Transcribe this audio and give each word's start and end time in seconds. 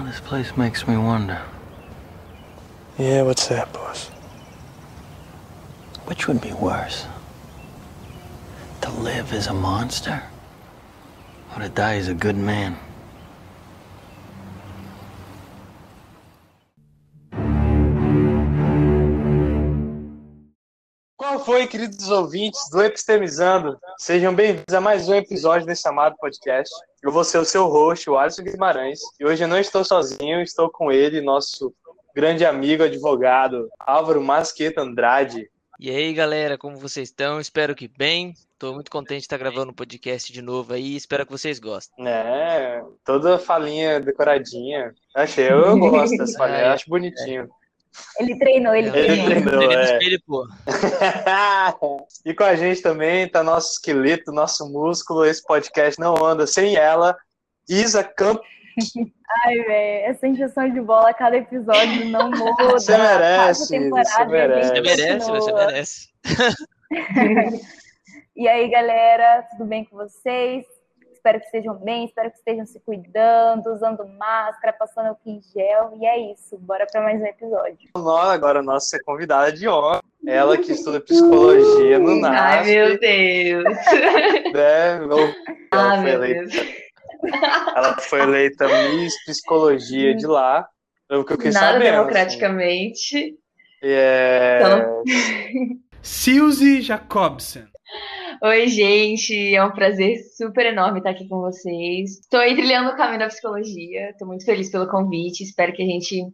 know, 0.00 0.06
this 0.06 0.20
place 0.20 0.56
makes 0.56 0.86
me 0.86 0.96
wonder. 0.96 1.40
Yeah, 2.98 3.22
what's 3.22 3.46
that, 3.48 3.72
boss? 3.72 4.08
Which 6.06 6.26
would 6.28 6.40
be 6.40 6.52
worse? 6.52 7.06
To 8.82 8.90
live 8.90 9.32
as 9.32 9.46
a 9.46 9.54
monster? 9.54 10.22
Or 11.54 11.62
to 11.62 11.68
die 11.68 11.96
as 11.96 12.08
a 12.08 12.14
good 12.14 12.36
man? 12.36 12.76
Qual 21.16 21.38
foi, 21.44 21.66
queridos 21.66 22.10
ouvintes 22.10 22.68
do 22.70 22.82
Epistemizando? 22.82 23.78
Sejam 23.98 24.34
bem-vindos 24.34 24.74
a 24.74 24.80
mais 24.80 25.08
um 25.08 25.14
episódio 25.14 25.66
desse 25.66 25.86
amado 25.86 26.16
podcast. 26.16 26.72
Eu 27.02 27.10
vou 27.10 27.24
ser 27.24 27.38
o 27.38 27.44
seu 27.44 27.66
host, 27.66 28.10
o 28.10 28.18
Alisson 28.18 28.42
Guimarães, 28.42 29.00
e 29.18 29.24
hoje 29.24 29.42
eu 29.42 29.48
não 29.48 29.58
estou 29.58 29.82
sozinho, 29.82 30.42
estou 30.42 30.68
com 30.68 30.92
ele, 30.92 31.22
nosso 31.22 31.74
grande 32.14 32.44
amigo, 32.44 32.82
advogado, 32.82 33.70
Álvaro 33.78 34.22
Masqueta 34.22 34.82
Andrade. 34.82 35.50
E 35.78 35.90
aí, 35.90 36.12
galera, 36.12 36.58
como 36.58 36.76
vocês 36.76 37.08
estão? 37.08 37.40
Espero 37.40 37.74
que 37.74 37.88
bem. 37.88 38.34
Estou 38.52 38.74
muito 38.74 38.90
contente 38.90 39.20
de 39.20 39.24
estar 39.24 39.38
gravando 39.38 39.70
um 39.70 39.74
podcast 39.74 40.30
de 40.30 40.42
novo 40.42 40.74
aí. 40.74 40.94
Espero 40.94 41.24
que 41.24 41.32
vocês 41.32 41.58
gostem. 41.58 42.06
É, 42.06 42.82
toda 43.02 43.38
falinha 43.38 43.98
decoradinha. 43.98 44.94
Achei, 45.16 45.50
eu 45.50 45.78
gosto 45.78 46.18
dessa 46.18 46.36
falinha, 46.36 46.58
É, 46.58 46.68
acho 46.68 46.90
bonitinho. 46.90 47.48
Ele 48.18 48.38
treinou, 48.38 48.74
ele 48.74 48.88
Ele 48.88 49.22
treinou. 49.22 49.26
treinou, 49.26 49.72
é. 49.72 49.84
espelho, 49.84 50.20
e 52.24 52.34
com 52.34 52.44
a 52.44 52.54
gente 52.54 52.82
também 52.82 53.28
tá 53.28 53.42
nosso 53.42 53.72
esqueleto, 53.72 54.32
nosso 54.32 54.70
músculo. 54.70 55.24
Esse 55.24 55.42
podcast 55.42 55.98
não 55.98 56.14
anda 56.24 56.46
sem 56.46 56.76
ela. 56.76 57.16
Isa 57.68 58.04
Campos. 58.04 58.46
Ai, 59.44 59.54
velho, 59.54 60.10
essa 60.10 60.26
injeção 60.26 60.68
de 60.70 60.80
bola 60.80 61.10
a 61.10 61.14
cada 61.14 61.36
episódio 61.36 62.06
não 62.06 62.30
muda. 62.30 62.64
Você 62.72 62.96
merece, 62.96 63.66
você 63.66 63.78
merece. 63.78 64.68
Você 64.68 64.80
merece, 64.80 65.30
você 65.30 65.52
merece. 65.52 66.08
E 68.34 68.48
aí, 68.48 68.68
galera, 68.70 69.46
tudo 69.52 69.66
bem 69.66 69.84
com 69.84 69.96
vocês? 69.96 70.64
Espero 71.20 71.38
que 71.38 71.44
estejam 71.44 71.74
bem, 71.74 72.06
espero 72.06 72.30
que 72.30 72.38
estejam 72.38 72.64
se 72.64 72.80
cuidando, 72.80 73.66
usando 73.74 74.08
máscara, 74.18 74.72
passando 74.72 75.08
álcool 75.08 75.28
em 75.30 75.40
gel. 75.52 75.92
E 76.00 76.06
é 76.06 76.32
isso, 76.32 76.56
bora 76.56 76.86
para 76.90 77.02
mais 77.02 77.20
um 77.20 77.26
episódio. 77.26 77.90
Agora, 77.94 78.62
nossa 78.62 78.98
convidada 79.04 79.52
de 79.52 79.68
honra. 79.68 80.00
Ela 80.26 80.56
que 80.56 80.72
estuda 80.72 80.98
psicologia 80.98 81.98
no 81.98 82.18
NASP. 82.18 82.38
Ai, 82.40 82.64
meu 82.64 82.98
Deus. 82.98 83.64
né? 84.54 84.96
Ela 84.96 85.34
Ai, 85.72 85.96
foi 85.98 86.04
meu 86.04 86.14
eleita- 86.24 86.56
Deus. 86.56 86.74
Ela 87.76 87.96
foi 88.00 88.20
eleita 88.22 88.66
Miss 88.94 89.14
Psicologia 89.26 90.14
de 90.16 90.26
lá. 90.26 90.66
É 91.10 91.18
o 91.18 91.24
que 91.24 91.34
eu 91.34 91.38
quis 91.38 91.52
Nada 91.52 91.72
saber. 91.74 91.90
democraticamente. 91.92 93.34
É... 93.82 94.58
Então- 94.58 95.02
Silzi 96.00 96.80
Jacobsen. 96.80 97.66
Oi, 98.42 98.68
gente. 98.68 99.54
É 99.54 99.62
um 99.62 99.70
prazer 99.70 100.18
super 100.34 100.64
enorme 100.64 100.98
estar 100.98 101.10
aqui 101.10 101.28
com 101.28 101.40
vocês. 101.40 102.20
Estou 102.20 102.40
aí 102.40 102.54
trilhando 102.54 102.88
o 102.88 102.96
caminho 102.96 103.18
da 103.18 103.28
psicologia. 103.28 104.10
Estou 104.10 104.26
muito 104.26 104.46
feliz 104.46 104.70
pelo 104.70 104.88
convite. 104.88 105.44
Espero 105.44 105.74
que 105.74 105.82
a 105.82 105.86
gente, 105.86 106.26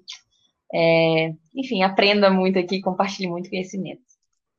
é, 0.72 1.32
enfim, 1.52 1.82
aprenda 1.82 2.30
muito 2.30 2.60
aqui, 2.60 2.80
compartilhe 2.80 3.28
muito 3.28 3.50
conhecimento. 3.50 4.02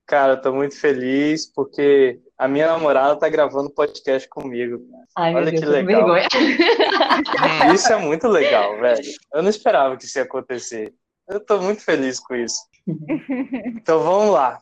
Cara, 0.06 0.34
eu 0.34 0.42
tô 0.42 0.54
muito 0.54 0.78
feliz 0.78 1.46
porque 1.46 2.20
a 2.38 2.50
minha 2.50 2.68
namorada 2.68 3.16
tá 3.16 3.30
gravando 3.30 3.70
podcast 3.70 4.28
comigo. 4.28 4.82
Ai, 5.16 5.32
meu 5.32 5.42
Olha 5.42 5.52
Deus, 5.52 5.64
que 5.64 5.70
legal. 5.70 6.06
vergonha. 6.06 6.28
Isso 7.74 7.94
é 7.94 7.98
muito 7.98 8.28
legal, 8.28 8.78
velho. 8.78 9.02
Eu 9.34 9.42
não 9.42 9.50
esperava 9.50 9.96
que 9.96 10.04
isso 10.04 10.20
ia 10.20 10.26
acontecer. 10.26 10.94
Eu 11.30 11.40
tô 11.40 11.62
muito 11.62 11.82
feliz 11.82 12.20
com 12.20 12.36
isso. 12.36 12.60
Então 13.82 14.02
vamos 14.02 14.34
lá. 14.34 14.60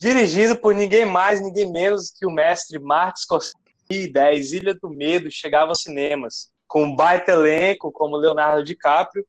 Dirigido 0.00 0.56
por 0.56 0.74
ninguém 0.76 1.04
mais, 1.04 1.40
ninguém 1.40 1.70
menos 1.72 2.12
que 2.12 2.24
o 2.24 2.30
mestre 2.30 2.78
Martin 2.78 3.22
Scorsese, 3.22 4.12
10 4.12 4.52
Ilha 4.52 4.74
do 4.74 4.88
Medo, 4.88 5.28
chegava 5.28 5.72
aos 5.72 5.82
cinemas. 5.82 6.50
Com 6.68 6.84
um 6.84 6.94
baita 6.94 7.32
elenco 7.32 7.90
como 7.90 8.16
Leonardo 8.16 8.62
DiCaprio, 8.62 9.26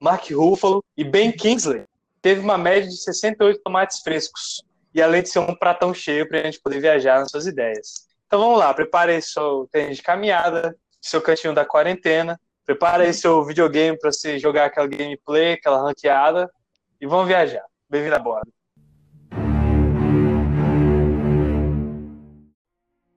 Mark 0.00 0.24
Ruffalo 0.30 0.82
e 0.96 1.04
Ben 1.04 1.30
Kingsley. 1.30 1.84
Teve 2.22 2.40
uma 2.40 2.56
média 2.56 2.88
de 2.88 2.96
68 2.96 3.60
tomates 3.62 4.00
frescos. 4.00 4.62
E 4.94 5.02
além 5.02 5.22
de 5.22 5.28
ser 5.28 5.40
um 5.40 5.54
pratão 5.54 5.92
cheio 5.92 6.26
para 6.26 6.40
a 6.40 6.44
gente 6.44 6.60
poder 6.62 6.80
viajar 6.80 7.20
nas 7.20 7.30
suas 7.30 7.46
ideias. 7.46 8.06
Então 8.26 8.40
vamos 8.40 8.58
lá, 8.58 8.72
prepare 8.72 9.20
seu 9.20 9.68
tênis 9.70 9.98
de 9.98 10.02
caminhada, 10.02 10.74
seu 10.98 11.20
cantinho 11.20 11.54
da 11.54 11.66
quarentena, 11.66 12.40
prepara 12.64 13.04
aí 13.04 13.12
seu 13.12 13.44
videogame 13.44 13.98
para 13.98 14.10
você 14.10 14.38
jogar 14.38 14.64
aquela 14.64 14.86
gameplay, 14.86 15.52
aquela 15.52 15.82
ranqueada 15.82 16.50
e 16.98 17.06
vamos 17.06 17.28
viajar. 17.28 17.64
Bem-vindo 17.88 18.16
a 18.16 18.18
bordo. 18.18 18.55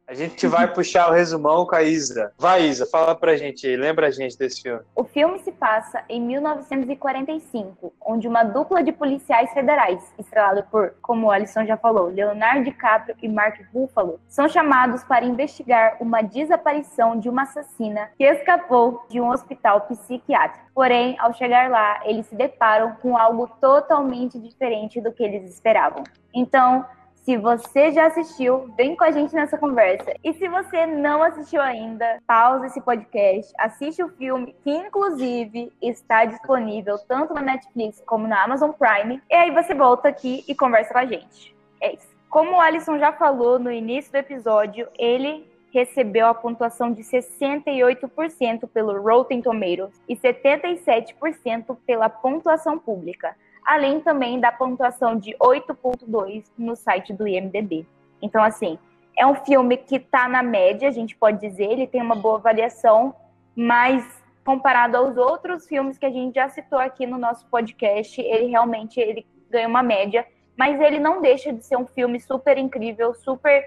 A 0.09 0.15
gente 0.15 0.47
vai 0.47 0.67
puxar 0.67 1.07
o 1.07 1.13
resumão 1.13 1.67
com 1.67 1.75
a 1.75 1.83
Isa. 1.83 2.33
Vai, 2.35 2.63
Isa, 2.63 2.83
fala 2.87 3.13
pra 3.13 3.37
gente 3.37 3.75
lembra 3.75 4.07
a 4.07 4.09
gente 4.09 4.35
desse 4.35 4.59
filme. 4.59 4.81
O 4.95 5.03
filme 5.03 5.37
se 5.37 5.51
passa 5.51 6.03
em 6.09 6.19
1945, 6.19 7.93
onde 8.01 8.27
uma 8.27 8.41
dupla 8.43 8.81
de 8.81 8.91
policiais 8.91 9.53
federais, 9.53 10.01
estrelado 10.17 10.63
por, 10.71 10.95
como 10.99 11.27
o 11.27 11.31
Alisson 11.31 11.63
já 11.63 11.77
falou, 11.77 12.07
Leonardo 12.07 12.63
DiCaprio 12.63 13.15
e 13.21 13.29
Mark 13.29 13.61
Ruffalo, 13.71 14.19
são 14.27 14.49
chamados 14.49 15.03
para 15.03 15.23
investigar 15.23 15.97
uma 15.99 16.23
desaparição 16.23 17.19
de 17.19 17.29
uma 17.29 17.43
assassina 17.43 18.09
que 18.17 18.23
escapou 18.23 19.05
de 19.09 19.21
um 19.21 19.29
hospital 19.29 19.81
psiquiátrico. 19.81 20.65
Porém, 20.73 21.17
ao 21.19 21.35
chegar 21.35 21.69
lá, 21.69 22.01
eles 22.03 22.25
se 22.25 22.33
deparam 22.33 22.95
com 22.99 23.15
algo 23.15 23.45
totalmente 23.61 24.39
diferente 24.39 24.99
do 24.99 25.11
que 25.11 25.21
eles 25.21 25.47
esperavam. 25.47 26.03
Então, 26.33 26.83
se 27.21 27.37
você 27.37 27.91
já 27.91 28.07
assistiu, 28.07 28.73
vem 28.75 28.95
com 28.95 29.03
a 29.03 29.11
gente 29.11 29.35
nessa 29.35 29.57
conversa. 29.57 30.13
E 30.23 30.33
se 30.33 30.47
você 30.47 30.85
não 30.85 31.21
assistiu 31.21 31.61
ainda, 31.61 32.19
pausa 32.25 32.67
esse 32.67 32.81
podcast, 32.81 33.53
assiste 33.57 34.01
o 34.03 34.09
filme, 34.09 34.55
que 34.63 34.71
inclusive 34.71 35.71
está 35.81 36.25
disponível 36.25 36.97
tanto 37.07 37.33
na 37.33 37.41
Netflix 37.41 38.01
como 38.05 38.27
na 38.27 38.43
Amazon 38.43 38.71
Prime. 38.71 39.21
E 39.29 39.35
aí 39.35 39.51
você 39.51 39.75
volta 39.75 40.07
aqui 40.07 40.43
e 40.47 40.55
conversa 40.55 40.93
com 40.93 40.99
a 40.99 41.05
gente. 41.05 41.55
É 41.81 41.93
isso. 41.93 42.07
Como 42.29 42.51
o 42.51 42.59
Alisson 42.59 42.97
já 42.97 43.11
falou 43.11 43.59
no 43.59 43.71
início 43.71 44.11
do 44.11 44.17
episódio, 44.17 44.87
ele 44.97 45.47
recebeu 45.71 46.27
a 46.27 46.33
pontuação 46.33 46.91
de 46.91 47.03
68% 47.03 48.67
pelo 48.67 49.01
Rotten 49.01 49.41
Tomatoes 49.41 50.01
e 50.07 50.15
77% 50.15 51.77
pela 51.85 52.09
pontuação 52.09 52.77
pública 52.79 53.35
além 53.65 53.99
também 53.99 54.39
da 54.39 54.51
pontuação 54.51 55.15
de 55.15 55.35
8.2 55.37 56.45
no 56.57 56.75
site 56.75 57.13
do 57.13 57.27
IMDb. 57.27 57.85
Então, 58.21 58.43
assim, 58.43 58.77
é 59.17 59.25
um 59.25 59.35
filme 59.35 59.77
que 59.77 59.97
está 59.97 60.27
na 60.27 60.41
média, 60.41 60.87
a 60.87 60.91
gente 60.91 61.15
pode 61.15 61.39
dizer, 61.39 61.65
ele 61.65 61.87
tem 61.87 62.01
uma 62.01 62.15
boa 62.15 62.37
avaliação, 62.37 63.13
mas 63.55 64.23
comparado 64.45 64.97
aos 64.97 65.17
outros 65.17 65.67
filmes 65.67 65.97
que 65.97 66.05
a 66.05 66.09
gente 66.09 66.35
já 66.35 66.49
citou 66.49 66.79
aqui 66.79 67.05
no 67.05 67.17
nosso 67.17 67.45
podcast, 67.47 68.19
ele 68.19 68.47
realmente 68.47 68.99
ele 68.99 69.25
ganha 69.49 69.67
uma 69.67 69.83
média, 69.83 70.25
mas 70.57 70.79
ele 70.79 70.99
não 70.99 71.21
deixa 71.21 71.53
de 71.53 71.63
ser 71.63 71.77
um 71.77 71.85
filme 71.85 72.19
super 72.19 72.57
incrível, 72.57 73.13
super 73.13 73.63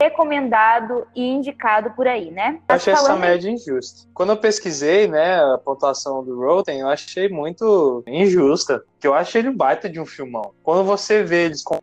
recomendado 0.00 1.06
e 1.14 1.26
indicado 1.26 1.90
por 1.92 2.06
aí, 2.06 2.30
né? 2.30 2.60
Eu 2.68 2.74
achei 2.74 2.92
essa 2.92 3.16
média 3.16 3.50
injusta. 3.50 4.08
Quando 4.12 4.30
eu 4.30 4.36
pesquisei, 4.36 5.08
né, 5.08 5.36
a 5.36 5.58
pontuação 5.58 6.22
do 6.22 6.38
Rotten, 6.38 6.80
eu 6.80 6.88
achei 6.88 7.28
muito 7.28 8.02
injusta. 8.06 8.84
Que 9.00 9.06
eu 9.06 9.14
achei 9.14 9.40
ele 9.40 9.48
um 9.48 9.56
baita 9.56 9.88
de 9.88 9.98
um 9.98 10.06
filmão. 10.06 10.52
Quando 10.62 10.84
você 10.84 11.22
vê 11.22 11.46
eles 11.46 11.62
com 11.62 11.78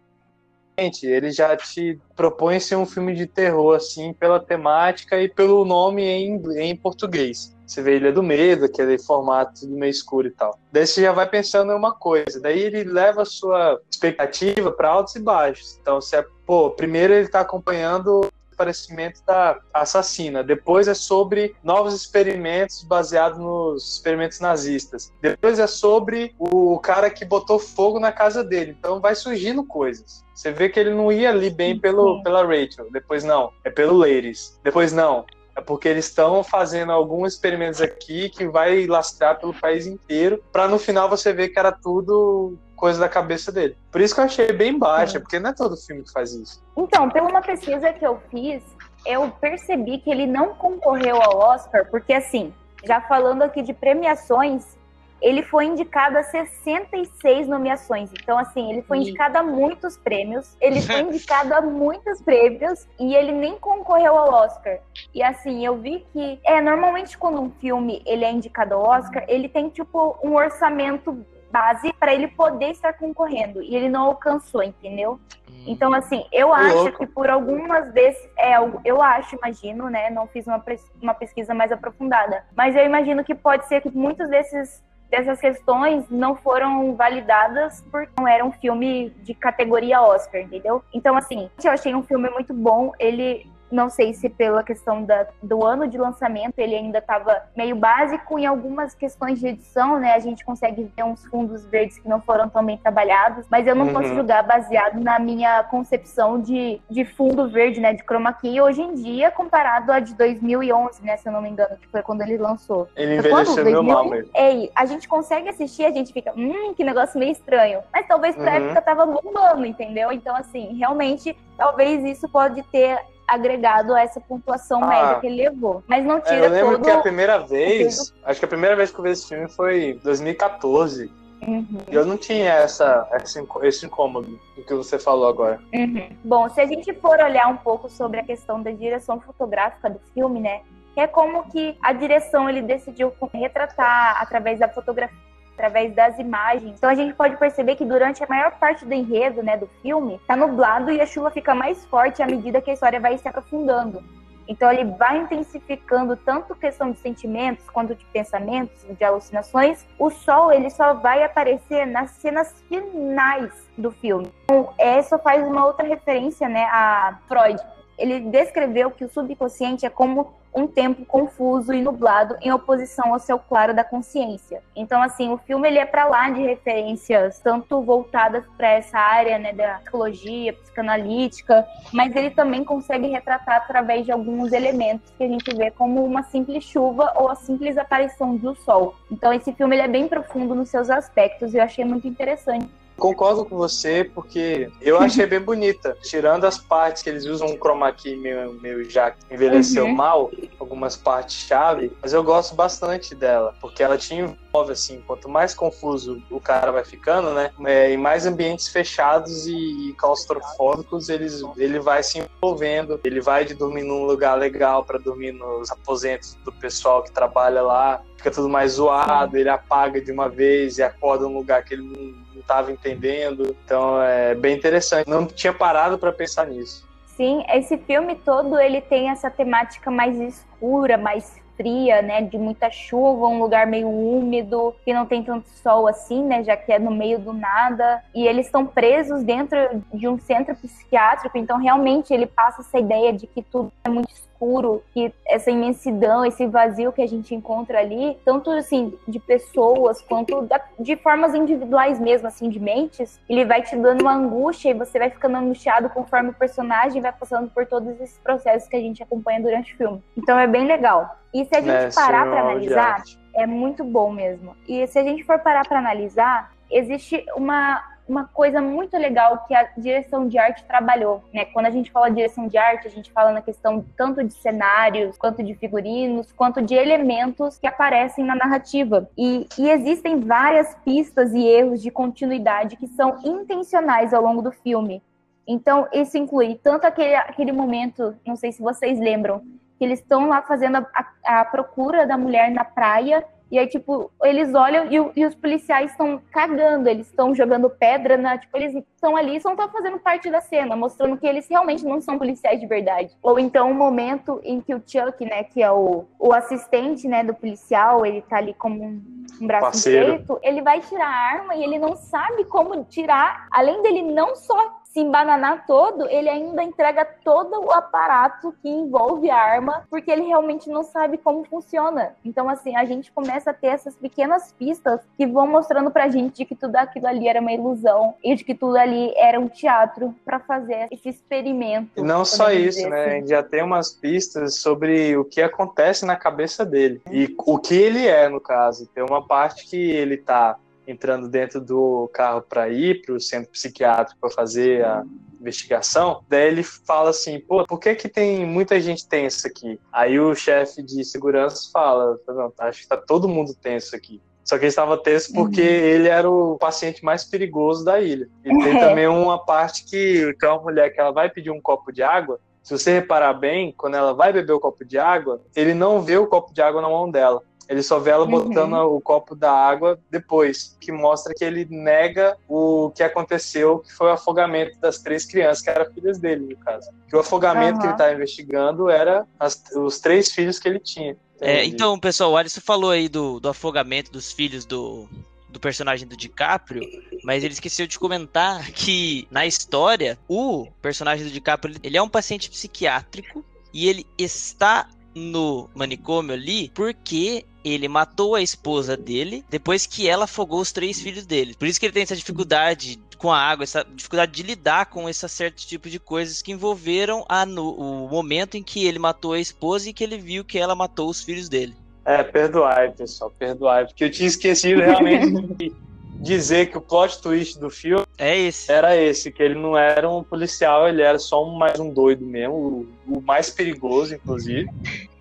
ele 0.75 1.31
já 1.31 1.55
te 1.55 1.99
propõe 2.15 2.59
ser 2.59 2.75
um 2.75 2.85
filme 2.85 3.13
de 3.13 3.27
terror, 3.27 3.75
assim, 3.75 4.11
pela 4.11 4.39
temática 4.39 5.21
e 5.21 5.29
pelo 5.29 5.63
nome 5.63 6.03
em, 6.03 6.41
em 6.57 6.75
português. 6.75 7.53
Você 7.65 7.81
vê 7.81 7.95
Ilha 7.95 8.11
do 8.11 8.21
Medo, 8.21 8.65
aquele 8.65 8.99
formato 8.99 9.65
do 9.65 9.75
meio 9.75 9.89
escuro 9.89 10.27
e 10.27 10.31
tal. 10.31 10.59
Daí 10.71 10.85
você 10.85 11.01
já 11.01 11.11
vai 11.11 11.27
pensando 11.27 11.71
em 11.71 11.75
uma 11.75 11.93
coisa. 11.93 12.39
Daí 12.39 12.59
ele 12.59 12.83
leva 12.83 13.21
a 13.21 13.25
sua 13.25 13.79
expectativa 13.89 14.71
para 14.71 14.89
altos 14.89 15.15
e 15.15 15.19
baixos. 15.19 15.77
Então, 15.81 16.01
você 16.01 16.17
é, 16.17 16.25
pô, 16.45 16.71
primeiro 16.71 17.13
ele 17.13 17.27
tá 17.27 17.41
acompanhando 17.41 18.29
aparecimento 18.53 19.21
da 19.25 19.59
assassina. 19.73 20.43
Depois 20.43 20.87
é 20.87 20.93
sobre 20.93 21.55
novos 21.63 21.93
experimentos 21.93 22.83
baseados 22.83 23.37
nos 23.37 23.95
experimentos 23.95 24.39
nazistas. 24.39 25.11
Depois 25.21 25.59
é 25.59 25.67
sobre 25.67 26.33
o 26.39 26.79
cara 26.79 27.09
que 27.09 27.25
botou 27.25 27.59
fogo 27.59 27.99
na 27.99 28.11
casa 28.11 28.43
dele. 28.43 28.75
Então 28.77 29.01
vai 29.01 29.15
surgindo 29.15 29.63
coisas. 29.63 30.23
Você 30.33 30.51
vê 30.51 30.69
que 30.69 30.79
ele 30.79 30.93
não 30.93 31.11
ia 31.11 31.29
ali 31.29 31.49
bem 31.49 31.77
pelo, 31.77 32.23
pela 32.23 32.45
Rachel. 32.45 32.87
Depois 32.91 33.23
não, 33.23 33.51
é 33.63 33.69
pelo 33.69 33.97
Ladies. 33.97 34.59
Depois 34.63 34.93
não, 34.93 35.25
é 35.55 35.61
porque 35.61 35.87
eles 35.87 36.05
estão 36.05 36.43
fazendo 36.43 36.91
alguns 36.91 37.33
experimentos 37.33 37.81
aqui 37.81 38.29
que 38.29 38.47
vai 38.47 38.85
lastrar 38.87 39.39
pelo 39.39 39.53
país 39.53 39.85
inteiro, 39.85 40.43
para 40.51 40.67
no 40.67 40.79
final 40.79 41.09
você 41.09 41.31
ver 41.31 41.49
que 41.49 41.59
era 41.59 41.71
tudo 41.71 42.57
coisa 42.75 42.99
da 42.99 43.07
cabeça 43.07 43.51
dele. 43.51 43.77
Por 43.91 44.01
isso 44.01 44.13
que 44.13 44.19
eu 44.19 44.25
achei 44.25 44.51
bem 44.51 44.77
baixa, 44.77 45.19
porque 45.19 45.39
não 45.39 45.51
é 45.51 45.53
todo 45.53 45.77
filme 45.77 46.03
que 46.03 46.11
faz 46.11 46.33
isso. 46.33 46.61
Então, 46.75 47.09
pela 47.09 47.29
uma 47.29 47.41
pesquisa 47.41 47.93
que 47.93 48.05
eu 48.05 48.19
fiz, 48.29 48.61
eu 49.05 49.29
percebi 49.39 49.99
que 49.99 50.09
ele 50.09 50.25
não 50.25 50.55
concorreu 50.55 51.21
ao 51.21 51.37
Oscar, 51.37 51.89
porque 51.89 52.11
assim, 52.11 52.53
já 52.83 52.99
falando 53.01 53.43
aqui 53.43 53.61
de 53.61 53.73
premiações, 53.73 54.77
ele 55.23 55.41
foi 55.41 55.65
indicado 55.65 56.17
a 56.17 56.23
66 56.23 57.47
nomeações. 57.47 58.11
Então, 58.21 58.37
assim, 58.37 58.69
ele 58.69 58.81
foi 58.81 58.97
indicado 58.97 59.37
a 59.37 59.41
muitos 59.43 59.95
prêmios, 59.97 60.55
ele 60.59 60.81
foi 60.81 60.99
indicado 61.01 61.53
a 61.55 61.61
muitos 61.61 62.21
prêmios 62.21 62.85
e 62.99 63.15
ele 63.15 63.31
nem 63.31 63.57
concorreu 63.57 64.17
ao 64.17 64.33
Oscar. 64.33 64.79
E 65.13 65.23
assim, 65.23 65.65
eu 65.65 65.77
vi 65.77 66.05
que 66.11 66.39
é 66.43 66.59
normalmente 66.59 67.17
quando 67.17 67.41
um 67.41 67.49
filme 67.49 68.03
ele 68.05 68.25
é 68.25 68.31
indicado 68.31 68.75
ao 68.75 68.83
Oscar, 68.83 69.23
ele 69.29 69.47
tem 69.47 69.69
tipo 69.69 70.19
um 70.21 70.35
orçamento 70.35 71.25
base 71.49 71.93
para 71.93 72.13
ele 72.13 72.27
poder 72.29 72.71
estar 72.71 72.93
concorrendo 72.93 73.61
e 73.61 73.75
ele 73.75 73.87
não 73.87 74.05
alcançou, 74.05 74.61
entendeu? 74.63 75.19
Hum. 75.47 75.63
Então, 75.67 75.93
assim, 75.93 76.25
eu 76.31 76.51
acho 76.51 76.75
louco. 76.75 76.97
que 76.97 77.05
por 77.07 77.29
algumas 77.29 77.93
vezes, 77.93 78.19
é, 78.37 78.57
eu- 78.57 78.81
eu 78.83 79.01
acho, 79.01 79.35
imagino, 79.35 79.87
né? 79.87 80.09
Não 80.09 80.27
fiz 80.27 80.47
uma, 80.47 80.61
uma 81.01 81.13
pesquisa 81.13 81.53
mais 81.53 81.71
aprofundada, 81.71 82.43
mas 82.57 82.75
eu 82.75 82.83
imagino 82.83 83.23
que 83.23 83.35
pode 83.35 83.67
ser 83.67 83.81
que 83.81 83.89
muitos 83.95 84.27
desses 84.29 84.83
dessas 85.13 85.39
questões 85.39 86.09
não 86.09 86.35
foram 86.35 86.95
validadas 86.95 87.85
porque 87.91 88.11
não 88.17 88.27
era 88.27 88.43
um 88.43 88.51
filme 88.51 89.11
de 89.21 89.35
categoria 89.35 90.01
Oscar, 90.01 90.41
entendeu? 90.41 90.83
Então, 90.91 91.15
assim, 91.15 91.51
eu 91.63 91.69
achei 91.69 91.93
um 91.93 92.01
filme 92.01 92.27
muito 92.31 92.51
bom. 92.51 92.91
Ele, 92.97 93.45
não 93.73 93.89
sei 93.89 94.13
se 94.13 94.29
pela 94.29 94.63
questão 94.63 95.03
da, 95.03 95.27
do 95.41 95.65
ano 95.65 95.87
de 95.87 95.97
lançamento, 95.97 96.59
ele 96.59 96.75
ainda 96.75 96.99
estava 96.99 97.43
meio 97.55 97.75
básico. 97.75 98.37
Em 98.37 98.45
algumas 98.45 98.93
questões 98.93 99.39
de 99.39 99.47
edição, 99.47 99.99
né, 99.99 100.13
a 100.13 100.19
gente 100.19 100.45
consegue 100.45 100.91
ver 100.95 101.03
uns 101.03 101.25
fundos 101.25 101.65
verdes 101.65 101.97
que 101.97 102.07
não 102.07 102.21
foram 102.21 102.47
tão 102.47 102.63
bem 102.65 102.77
trabalhados, 102.77 103.45
mas 103.49 103.65
eu 103.67 103.75
não 103.75 103.87
Uhum. 103.87 103.93
posso 103.93 104.13
julgar 104.13 104.43
baseado 104.43 104.99
na 104.99 105.19
minha 105.19 105.63
concepção 105.63 106.39
de, 106.41 106.79
de 106.89 107.03
fundo 107.05 107.49
verde, 107.49 107.79
né, 107.81 107.93
de 107.93 108.03
chroma 108.03 108.31
key, 108.33 108.61
hoje 108.61 108.81
em 108.81 108.93
dia, 108.93 109.31
comparado 109.31 109.91
a 109.91 109.99
de 109.99 110.13
2011, 110.15 111.03
né, 111.03 111.17
se 111.17 111.27
eu 111.27 111.33
não 111.33 111.41
me 111.41 111.49
engano, 111.49 111.75
que 111.77 111.87
foi 111.87 112.01
quando 112.03 112.21
ele 112.21 112.37
lançou. 112.37 112.87
Ele 112.95 113.15
envelheceu 113.17 113.63
meio 113.63 113.77
2000? 113.77 113.93
mal 113.93 114.09
mesmo. 114.09 114.31
Ei, 114.35 114.71
a 114.75 114.85
gente 114.85 115.07
consegue 115.07 115.49
assistir, 115.49 115.85
a 115.85 115.91
gente 115.91 116.13
fica, 116.13 116.31
hum, 116.37 116.73
que 116.75 116.83
negócio 116.83 117.19
meio 117.19 117.31
estranho. 117.31 117.81
Mas 117.91 118.07
talvez 118.07 118.35
pra 118.35 118.51
Uhum. 118.51 118.65
época 118.65 118.81
tava 118.81 119.05
bombando, 119.05 119.65
entendeu? 119.65 120.11
Então, 120.11 120.35
assim, 120.35 120.75
realmente, 120.77 121.35
talvez 121.57 122.03
isso 122.03 122.29
pode 122.29 122.61
ter 122.63 122.99
agregado 123.27 123.93
a 123.93 124.01
essa 124.01 124.19
pontuação 124.21 124.83
Ah. 124.83 124.87
média 124.87 125.19
que 125.19 125.27
ele 125.27 125.43
levou. 125.49 125.83
Mas 125.87 126.03
não 126.05 126.17
É, 126.17 126.21
tira 126.21 126.35
eu 126.45 126.49
lembro 126.49 126.71
todo. 126.73 126.83
que 126.83 126.89
a 126.91 127.01
primeira 127.01 127.37
vez, 127.39 128.13
acho 128.25 128.39
que 128.39 128.45
a 128.45 128.47
primeira 128.47 128.75
vez 128.75 128.91
que 128.91 128.99
eu 128.99 129.03
vi 129.03 129.09
esse 129.11 129.27
filme 129.27 129.47
foi 129.49 129.91
em 129.91 129.97
2014. 129.97 131.11
Uhum, 131.45 131.79
E 131.91 131.93
eu 131.95 132.05
não 132.05 132.15
tinha 132.15 132.53
essa, 132.53 133.05
essa 133.11 133.43
esse 133.63 133.85
incômodo 133.85 134.39
do 134.55 134.63
que 134.63 134.73
você 134.73 134.97
falou 134.97 135.27
agora. 135.27 135.59
uhum. 135.73 136.09
Bom, 136.23 136.47
se 136.49 136.61
a 136.61 136.65
gente 136.65 136.93
for 136.95 137.19
olhar 137.19 137.47
um 137.49 137.57
pouco 137.57 137.89
sobre 137.89 138.19
a 138.21 138.23
questão 138.23 138.61
da 138.63 138.71
direção 138.71 139.19
fotográfica 139.19 139.89
do 139.89 139.99
filme, 140.13 140.39
né? 140.39 140.61
É 140.95 141.05
como 141.07 141.49
que 141.49 141.75
a 141.81 141.91
direção 141.91 142.49
ele 142.49 142.61
decidiu 142.61 143.11
retratar 143.33 144.21
através 144.21 144.59
da 144.59 144.69
fotografia 144.69 145.17
através 145.53 145.93
das 145.93 146.17
imagens. 146.19 146.75
Então 146.77 146.89
a 146.89 146.95
gente 146.95 147.13
pode 147.13 147.37
perceber 147.37 147.75
que 147.75 147.85
durante 147.85 148.23
a 148.23 148.27
maior 148.27 148.51
parte 148.59 148.85
do 148.85 148.93
enredo, 148.93 149.41
né, 149.41 149.57
do 149.57 149.67
filme, 149.81 150.19
tá 150.27 150.35
nublado 150.35 150.91
e 150.91 150.99
a 150.99 151.05
chuva 151.05 151.31
fica 151.31 151.55
mais 151.55 151.85
forte 151.85 152.21
à 152.21 152.25
medida 152.25 152.61
que 152.61 152.71
a 152.71 152.73
história 152.73 152.99
vai 152.99 153.17
se 153.17 153.27
aprofundando. 153.27 154.03
Então 154.47 154.71
ele 154.71 154.85
vai 154.97 155.19
intensificando 155.19 156.17
tanto 156.17 156.55
questão 156.55 156.91
de 156.91 156.99
sentimentos 156.99 157.69
quanto 157.69 157.95
de 157.95 158.03
pensamentos, 158.05 158.85
de 158.85 159.03
alucinações. 159.03 159.85
O 159.97 160.09
sol 160.09 160.51
ele 160.51 160.69
só 160.69 160.93
vai 160.93 161.23
aparecer 161.23 161.85
nas 161.85 162.11
cenas 162.11 162.61
finais 162.67 163.51
do 163.77 163.91
filme. 163.91 164.31
Então, 164.43 164.73
essa 164.77 165.17
faz 165.17 165.47
uma 165.47 165.65
outra 165.65 165.87
referência, 165.87 166.49
né, 166.49 166.63
a 166.65 167.17
Freud. 167.27 167.59
Ele 167.97 168.19
descreveu 168.19 168.91
que 168.91 169.05
o 169.05 169.09
subconsciente 169.09 169.85
é 169.85 169.89
como 169.89 170.33
um 170.55 170.67
tempo 170.67 171.05
confuso 171.05 171.73
e 171.73 171.81
nublado 171.81 172.35
em 172.41 172.51
oposição 172.51 173.13
ao 173.13 173.19
céu 173.19 173.39
claro 173.39 173.73
da 173.73 173.83
consciência. 173.83 174.61
Então, 174.75 175.01
assim, 175.01 175.31
o 175.31 175.37
filme 175.37 175.67
ele 175.67 175.79
é 175.79 175.85
para 175.85 176.05
lá 176.05 176.29
de 176.29 176.41
referências 176.41 177.39
tanto 177.39 177.81
voltadas 177.81 178.45
para 178.55 178.69
essa 178.69 178.97
área, 178.97 179.39
né, 179.39 179.51
da 179.51 179.75
psicologia, 179.79 180.53
psicanalítica, 180.53 181.65
mas 181.91 182.15
ele 182.15 182.29
também 182.29 182.63
consegue 182.63 183.07
retratar 183.07 183.57
através 183.57 184.05
de 184.05 184.11
alguns 184.11 184.51
elementos 184.51 185.11
que 185.17 185.23
a 185.23 185.27
gente 185.27 185.55
vê 185.55 185.71
como 185.71 186.05
uma 186.05 186.23
simples 186.23 186.63
chuva 186.63 187.13
ou 187.15 187.29
a 187.29 187.35
simples 187.35 187.77
aparição 187.77 188.35
do 188.35 188.55
sol. 188.55 188.95
Então, 189.11 189.33
esse 189.33 189.51
filme 189.53 189.75
ele 189.75 189.83
é 189.83 189.87
bem 189.87 190.07
profundo 190.07 190.53
nos 190.53 190.69
seus 190.69 190.89
aspectos 190.89 191.53
e 191.53 191.57
eu 191.57 191.63
achei 191.63 191.83
muito 191.83 192.07
interessante. 192.07 192.69
Concordo 193.03 193.43
com 193.43 193.57
você, 193.57 194.05
porque 194.05 194.71
eu 194.79 194.97
achei 194.97 195.25
bem 195.25 195.41
bonita. 195.41 195.97
Tirando 196.03 196.45
as 196.45 196.57
partes 196.57 197.03
que 197.03 197.09
eles 197.09 197.25
usam 197.25 197.49
um 197.49 197.57
chroma 197.57 197.91
key 197.91 198.15
meio, 198.15 198.53
meio 198.61 198.89
já 198.89 199.11
que 199.11 199.17
envelheceu 199.29 199.83
Uhum. 199.83 199.93
mal, 199.93 200.31
algumas 200.57 200.95
partes-chave, 200.95 201.91
mas 202.01 202.13
eu 202.13 202.23
gosto 202.23 202.55
bastante 202.55 203.13
dela, 203.13 203.53
porque 203.59 203.83
ela 203.83 203.97
te 203.97 204.15
envolve, 204.15 204.71
assim, 204.71 205.01
quanto 205.05 205.27
mais 205.27 205.53
confuso 205.53 206.23
o 206.31 206.39
cara 206.39 206.71
vai 206.71 206.85
ficando, 206.85 207.33
né, 207.33 207.51
é, 207.65 207.91
em 207.91 207.97
mais 207.97 208.25
ambientes 208.25 208.69
fechados 208.69 209.47
e 209.47 209.93
claustrofóbicos, 209.97 211.09
eles, 211.09 211.41
ele 211.57 211.79
vai 211.81 212.03
se 212.03 212.19
envolvendo, 212.41 213.01
ele 213.03 213.19
vai 213.19 213.43
de 213.43 213.53
dormir 213.53 213.83
num 213.83 214.05
lugar 214.05 214.35
legal 214.37 214.85
para 214.85 214.97
dormir 214.97 215.33
nos 215.33 215.69
aposentos 215.69 216.35
do 216.45 216.53
pessoal 216.53 217.03
que 217.03 217.11
trabalha 217.11 217.61
lá, 217.61 218.01
fica 218.15 218.31
tudo 218.31 218.47
mais 218.47 218.73
zoado, 218.73 219.35
ele 219.35 219.49
apaga 219.49 219.99
de 219.99 220.09
uma 220.09 220.29
vez 220.29 220.77
e 220.77 220.83
acorda 220.83 221.25
num 221.25 221.35
lugar 221.35 221.65
que 221.65 221.73
ele 221.73 221.83
não 221.83 222.22
não 222.33 222.41
estava 222.41 222.71
entendendo. 222.71 223.55
Então 223.65 224.01
é 224.01 224.35
bem 224.35 224.55
interessante. 224.55 225.09
Não 225.09 225.25
tinha 225.25 225.53
parado 225.53 225.97
para 225.97 226.11
pensar 226.11 226.47
nisso. 226.47 226.87
Sim, 227.15 227.43
esse 227.47 227.77
filme 227.77 228.15
todo 228.15 228.59
ele 228.59 228.81
tem 228.81 229.09
essa 229.09 229.29
temática 229.29 229.91
mais 229.91 230.19
escura, 230.19 230.97
mais 230.97 231.39
fria, 231.55 232.01
né, 232.01 232.21
de 232.21 232.37
muita 232.37 232.69
chuva, 232.71 233.27
um 233.27 233.39
lugar 233.39 233.67
meio 233.67 233.87
úmido, 233.87 234.75
que 234.83 234.93
não 234.93 235.05
tem 235.05 235.23
tanto 235.23 235.47
sol 235.49 235.87
assim, 235.87 236.23
né, 236.23 236.43
já 236.43 236.57
que 236.57 236.71
é 236.71 236.79
no 236.79 236.91
meio 236.91 237.19
do 237.19 237.31
nada, 237.31 238.03
e 238.13 238.27
eles 238.27 238.47
estão 238.47 238.65
presos 238.65 239.23
dentro 239.23 239.57
de 239.93 240.07
um 240.07 240.17
centro 240.17 240.55
psiquiátrico, 240.55 241.37
então 241.37 241.57
realmente 241.57 242.13
ele 242.13 242.25
passa 242.25 242.61
essa 242.61 242.79
ideia 242.79 243.13
de 243.13 243.27
que 243.27 243.41
tudo 243.43 243.71
é 243.83 243.89
muito 243.89 244.11
escuro, 244.33 244.83
que 244.93 245.13
essa 245.25 245.49
imensidão, 245.49 246.25
esse 246.25 246.45
vazio 246.47 246.91
que 246.91 247.01
a 247.01 247.07
gente 247.07 247.33
encontra 247.33 247.79
ali, 247.79 248.17
tanto 248.25 248.49
assim 248.51 248.93
de 249.07 249.19
pessoas 249.19 250.01
quanto 250.01 250.41
da- 250.41 250.61
de 250.79 250.95
formas 250.97 251.33
individuais 251.33 251.99
mesmo, 251.99 252.27
assim, 252.27 252.49
de 252.49 252.59
mentes, 252.59 253.19
ele 253.29 253.45
vai 253.45 253.61
te 253.61 253.75
dando 253.75 254.01
uma 254.01 254.13
angústia 254.13 254.69
e 254.69 254.73
você 254.73 254.99
vai 254.99 255.09
ficando 255.09 255.37
angustiado 255.37 255.89
conforme 255.89 256.29
o 256.29 256.33
personagem 256.33 257.01
vai 257.01 257.11
passando 257.11 257.49
por 257.49 257.65
todos 257.65 257.89
esses 258.01 258.17
processos 258.19 258.67
que 258.67 258.75
a 258.75 258.81
gente 258.81 259.01
acompanha 259.01 259.41
durante 259.41 259.73
o 259.73 259.77
filme. 259.77 260.03
Então 260.17 260.37
é 260.37 260.47
bem 260.47 260.65
legal. 260.65 261.17
E 261.33 261.45
se 261.45 261.55
a 261.55 261.61
gente 261.61 261.71
né? 261.71 261.89
parar 261.93 262.25
para 262.25 262.37
é 262.37 262.39
analisar, 262.39 263.03
é 263.33 263.47
muito 263.47 263.83
bom 263.83 264.11
mesmo. 264.11 264.55
E 264.67 264.85
se 264.87 264.99
a 264.99 265.03
gente 265.03 265.23
for 265.23 265.39
parar 265.39 265.67
para 265.67 265.79
analisar, 265.79 266.51
existe 266.69 267.25
uma, 267.35 267.81
uma 268.07 268.25
coisa 268.25 268.61
muito 268.61 268.97
legal 268.97 269.45
que 269.47 269.55
a 269.55 269.63
direção 269.77 270.27
de 270.27 270.37
arte 270.37 270.63
trabalhou, 270.65 271.23
né? 271.33 271.45
Quando 271.45 271.67
a 271.67 271.71
gente 271.71 271.89
fala 271.91 272.09
direção 272.11 272.47
de 272.47 272.57
arte, 272.57 272.87
a 272.87 272.91
gente 272.91 273.11
fala 273.11 273.31
na 273.31 273.41
questão 273.41 273.83
tanto 273.95 274.23
de 274.23 274.33
cenários, 274.33 275.17
quanto 275.17 275.41
de 275.43 275.55
figurinos, 275.55 276.31
quanto 276.33 276.61
de 276.61 276.73
elementos 276.75 277.57
que 277.57 277.67
aparecem 277.67 278.25
na 278.25 278.35
narrativa. 278.35 279.09
E, 279.17 279.47
e 279.57 279.69
existem 279.69 280.19
várias 280.19 280.75
pistas 280.83 281.33
e 281.33 281.45
erros 281.45 281.81
de 281.81 281.89
continuidade 281.91 282.75
que 282.75 282.87
são 282.87 283.17
intencionais 283.23 284.13
ao 284.13 284.21
longo 284.21 284.41
do 284.41 284.51
filme. 284.51 285.01
Então, 285.47 285.87
isso 285.91 286.17
inclui 286.17 286.59
tanto 286.63 286.85
aquele, 286.85 287.15
aquele 287.15 287.51
momento, 287.51 288.15
não 288.25 288.35
sei 288.35 288.51
se 288.51 288.61
vocês 288.61 288.99
lembram, 288.99 289.41
que 289.77 289.83
eles 289.85 289.99
estão 289.99 290.27
lá 290.27 290.41
fazendo 290.41 290.77
a, 290.77 290.87
a- 291.25 291.39
a 291.41 291.45
procura 291.45 292.05
da 292.07 292.17
mulher 292.17 292.51
na 292.51 292.63
praia, 292.63 293.23
e 293.53 293.59
aí, 293.59 293.67
tipo, 293.67 294.09
eles 294.23 294.51
olham 294.55 294.87
e, 294.91 295.11
e 295.15 295.23
os 295.23 295.35
policiais 295.35 295.91
estão 295.91 296.19
cagando, 296.31 296.89
eles 296.89 297.05
estão 297.05 297.35
jogando 297.35 297.69
pedra 297.69 298.17
na. 298.17 298.35
Tipo, 298.35 298.57
eles 298.57 298.73
estão 298.73 299.15
ali 299.15 299.35
e 299.35 299.41
só 299.41 299.51
estão 299.51 299.69
fazendo 299.69 299.99
parte 299.99 300.31
da 300.31 300.41
cena, 300.41 300.75
mostrando 300.75 301.15
que 301.17 301.27
eles 301.27 301.47
realmente 301.47 301.85
não 301.85 302.01
são 302.01 302.17
policiais 302.17 302.59
de 302.59 302.65
verdade. 302.65 303.15
Ou 303.21 303.37
então 303.37 303.69
o 303.69 303.75
momento 303.75 304.41
em 304.43 304.59
que 304.59 304.73
o 304.73 304.81
Chuck, 304.83 305.23
né, 305.23 305.43
que 305.43 305.61
é 305.61 305.71
o, 305.71 306.05
o 306.17 306.33
assistente, 306.33 307.07
né, 307.07 307.23
do 307.23 307.35
policial, 307.35 308.03
ele 308.03 308.23
tá 308.23 308.37
ali 308.37 308.55
como 308.55 308.83
um, 308.83 309.03
um 309.39 309.45
braço 309.45 309.65
Parceiro. 309.65 310.05
direito, 310.05 310.39
ele 310.41 310.63
vai 310.63 310.81
tirar 310.81 311.05
a 311.05 311.37
arma 311.37 311.55
e 311.55 311.63
ele 311.63 311.77
não 311.77 311.95
sabe 311.95 312.45
como 312.45 312.83
tirar, 312.85 313.45
além 313.51 313.83
dele 313.83 314.01
não 314.01 314.35
só 314.35 314.81
se 314.93 314.99
embananar 314.99 315.65
todo, 315.65 316.07
ele 316.07 316.29
ainda 316.29 316.61
entrega 316.61 317.03
todo 317.25 317.65
o 317.65 317.71
aparato 317.71 318.53
que 318.61 318.69
envolve 318.69 319.29
a 319.29 319.35
arma, 319.35 319.87
porque 319.89 320.11
ele 320.11 320.21
realmente 320.21 320.69
não 320.69 320.83
sabe 320.83 321.17
como 321.17 321.43
funciona. 321.45 322.15
Então, 322.23 322.47
assim, 322.47 322.75
a 322.75 322.85
gente 322.85 323.11
começa 323.11 323.49
a 323.49 323.53
ter 323.53 323.67
essas 323.67 323.95
pequenas 323.95 324.53
pistas 324.53 325.01
que 325.17 325.25
vão 325.25 325.47
mostrando 325.47 325.89
pra 325.89 326.09
gente 326.09 326.37
de 326.37 326.45
que 326.45 326.55
tudo 326.55 326.75
aquilo 326.75 327.07
ali 327.07 327.27
era 327.27 327.41
uma 327.41 327.51
ilusão 327.51 328.13
e 328.23 328.35
de 328.35 328.43
que 328.43 328.53
tudo 328.53 328.77
ali 328.77 329.11
era 329.17 329.39
um 329.39 329.47
teatro 329.47 330.13
pra 330.23 330.39
fazer 330.39 330.87
esse 330.91 331.09
experimento. 331.09 331.89
E 331.97 332.01
não 332.03 332.23
só 332.23 332.51
isso, 332.51 332.87
né? 332.87 332.95
A 332.95 333.01
assim. 333.01 333.11
gente 333.15 333.29
já 333.29 333.41
tem 333.41 333.63
umas 333.63 333.91
pistas 333.91 334.59
sobre 334.59 335.17
o 335.17 335.25
que 335.25 335.41
acontece 335.41 336.05
na 336.05 336.15
cabeça 336.15 336.63
dele. 336.63 337.01
E 337.11 337.33
o 337.39 337.57
que 337.57 337.73
ele 337.73 338.05
é, 338.05 338.29
no 338.29 338.39
caso. 338.39 338.87
Tem 338.93 339.03
uma 339.03 339.25
parte 339.25 339.65
que 339.65 339.91
ele 339.91 340.17
tá 340.17 340.55
entrando 340.87 341.27
dentro 341.27 341.61
do 341.61 342.09
carro 342.13 342.41
para 342.41 342.69
ir 342.69 343.01
para 343.01 343.15
o 343.15 343.19
centro 343.19 343.51
psiquiátrico 343.51 344.19
para 344.19 344.29
fazer 344.29 344.83
a 344.85 345.03
investigação. 345.39 346.23
Daí 346.29 346.47
ele 346.47 346.63
fala 346.63 347.09
assim: 347.09 347.39
pô, 347.39 347.65
por 347.65 347.79
que, 347.79 347.95
que 347.95 348.09
tem 348.09 348.45
muita 348.45 348.79
gente 348.79 349.07
tensa 349.07 349.47
aqui? 349.47 349.79
Aí 349.91 350.19
o 350.19 350.33
chefe 350.33 350.81
de 350.81 351.03
segurança 351.03 351.69
fala: 351.71 352.17
não, 352.27 352.51
acho 352.59 352.81
que 352.81 352.87
tá 352.87 352.97
todo 352.97 353.27
mundo 353.27 353.53
tenso 353.53 353.95
aqui. 353.95 354.21
Só 354.43 354.57
que 354.57 354.65
ele 354.65 354.69
estava 354.69 354.97
tenso 354.97 355.31
porque 355.33 355.61
ele 355.61 356.09
era 356.09 356.29
o 356.29 356.57
paciente 356.57 357.03
mais 357.03 357.23
perigoso 357.23 357.85
da 357.85 358.01
ilha. 358.01 358.27
E 358.43 358.49
tem 358.49 358.77
também 358.77 359.07
uma 359.07 359.39
parte 359.43 359.85
que 359.85 360.35
tem 360.37 360.49
uma 360.49 360.61
mulher 360.61 360.89
que 360.89 360.99
ela 360.99 361.11
vai 361.11 361.29
pedir 361.29 361.49
um 361.49 361.61
copo 361.61 361.91
de 361.93 362.03
água. 362.03 362.39
Se 362.61 362.77
você 362.77 362.93
reparar 362.93 363.33
bem, 363.33 363.73
quando 363.77 363.95
ela 363.95 364.13
vai 364.13 364.31
beber 364.31 364.53
o 364.53 364.59
copo 364.59 364.85
de 364.85 364.97
água, 364.97 365.41
ele 365.55 365.73
não 365.73 366.01
vê 366.01 366.17
o 366.17 366.27
copo 366.27 366.53
de 366.53 366.61
água 366.61 366.81
na 366.81 366.89
mão 366.89 367.09
dela. 367.09 367.41
Ele 367.69 367.81
só 367.81 367.99
vê 367.99 368.11
ela 368.11 368.25
Uhum. 368.25 368.31
botando 368.31 368.73
o 368.73 368.99
copo 369.01 369.35
da 369.35 369.51
água 369.51 369.99
depois, 370.09 370.75
que 370.81 370.91
mostra 370.91 371.33
que 371.33 371.43
ele 371.43 371.65
nega 371.69 372.35
o 372.47 372.91
que 372.95 373.03
aconteceu, 373.03 373.79
que 373.79 373.93
foi 373.93 374.07
o 374.07 374.11
afogamento 374.13 374.77
das 374.79 374.99
três 374.99 375.25
crianças, 375.25 375.63
que 375.63 375.69
eram 375.69 375.91
filhas 375.93 376.19
dele, 376.19 376.45
no 376.49 376.57
caso. 376.57 376.89
Que 377.09 377.15
o 377.15 377.19
afogamento 377.19 377.73
Aham. 377.73 377.79
que 377.79 377.85
ele 377.87 377.93
estava 377.93 378.13
investigando 378.13 378.89
era 378.89 379.25
as- 379.39 379.61
os 379.75 379.99
três 379.99 380.31
filhos 380.31 380.59
que 380.59 380.67
ele 380.67 380.79
tinha. 380.79 381.15
É, 381.41 381.65
então, 381.65 381.99
pessoal, 381.99 382.31
o 382.31 382.37
Alisson 382.37 382.61
falou 382.61 382.91
aí 382.91 383.09
do, 383.09 383.39
do 383.39 383.49
afogamento 383.49 384.11
dos 384.11 384.31
filhos 384.31 384.65
do, 384.65 385.09
do 385.49 385.59
personagem 385.59 386.07
do 386.07 386.15
DiCaprio, 386.15 386.81
mas 387.23 387.43
ele 387.43 387.53
esqueceu 387.53 387.85
de 387.87 387.99
comentar 387.99 388.65
que 388.71 389.27
na 389.31 389.45
história, 389.45 390.17
o 390.27 390.67
personagem 390.81 391.25
do 391.25 391.31
DiCaprio, 391.31 391.75
ele 391.83 391.97
é 391.97 392.01
um 392.01 392.07
paciente 392.09 392.49
psiquiátrico 392.49 393.43
e 393.73 393.89
ele 393.89 394.05
está 394.17 394.87
no 395.15 395.69
manicômio 395.75 396.33
ali 396.33 396.71
porque 396.73 397.45
ele 397.63 397.87
matou 397.87 398.35
a 398.35 398.41
esposa 398.41 398.97
dele 398.97 399.45
depois 399.49 399.85
que 399.85 400.07
ela 400.07 400.25
afogou 400.25 400.59
os 400.59 400.71
três 400.71 400.99
filhos 401.01 401.25
dele. 401.25 401.55
Por 401.57 401.67
isso 401.67 401.79
que 401.79 401.85
ele 401.85 401.93
tem 401.93 402.03
essa 402.03 402.15
dificuldade 402.15 402.99
com 403.17 403.31
a 403.31 403.39
água, 403.39 403.63
essa 403.63 403.85
dificuldade 403.95 404.33
de 404.33 404.43
lidar 404.43 404.87
com 404.87 405.07
esse 405.07 405.27
certo 405.29 405.65
tipo 405.65 405.89
de 405.89 405.97
coisas 405.97 406.41
que 406.41 406.51
envolveram 406.51 407.25
a, 407.29 407.45
no, 407.45 407.71
o 407.71 408.09
momento 408.09 408.57
em 408.57 408.63
que 408.63 408.85
ele 408.85 408.99
matou 408.99 409.33
a 409.33 409.39
esposa 409.39 409.89
e 409.89 409.93
que 409.93 410.03
ele 410.03 410.17
viu 410.17 410.43
que 410.43 410.59
ela 410.59 410.75
matou 410.75 411.09
os 411.09 411.23
filhos 411.23 411.47
dele. 411.47 411.73
É, 412.05 412.21
perdoai, 412.21 412.91
pessoal, 412.91 413.31
perdoai, 413.39 413.85
porque 413.85 414.03
eu 414.03 414.11
tinha 414.11 414.27
esquecido 414.27 414.81
realmente 414.81 415.31
de 415.57 415.73
dizer 416.19 416.69
que 416.69 416.77
o 416.77 416.81
plot 416.81 417.21
twist 417.21 417.57
do 417.59 417.69
filme 417.69 418.05
É 418.17 418.37
esse. 418.37 418.69
era 418.71 418.95
esse, 418.95 419.31
que 419.31 419.41
ele 419.41 419.55
não 419.55 419.77
era 419.77 420.09
um 420.09 420.21
policial, 420.21 420.87
ele 420.87 421.01
era 421.01 421.17
só 421.17 421.45
um, 421.45 421.55
mais 421.57 421.79
um 421.79 421.89
doido 421.89 422.25
mesmo, 422.25 422.53
o, 422.53 422.87
o 423.07 423.21
mais 423.21 423.49
perigoso, 423.49 424.15
inclusive, 424.15 424.69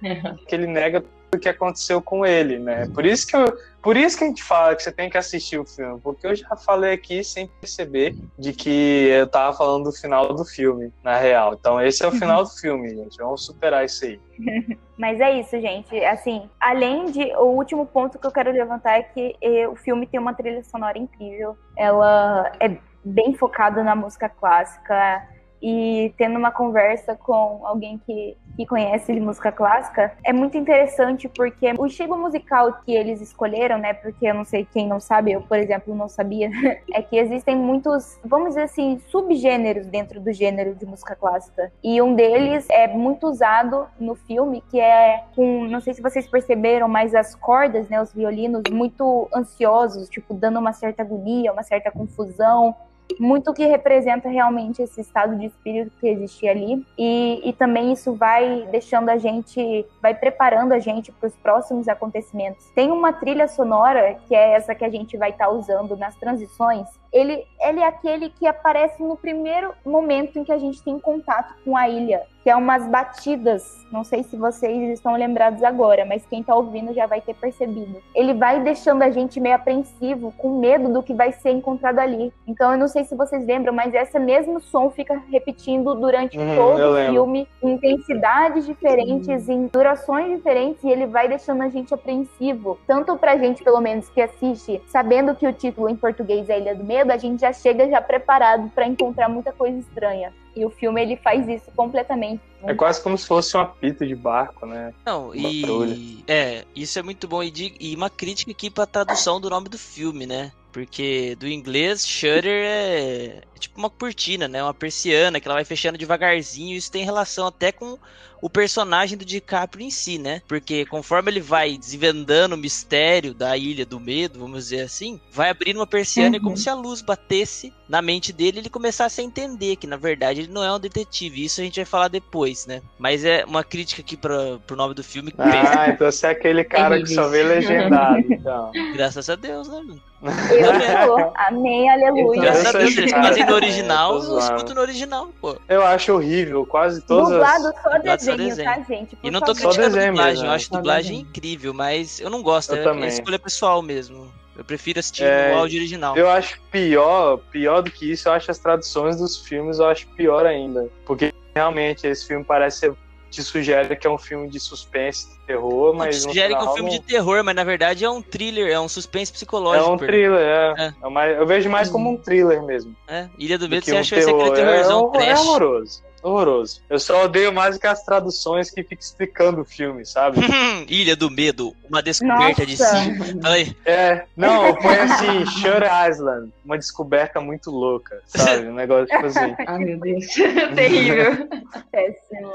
que 0.47 0.55
ele 0.55 0.67
nega 0.67 1.01
tudo 1.01 1.23
o 1.35 1.39
que 1.39 1.49
aconteceu 1.49 2.03
com 2.03 2.27
ele, 2.27 2.59
né? 2.59 2.87
Por 2.95 3.07
isso 3.07 3.27
que 3.27 3.35
eu, 3.35 3.45
por 3.83 3.97
isso 3.97 4.19
que 4.19 4.25
a 4.25 4.27
gente 4.27 4.43
fala 4.43 4.77
que 4.77 4.83
você 4.83 4.93
tem 4.93 5.09
que 5.09 5.17
assistir 5.17 5.59
o 5.59 5.65
filme, 5.65 5.99
porque 6.01 6.27
eu 6.27 6.35
já 6.35 6.55
falei 6.57 6.93
aqui 6.93 7.25
sem 7.25 7.47
perceber 7.47 8.15
de 8.39 8.53
que 8.53 9.09
eu 9.09 9.27
tava 9.27 9.57
falando 9.57 9.85
do 9.85 9.93
final 9.93 10.35
do 10.35 10.45
filme, 10.45 10.93
na 11.03 11.17
real. 11.17 11.55
Então 11.55 11.81
esse 11.81 12.05
é 12.05 12.07
o 12.07 12.13
final 12.13 12.45
do 12.45 12.51
filme, 12.51 12.91
gente. 12.91 13.17
Vamos 13.17 13.45
superar 13.45 13.85
isso 13.85 14.05
aí. 14.05 14.21
Mas 14.99 15.21
é 15.21 15.41
isso, 15.41 15.61
gente. 15.61 16.05
Assim, 16.05 16.49
além 16.61 17.07
de. 17.07 17.25
O 17.37 17.57
último 17.57 17.87
ponto 17.87 18.19
que 18.19 18.27
eu 18.27 18.31
quero 18.31 18.53
levantar 18.53 18.99
é 18.99 19.03
que 19.03 19.35
eh, 19.41 19.67
o 19.67 19.75
filme 19.75 20.07
tem 20.07 20.21
uma 20.21 20.35
trilha 20.35 20.63
sonora 20.63 20.99
incrível. 20.99 21.57
Ela 21.77 22.53
é 22.61 22.77
bem 23.05 23.35
focada 23.35 23.83
na 23.83 23.97
música 23.97 24.29
clássica. 24.29 25.27
E 25.63 26.13
tendo 26.19 26.37
uma 26.37 26.51
conversa 26.51 27.15
com 27.15 27.61
alguém 27.65 27.99
que, 28.05 28.37
que 28.57 28.67
conhece 28.67 29.15
de 29.15 29.21
música 29.21 29.53
clássica, 29.53 30.13
é 30.25 30.33
muito 30.33 30.57
interessante 30.57 31.29
porque 31.29 31.73
o 31.79 31.87
estilo 31.87 32.19
musical 32.19 32.81
que 32.85 32.93
eles 32.93 33.21
escolheram, 33.21 33.79
né? 33.79 33.95
Porque 33.95 34.27
eu 34.27 34.35
não 34.35 34.45
sei 34.45 34.67
quem 34.71 34.89
não 34.89 34.99
sabe, 34.99 35.33
eu, 35.33 35.43
por 35.43 35.57
exemplo, 35.57 35.95
não 35.95 36.09
sabia, 36.09 36.51
é 36.93 37.01
que 37.01 37.17
existem 37.17 37.57
muitos, 37.57 38.19
vamos 38.25 38.51
dizer 38.51 38.63
assim, 38.63 39.01
subgêneros 39.09 39.87
dentro 39.87 40.21
do 40.21 40.33
gênero 40.33 40.75
de 40.75 40.85
música 40.85 41.15
clássica. 41.15 41.73
E 41.83 42.03
um 42.03 42.15
deles 42.15 42.67
é 42.69 42.89
muito 42.89 43.29
usado 43.29 43.87
no 44.01 44.17
filme, 44.17 44.65
que 44.69 44.81
é 44.81 45.25
com, 45.37 45.65
não 45.67 45.81
sei 45.81 45.95
se 45.95 46.03
vocês 46.03 46.27
perceberam, 46.27 46.89
mas 46.89 47.15
as 47.15 47.35
cordas, 47.35 47.89
né, 47.89 48.03
os 48.03 48.13
violinos, 48.13 48.63
muito 48.71 49.29
ansiosos, 49.35 50.09
tipo, 50.09 50.35
dando 50.35 50.59
uma 50.59 50.73
certa 50.73 51.03
agonia, 51.03 51.53
uma 51.53 51.63
certa 51.63 51.91
confusão 51.91 52.75
muito 53.19 53.53
que 53.53 53.65
representa 53.65 54.29
realmente 54.29 54.83
esse 54.83 55.01
estado 55.01 55.37
de 55.37 55.47
espírito 55.47 55.93
que 56.01 56.09
existia 56.09 56.51
ali 56.51 56.85
e, 56.99 57.41
e 57.45 57.53
também 57.53 57.93
isso 57.93 58.15
vai 58.15 58.67
deixando 58.71 59.09
a 59.09 59.17
gente, 59.17 59.87
vai 60.01 60.15
preparando 60.15 60.73
a 60.73 60.79
gente 60.79 61.11
para 61.13 61.27
os 61.29 61.37
próximos 61.37 61.89
acontecimentos. 61.89 62.67
Tem 62.75 62.91
uma 62.91 63.13
trilha 63.13 63.49
sonora 63.49 64.17
que 64.27 64.35
é 64.35 64.53
essa 64.53 64.75
que 64.75 64.85
a 64.85 64.91
gente 64.91 65.17
vai 65.17 65.31
estar 65.31 65.49
usando 65.49 65.97
nas 65.97 66.15
transições. 66.17 66.89
Ele, 67.13 67.45
ele 67.61 67.81
é 67.81 67.87
aquele 67.87 68.31
que 68.31 68.47
aparece 68.47 69.03
no 69.03 69.17
primeiro 69.17 69.75
momento 69.85 70.39
em 70.39 70.45
que 70.45 70.53
a 70.53 70.59
gente 70.59 70.83
tem 70.83 70.99
contato 70.99 71.55
com 71.65 71.77
a 71.77 71.89
ilha, 71.89 72.23
que 72.43 72.51
é 72.51 72.57
umas 72.57 72.87
batidas. 72.87 73.81
Não 73.91 74.05
sei 74.05 74.23
se 74.23 74.37
vocês 74.37 74.91
estão 74.91 75.15
lembrados 75.15 75.63
agora, 75.63 76.05
mas 76.05 76.25
quem 76.27 76.43
tá 76.43 76.55
ouvindo 76.55 76.95
já 76.95 77.07
vai 77.07 77.21
ter 77.21 77.35
percebido. 77.35 78.03
Ele 78.15 78.33
vai 78.33 78.61
deixando 78.61 79.03
a 79.03 79.11
gente 79.11 79.39
meio 79.39 79.55
apreensivo, 79.55 80.33
com 80.39 80.59
medo 80.59 80.93
do 80.93 81.03
que 81.03 81.13
vai 81.13 81.33
ser 81.33 81.51
encontrado 81.51 81.99
ali. 81.99 82.33
Então 82.47 82.73
eu 82.73 82.79
não 82.79 82.89
sei 82.89 83.05
se 83.05 83.15
vocês 83.15 83.47
lembram, 83.47 83.73
mas 83.73 83.93
esse 83.95 84.19
mesmo 84.19 84.61
som 84.61 84.91
fica 84.91 85.23
repetindo 85.31 85.95
durante 85.95 86.39
Uhum, 86.39 86.57
todo 86.57 86.93
o 86.93 87.07
filme, 87.13 87.49
em 87.63 87.73
intensidades 87.73 88.65
diferentes, 88.65 89.49
em 89.49 89.67
durações 89.67 90.37
diferentes, 90.37 90.83
e 90.85 90.91
ele 90.91 91.07
vai 91.07 91.29
deixando 91.29 91.63
a 91.63 91.69
gente 91.69 91.93
apreensivo. 91.93 92.79
Tanto 92.87 93.17
pra 93.17 93.37
gente, 93.37 93.63
pelo 93.63 93.81
menos, 93.81 94.09
que 94.09 94.21
assiste, 94.21 94.81
sabendo 94.87 95.35
que 95.35 95.47
o 95.47 95.53
título 95.53 95.89
em 95.89 95.97
português 95.97 96.49
é 96.49 96.59
Ilha 96.59 96.75
do 96.75 96.85
Medo, 96.85 97.13
a 97.13 97.17
gente 97.17 97.41
já 97.41 97.53
chega 97.53 97.89
já 97.89 98.01
preparado 98.01 98.71
pra 98.75 98.87
encontrar 98.87 99.29
muita 99.29 99.53
coisa 99.53 99.79
estranha. 99.79 100.33
E 100.55 100.65
o 100.65 100.71
filme 100.71 101.01
ele 101.01 101.17
faz 101.17 101.49
isso 101.49 101.71
completamente. 101.75 102.41
É 102.65 102.75
quase 102.75 103.03
como 103.03 103.17
se 103.17 103.27
fosse 103.27 103.57
um 103.57 103.61
apito 103.61 104.07
de 104.07 104.15
barco, 104.15 104.67
né? 104.67 104.93
Não, 105.05 105.29
patrulha. 105.31 105.95
e. 105.95 106.23
É, 106.29 106.65
isso 106.77 106.99
é 106.99 107.03
muito 107.03 107.27
bom. 107.27 107.43
E, 107.43 107.51
de- 107.51 107.75
e 107.81 107.95
uma 107.97 108.11
crítica 108.11 108.51
aqui 108.53 108.71
pra 108.71 108.87
tradução 108.87 109.41
do 109.41 109.49
nome 109.51 109.69
do 109.69 109.79
filme, 109.79 110.27
né? 110.27 110.53
Porque 110.71 111.35
do 111.37 111.47
inglês, 111.49 112.07
shutter 112.07 112.45
é, 112.47 113.41
é 113.55 113.59
tipo 113.59 113.79
uma 113.79 113.91
cortina, 113.91 114.47
né? 114.49 114.63
Uma 114.63 114.73
persiana 114.75 115.41
que 115.41 115.47
ela 115.49 115.57
vai 115.57 115.65
fechando 115.65 115.99
devagarzinho. 115.99 116.77
Isso 116.77 116.91
tem 116.93 117.05
relação 117.05 117.47
até 117.47 117.73
com 117.73 117.99
o 118.43 118.51
personagem 118.51 119.17
do 119.17 119.25
DiCaprio 119.25 119.87
em 119.87 119.91
si, 119.91 120.19
né? 120.19 120.43
Porque 120.49 120.85
conforme 120.85 121.31
ele 121.31 121.41
vai 121.41 121.79
desvendando 121.79 122.57
o 122.57 122.59
mistério 122.59 123.33
da 123.33 123.57
Ilha 123.57 123.87
do 123.87 124.01
Medo, 124.01 124.41
vamos 124.41 124.65
dizer 124.65 124.81
assim, 124.81 125.21
vai 125.31 125.49
abrindo 125.49 125.77
uma 125.77 125.87
persiana 125.87 126.37
e 126.37 126.39
é 126.39 126.41
como 126.41 126.51
Uhum. 126.51 126.57
se 126.57 126.69
a 126.69 126.75
luz 126.75 127.01
batesse 127.01 127.73
na 127.89 128.03
mente 128.03 128.33
dele 128.33 128.59
e 128.59 128.61
ele 128.63 128.69
começasse 128.69 129.21
a 129.21 129.25
entender 129.25 129.77
que, 129.77 129.87
na 129.87 129.97
verdade, 129.97 130.41
ele 130.41 130.53
não 130.53 130.65
é 130.65 130.73
um 130.73 130.81
detetive. 130.81 131.45
Isso 131.45 131.61
a 131.61 131.65
gente 131.65 131.77
vai 131.77 131.85
falar 131.85 132.09
depois, 132.09 132.67
né? 132.67 132.83
Mas 132.99 133.25
é 133.25 133.45
uma 133.45 133.63
crítica 133.63 134.03
aqui 134.03 134.17
pra, 134.17 134.59
pro 134.67 134.77
nome 134.77 134.95
do 134.95 135.05
filme. 135.05 135.33
Ah, 135.39 135.89
então 135.95 136.11
você 136.11 136.27
é 136.27 136.31
aquele 136.31 136.65
cara 136.65 137.01
que 137.01 137.07
só 137.07 137.29
vê 137.29 137.45
legendado, 137.45 138.25
então. 138.29 138.73
Graças 138.93 139.31
a 139.31 139.37
Deus, 139.37 139.69
né, 139.69 139.77
mano? 139.77 140.03
Eu 140.23 141.07
sou. 141.07 141.33
Amém, 141.35 141.91
aleluia. 141.91 142.43
Graças 142.43 142.67
a 142.67 142.79
Deus, 142.79 142.97
eles 142.97 143.11
fazem 143.11 143.45
no 143.45 143.53
é, 143.53 143.55
original, 143.55 144.21
tô 144.21 144.33
eu 144.35 144.39
escuto 144.39 144.75
no 144.75 144.81
original, 144.81 145.29
pô. 145.41 145.57
Eu 145.69 145.85
acho 145.85 146.13
horrível, 146.13 146.65
quase 146.65 147.03
todas 147.03 147.31
Dublado 147.31 147.73
as... 148.09 148.23
só 148.23 148.32
desenho, 148.37 148.57
desenho. 148.57 148.87
tá, 148.87 148.95
gente? 148.95 149.17
Por 149.17 149.27
E 149.27 149.31
não 149.31 149.41
tô 149.41 149.47
favor. 149.55 149.61
Criticando 149.63 149.95
desenho 149.95 150.13
dublagem, 150.13 150.33
mesmo, 150.35 150.47
eu 150.47 150.51
é. 150.53 150.55
acho 150.55 150.67
Só 150.69 150.77
dublagem 150.77 151.11
desenho. 151.13 151.29
incrível, 151.29 151.75
mas 151.75 152.21
eu 152.21 152.31
não 152.31 152.43
gosto, 152.43 152.75
Eu 152.75 152.79
é, 152.81 152.85
também. 152.85 153.05
é 153.05 153.09
escolha 153.09 153.39
pessoal 153.39 153.83
mesmo. 153.83 154.33
Eu 154.57 154.65
prefiro 154.65 155.01
assistir 155.01 155.25
É, 155.25 155.53
no 155.53 155.59
áudio 155.61 155.79
original. 155.79 156.17
Eu 156.17 156.29
acho 156.29 156.61
pior, 156.71 157.39
pior 157.51 157.81
do 157.83 157.91
que 157.91 158.11
isso, 158.13 158.29
eu 158.29 158.33
acho 158.33 158.51
as 158.51 158.59
traduções 158.59 159.17
dos 159.17 159.39
filmes, 159.39 159.79
eu 159.79 159.87
acho 159.87 160.07
pior 160.09 160.45
ainda. 160.45 160.89
Porque 161.07 161.33
realmente 161.55 162.07
esse 162.07 162.27
filme 162.27 162.45
parece 162.45 162.81
ser, 162.81 162.95
te 163.31 163.43
sugere 163.43 163.97
que 163.97 164.07
é 164.07 164.11
um 164.11 164.19
filme 164.19 164.47
de 164.51 164.61
suspense, 164.61 165.31
de 165.31 165.39
terror, 165.47 165.93
Não, 165.93 165.95
mas. 166.01 166.17
te 166.17 166.23
sugere 166.25 166.55
que 166.55 166.61
é 166.61 166.65
um 166.65 166.75
filme 166.75 166.91
não- 166.91 166.99
de 166.99 167.03
terror, 167.03 167.43
mas 167.43 167.55
na 167.57 167.65
verdade 167.65 168.05
é 168.05 168.11
um 168.11 168.21
thriller, 168.21 168.71
é 168.71 168.79
um 168.79 168.89
suspense 168.91 169.33
É 169.33 169.35
psicológico. 169.37 169.91
um 169.91 169.97
pô. 169.97 170.05
thriller, 170.05 170.39
é. 170.39 170.75
É. 170.77 170.93
É 171.03 171.09
mais- 171.09 171.39
eu 171.39 171.47
vejo 171.47 171.71
mais 171.71 171.89
como 171.89 172.11
um 172.11 172.19
thriller 172.19 172.63
mesmo. 172.63 172.95
É, 173.09 173.31
Ilha 173.39 173.57
do 173.57 173.67
do 173.67 173.71
Medo, 173.71 173.85
que 173.85 173.91
você 173.91 173.97
um 173.97 174.01
acha 174.01 174.15
que 174.17 174.21
vai 174.21 174.23
ser 174.35 174.37
aquele 174.39 174.55
terror. 174.55 174.69
É, 174.69 174.73
terrorzão 174.83 175.11
é 175.15 175.19
trash. 175.25 175.41
horroroso. 175.41 176.03
Horroroso. 176.23 176.81
Eu 176.89 177.01
só 177.01 177.25
odeio 177.25 177.53
mais 177.53 177.77
que 177.77 177.87
as 177.87 178.05
traduções 178.05 178.71
que 178.71 178.83
ficam 178.83 178.99
explicando 179.01 179.63
o 179.63 179.65
filme, 179.65 180.07
sabe? 180.07 180.39
Ilha 180.89 181.17
do 181.17 181.29
Medo, 181.29 181.75
uma 181.89 182.01
descoberta 182.01 182.65
de 182.65 182.79
Nossa. 182.79 182.97
si. 182.97 183.41
Fala 183.43 183.55
aí. 183.55 183.77
É, 183.85 184.25
não, 184.37 184.75
põe 184.77 184.97
assim, 184.97 185.45
Shutter 185.47 185.91
Island, 186.09 186.53
uma 186.65 186.79
descoberta 186.79 187.41
muito 187.41 187.71
louca, 187.71 188.23
sabe? 188.27 188.69
Um 188.69 188.75
negócio 188.75 189.07
tipo 189.07 189.27
assim. 189.27 189.55
Ah, 189.67 189.79
meu 189.79 189.99
Deus. 189.99 190.27
Terrível. 190.75 191.49
Péssimo. 191.91 192.53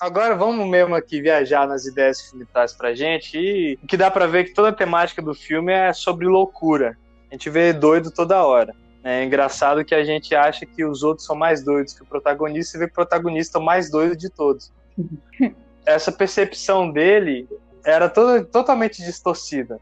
Agora 0.00 0.34
vamos 0.34 0.68
mesmo 0.68 0.94
aqui 0.94 1.22
viajar 1.22 1.66
nas 1.66 1.86
ideias 1.86 2.20
que 2.20 2.26
o 2.26 2.30
filme 2.32 2.46
traz 2.52 2.72
pra 2.72 2.94
gente 2.94 3.38
e 3.38 3.78
o 3.82 3.86
que 3.86 3.96
dá 3.96 4.10
pra 4.10 4.26
ver 4.26 4.40
é 4.40 4.44
que 4.44 4.52
toda 4.54 4.68
a 4.68 4.72
temática 4.72 5.22
do 5.22 5.34
filme 5.34 5.72
é 5.72 5.92
sobre 5.92 6.26
loucura. 6.26 6.98
A 7.34 7.36
gente 7.36 7.50
vê 7.50 7.72
doido 7.72 8.12
toda 8.12 8.46
hora. 8.46 8.72
É 9.02 9.24
engraçado 9.24 9.84
que 9.84 9.92
a 9.92 10.04
gente 10.04 10.36
acha 10.36 10.64
que 10.64 10.84
os 10.84 11.02
outros 11.02 11.26
são 11.26 11.34
mais 11.34 11.64
doidos 11.64 11.92
que 11.92 12.04
o 12.04 12.06
protagonista 12.06 12.76
e 12.76 12.78
vê 12.78 12.86
que 12.86 12.92
o 12.92 12.94
protagonista 12.94 13.58
é 13.58 13.60
o 13.60 13.64
mais 13.64 13.90
doido 13.90 14.16
de 14.16 14.30
todos. 14.30 14.72
Essa 15.84 16.12
percepção 16.12 16.92
dele 16.92 17.48
era 17.84 18.08
toda, 18.08 18.44
totalmente 18.44 19.02
distorcida. 19.02 19.80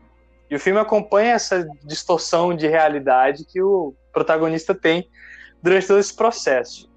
E 0.51 0.57
o 0.57 0.59
filme 0.59 0.81
acompanha 0.81 1.35
essa 1.35 1.69
distorção 1.85 2.57
de 2.57 2.67
realidade 2.67 3.45
que 3.45 3.61
o 3.61 3.95
protagonista 4.15 4.75
tem 4.75 5.07
durante 5.63 5.89
todo 5.89 6.01
esse 6.01 6.17
processo. 6.17 6.91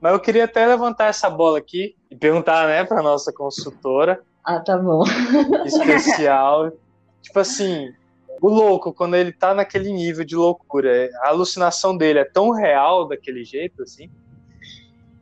Mas 0.00 0.12
eu 0.12 0.20
queria 0.20 0.46
até 0.46 0.66
levantar 0.66 1.06
essa 1.06 1.30
bola 1.30 1.58
aqui 1.58 1.94
e 2.10 2.16
perguntar, 2.16 2.66
né, 2.66 2.84
para 2.84 3.00
nossa 3.02 3.32
consultora 3.32 4.20
Ah, 4.44 4.58
tá 4.58 4.76
bom. 4.76 5.04
especial. 5.64 6.72
tipo 7.22 7.38
assim, 7.38 7.94
o 8.40 8.48
louco, 8.48 8.92
quando 8.92 9.16
ele 9.16 9.32
tá 9.32 9.54
naquele 9.54 9.92
nível 9.92 10.24
de 10.24 10.36
loucura, 10.36 11.10
a 11.22 11.28
alucinação 11.28 11.96
dele 11.96 12.20
é 12.20 12.24
tão 12.24 12.50
real 12.50 13.06
daquele 13.06 13.44
jeito, 13.44 13.82
assim? 13.82 14.10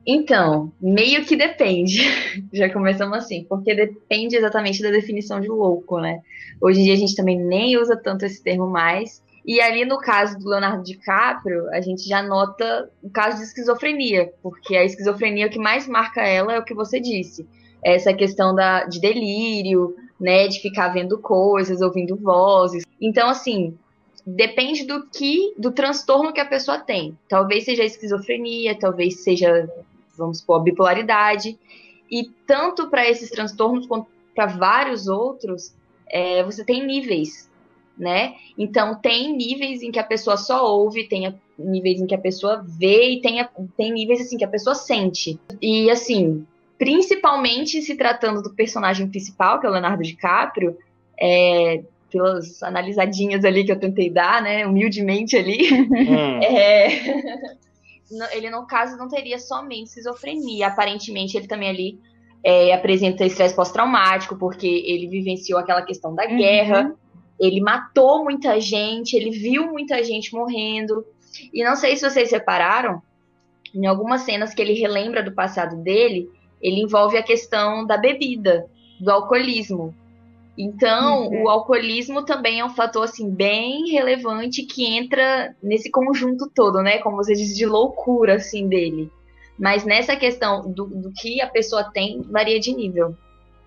Então, 0.07 0.71
meio 0.81 1.25
que 1.25 1.35
depende. 1.35 2.03
Já 2.53 2.71
começamos 2.71 3.17
assim, 3.17 3.45
porque 3.49 3.75
depende 3.75 4.37
exatamente 4.37 4.83
da 4.83 4.91
definição 4.91 5.41
de 5.41 5.49
louco, 5.49 5.99
né? 5.99 6.21
Hoje 6.61 6.81
em 6.81 6.85
dia 6.85 6.95
a 6.95 6.99
gente 6.99 7.17
também 7.17 7.39
nem 7.39 7.79
usa 7.79 7.97
tanto 7.97 8.25
esse 8.25 8.43
termo 8.43 8.67
mais. 8.67 9.23
E 9.47 9.61
ali 9.61 9.85
no 9.85 9.99
caso 9.99 10.39
do 10.39 10.49
Leonardo 10.49 10.83
DiCaprio, 10.83 11.69
a 11.71 11.81
gente 11.81 12.07
já 12.09 12.23
nota 12.23 12.91
o 13.03 13.11
caso 13.11 13.39
de 13.39 13.45
esquizofrenia, 13.45 14.33
porque 14.43 14.77
a 14.77 14.85
esquizofrenia 14.85 15.47
o 15.47 15.51
que 15.51 15.59
mais 15.59 15.87
marca 15.87 16.23
ela 16.23 16.55
é 16.55 16.59
o 16.59 16.65
que 16.65 16.75
você 16.75 17.01
disse. 17.01 17.47
Essa 17.83 18.15
questão 18.15 18.55
da, 18.55 18.85
de 18.85 18.99
delírio, 19.01 19.95
né, 20.21 20.49
de 20.49 20.61
ficar 20.61 20.89
vendo 20.89 21.19
coisas, 21.19 21.81
ouvindo 21.81 22.17
vozes. 22.17 22.85
Então, 23.01 23.29
assim, 23.29 23.77
depende 24.27 24.85
do 24.85 25.07
que, 25.07 25.55
do 25.59 25.71
transtorno 25.73 26.33
que 26.33 26.41
a 26.41 26.47
pessoa 26.47 26.79
tem. 26.79 27.17
Talvez 27.29 27.65
seja 27.65 27.85
esquizofrenia, 27.85 28.79
talvez 28.79 29.23
seja, 29.23 29.69
vamos 30.17 30.39
supor, 30.39 30.63
bipolaridade. 30.63 31.59
E 32.11 32.25
tanto 32.47 32.89
para 32.89 33.09
esses 33.09 33.31
transtornos 33.31 33.87
quanto 33.87 34.07
para 34.35 34.47
vários 34.47 35.07
outros, 35.09 35.75
é, 36.09 36.43
você 36.43 36.65
tem 36.65 36.85
níveis, 36.87 37.51
né? 37.97 38.35
Então 38.59 38.95
tem 38.95 39.35
níveis 39.37 39.83
em 39.83 39.91
que 39.91 39.99
a 39.99 40.05
pessoa 40.05 40.37
só 40.37 40.67
ouve, 40.69 41.05
tem 41.09 41.27
a- 41.27 41.35
níveis 41.59 42.01
em 42.01 42.07
que 42.07 42.15
a 42.15 42.19
pessoa 42.19 42.65
vê 42.67 43.11
e 43.11 43.21
tem, 43.21 43.41
a- 43.41 43.49
tem 43.77 43.93
níveis 43.93 44.21
assim 44.21 44.37
que 44.37 44.45
a 44.45 44.49
pessoa 44.49 44.75
sente. 44.75 45.39
E 45.63 45.89
assim, 45.91 46.45
principalmente 46.79 47.81
se 47.83 47.97
tratando 47.97 48.43
do 48.43 48.55
personagem 48.55 49.09
principal, 49.09 49.61
que 49.61 49.67
é 49.67 49.69
o 49.69 49.73
Leonardo 49.73 50.03
DiCaprio, 50.03 50.77
é, 51.21 51.83
pelas 52.11 52.63
analisadinhas 52.63 53.45
ali 53.45 53.65
que 53.65 53.73
eu 53.73 53.79
tentei 53.79 54.11
dar, 54.11 54.41
né, 54.43 54.67
humildemente 54.67 55.37
ali, 55.37 55.69
Hum, 55.73 56.41
é, 56.43 56.89
ele 58.33 58.51
no 58.51 58.67
caso 58.67 58.97
não 58.97 59.09
teria 59.09 59.39
somente 59.39 59.89
esquizofrenia, 59.89 60.69
aparentemente 60.69 61.37
ele 61.37 61.49
também 61.49 61.69
ali 61.69 61.99
é, 62.45 62.73
apresenta 62.73 63.25
estresse 63.25 63.55
pós-traumático, 63.57 64.37
porque 64.37 64.67
ele 64.67 65.09
vivenciou 65.09 65.59
aquela 65.59 65.83
questão 65.83 66.15
da 66.15 66.25
Uhum. 66.25 66.37
guerra, 66.37 66.95
ele 67.41 67.61
matou 67.61 68.23
muita 68.23 68.61
gente, 68.61 69.17
ele 69.17 69.31
viu 69.31 69.73
muita 69.73 70.03
gente 70.05 70.33
morrendo. 70.35 71.05
E 71.53 71.65
não 71.65 71.75
sei 71.75 71.97
se 71.97 72.09
vocês 72.09 72.31
repararam, 72.31 73.03
em 73.75 73.87
algumas 73.87 74.21
cenas 74.23 74.55
que 74.55 74.63
ele 74.63 74.75
relembra 74.75 75.23
do 75.23 75.33
passado 75.33 75.77
dele, 75.83 76.29
ele 76.65 76.81
envolve 76.83 77.17
a 77.19 77.23
questão 77.23 77.87
da 77.87 77.99
bebida, 77.99 78.67
do 79.01 79.11
alcoolismo. 79.13 79.95
Então, 80.59 81.29
Uhum. 81.29 81.45
o 81.45 81.49
alcoolismo 81.51 82.25
também 82.25 82.61
é 82.61 82.65
um 82.65 82.71
fator 82.75 83.05
assim 83.05 83.31
bem 83.31 83.91
relevante 83.91 84.63
que 84.65 84.87
entra 84.87 85.55
nesse 85.63 85.91
conjunto 85.91 86.51
todo, 86.55 86.83
né? 86.83 86.99
Como 86.99 87.17
você 87.17 87.35
disse, 87.35 87.57
de 87.57 87.67
loucura 87.67 88.37
assim 88.37 88.69
dele. 88.69 89.13
Mas 89.59 89.85
nessa 89.85 90.17
questão 90.17 90.73
do, 90.73 90.87
do 90.87 91.13
que 91.13 91.41
a 91.41 91.49
pessoa 91.49 91.85
tem, 91.93 92.23
varia 92.31 92.61
de 92.61 92.75
nível. 92.75 93.17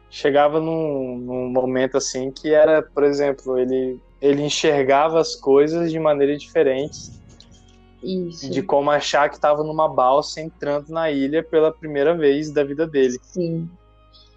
chegava 0.10 0.60
num, 0.60 1.18
num 1.18 1.50
momento 1.50 1.98
assim 1.98 2.32
que 2.32 2.54
era, 2.54 2.82
por 2.82 3.04
exemplo, 3.04 3.58
ele, 3.60 4.00
ele 4.22 4.44
enxergava 4.44 5.20
as 5.20 5.36
coisas 5.36 5.92
de 5.92 6.00
maneira 6.00 6.38
diferente 6.38 7.12
Isso. 8.04 8.50
de 8.50 8.62
como 8.62 8.92
achar 8.92 9.28
que 9.30 9.36
estava 9.36 9.64
numa 9.64 9.88
balsa 9.88 10.40
entrando 10.42 10.90
na 10.90 11.10
ilha 11.12 11.44
pela 11.44 11.72
primeira 11.72 12.16
vez 12.16 12.52
da 12.52 12.64
vida 12.64 12.86
dele. 12.86 13.18
Sim. 13.24 13.70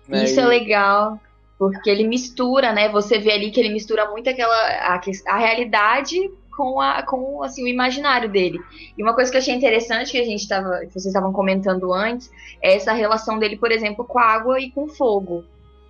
né? 0.08 0.24
Isso 0.24 0.40
E- 0.40 0.42
é 0.42 0.46
legal, 0.46 1.20
porque 1.58 1.90
ele 1.90 2.06
mistura, 2.06 2.72
né? 2.72 2.88
Você 2.88 3.18
vê 3.18 3.32
ali 3.32 3.50
que 3.50 3.60
ele 3.60 3.68
mistura 3.68 4.08
muito 4.10 4.30
aquela 4.30 4.54
a, 4.54 5.00
a 5.26 5.36
realidade 5.38 6.16
com 6.56 6.80
a 6.80 7.02
com 7.02 7.42
assim 7.42 7.64
o 7.64 7.68
imaginário 7.68 8.28
dele. 8.28 8.58
E 8.96 9.02
uma 9.02 9.14
coisa 9.14 9.30
que 9.30 9.36
eu 9.36 9.40
achei 9.40 9.54
interessante 9.54 10.12
que 10.12 10.18
a 10.18 10.24
gente 10.24 10.46
tava, 10.48 10.80
que 10.80 10.92
vocês 10.92 11.06
estavam 11.06 11.32
comentando 11.32 11.92
antes, 11.92 12.30
é 12.62 12.74
essa 12.74 12.92
relação 12.92 13.38
dele, 13.38 13.56
por 13.56 13.70
exemplo, 13.70 14.04
com 14.04 14.18
a 14.18 14.24
água 14.24 14.60
e 14.60 14.70
com 14.70 14.84
o 14.84 14.88
fogo. 14.88 15.44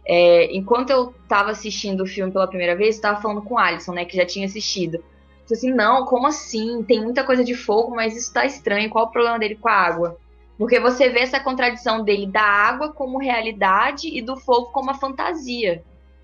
É, 0.07 0.55
enquanto 0.57 0.91
eu 0.91 1.15
tava 1.29 1.51
assistindo 1.51 2.03
o 2.03 2.07
filme 2.07 2.33
pela 2.33 2.47
primeira 2.49 2.75
vez, 2.75 2.97
eu 2.97 3.03
tava 3.03 3.21
falando 3.21 3.43
com 3.43 3.55
o 3.55 3.59
Alisson, 3.59 3.93
né, 3.93 4.05
que 4.05 4.17
já 4.17 4.27
tinha 4.27 4.47
assistido. 4.47 5.03
Falei 5.51 5.59
assim, 5.59 5.73
não, 5.73 6.05
como 6.05 6.29
assim? 6.29 6.85
Tem 6.85 7.03
muita 7.03 7.25
coisa 7.25 7.43
de 7.43 7.55
fogo, 7.55 7.95
mas 7.95 8.17
isso 8.17 8.33
tá 8.33 8.47
estranho. 8.47 8.89
Qual 8.89 9.07
o 9.07 9.11
problema 9.11 9.37
dele 9.37 9.57
com 9.57 9.69
a 9.69 9.73
água? 9.73 10.17
Porque 10.57 10.79
você 10.79 11.09
vê 11.09 11.21
essa 11.21 11.41
contradição 11.41 12.05
dele 12.05 12.27
da 12.27 12.43
água 12.43 12.93
como 12.93 13.19
realidade 13.19 14.09
e 14.17 14.23
do 14.23 14.37
fogo 14.37 14.67
como 14.67 14.91
a 14.91 14.95
fantasia. 14.95 15.83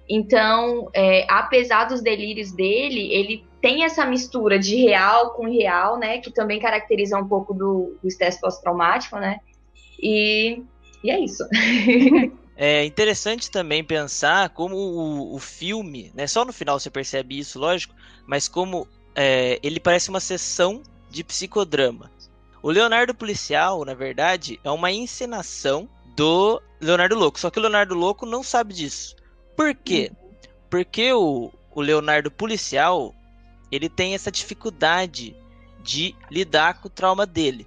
Então, 0.09 0.89
é, 0.95 1.27
apesar 1.29 1.87
dos 1.87 2.01
delírios 2.01 2.53
dele, 2.53 3.13
ele 3.13 3.45
tem 3.61 3.83
essa 3.83 4.07
mistura 4.07 4.61
de 4.61 4.77
real 4.77 5.31
com 5.31 5.51
real, 5.51 5.99
né? 5.99 6.19
Que 6.19 6.31
também 6.31 6.61
caracteriza 6.61 7.19
um 7.19 7.27
pouco 7.27 7.53
do, 7.53 7.99
do 8.01 8.07
estresse 8.07 8.41
pós-traumático, 8.41 9.17
né? 9.17 9.41
E, 10.01 10.63
e 11.03 11.11
é 11.11 11.19
isso. 11.19 11.43
É 12.59 12.87
interessante 12.87 13.51
também 13.51 13.85
pensar 13.85 14.49
como 14.49 14.75
o, 14.75 15.35
o 15.35 15.39
filme, 15.39 16.11
né? 16.15 16.27
Só 16.27 16.43
no 16.43 16.55
final 16.55 16.81
você 16.81 16.89
percebe 16.89 17.39
isso, 17.39 17.59
lógico, 17.59 17.95
mas 18.27 18.49
como 18.49 18.89
é, 19.17 19.59
ele 19.63 19.81
parece 19.81 20.11
uma 20.11 20.21
sessão 20.21 20.83
de 21.11 21.25
psicodrama. 21.25 22.13
O 22.63 22.71
Leonardo 22.71 23.15
Policial, 23.15 23.85
na 23.85 23.95
verdade, 23.95 24.61
é 24.63 24.71
uma 24.71 24.93
encenação 24.93 25.89
do 26.15 26.61
Leonardo 26.81 27.17
Louco. 27.17 27.41
Só 27.41 27.51
que 27.51 27.59
o 27.59 27.63
Leonardo 27.63 27.95
Louco 27.95 28.27
não 28.27 28.43
sabe 28.43 28.75
disso. 28.75 29.17
Por 29.57 29.75
quê? 29.75 30.13
Porque 30.69 31.13
o, 31.13 31.51
o 31.71 31.81
Leonardo 31.81 32.31
Policial 32.31 33.15
ele 33.73 33.89
tem 33.89 34.15
essa 34.15 34.31
dificuldade 34.31 35.35
de 35.83 36.15
lidar 36.31 36.81
com 36.81 36.89
o 36.89 36.91
trauma 36.91 37.25
dele. 37.25 37.67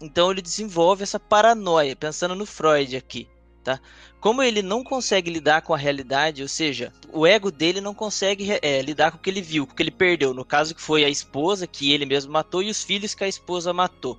Então 0.00 0.30
ele 0.30 0.42
desenvolve 0.42 1.02
essa 1.02 1.18
paranoia, 1.18 1.96
pensando 1.96 2.34
no 2.34 2.44
Freud 2.44 2.94
aqui 2.96 3.26
tá? 3.66 3.80
Como 4.20 4.44
ele 4.44 4.62
não 4.62 4.84
consegue 4.84 5.28
lidar 5.28 5.60
com 5.62 5.74
a 5.74 5.76
realidade, 5.76 6.40
ou 6.40 6.46
seja, 6.46 6.92
o 7.12 7.26
ego 7.26 7.50
dele 7.50 7.80
não 7.80 7.92
consegue 7.92 8.46
é, 8.62 8.80
lidar 8.80 9.10
com 9.10 9.18
o 9.18 9.20
que 9.20 9.28
ele 9.28 9.42
viu, 9.42 9.66
com 9.66 9.72
o 9.72 9.74
que 9.74 9.82
ele 9.82 9.90
perdeu. 9.90 10.32
No 10.32 10.44
caso 10.44 10.72
que 10.72 10.80
foi 10.80 11.04
a 11.04 11.08
esposa 11.08 11.66
que 11.66 11.92
ele 11.92 12.06
mesmo 12.06 12.32
matou 12.32 12.62
e 12.62 12.70
os 12.70 12.84
filhos 12.84 13.12
que 13.12 13.24
a 13.24 13.28
esposa 13.28 13.72
matou. 13.72 14.16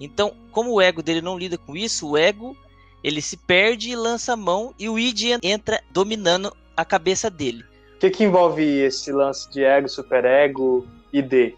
Então, 0.00 0.34
como 0.50 0.72
o 0.72 0.80
ego 0.80 1.00
dele 1.00 1.20
não 1.20 1.38
lida 1.38 1.56
com 1.56 1.76
isso, 1.76 2.08
o 2.08 2.16
ego 2.16 2.56
ele 3.02 3.22
se 3.22 3.36
perde 3.36 3.90
e 3.90 3.96
lança 3.96 4.32
a 4.32 4.36
mão 4.36 4.74
e 4.76 4.88
o 4.88 4.98
id 4.98 5.38
entra 5.44 5.80
dominando 5.92 6.52
a 6.76 6.84
cabeça 6.84 7.30
dele. 7.30 7.64
O 7.94 7.98
que, 8.00 8.10
que 8.10 8.24
envolve 8.24 8.64
esse 8.64 9.12
lance 9.12 9.48
de 9.50 9.62
ego, 9.62 9.88
superego, 9.88 10.86
ID 11.12 11.54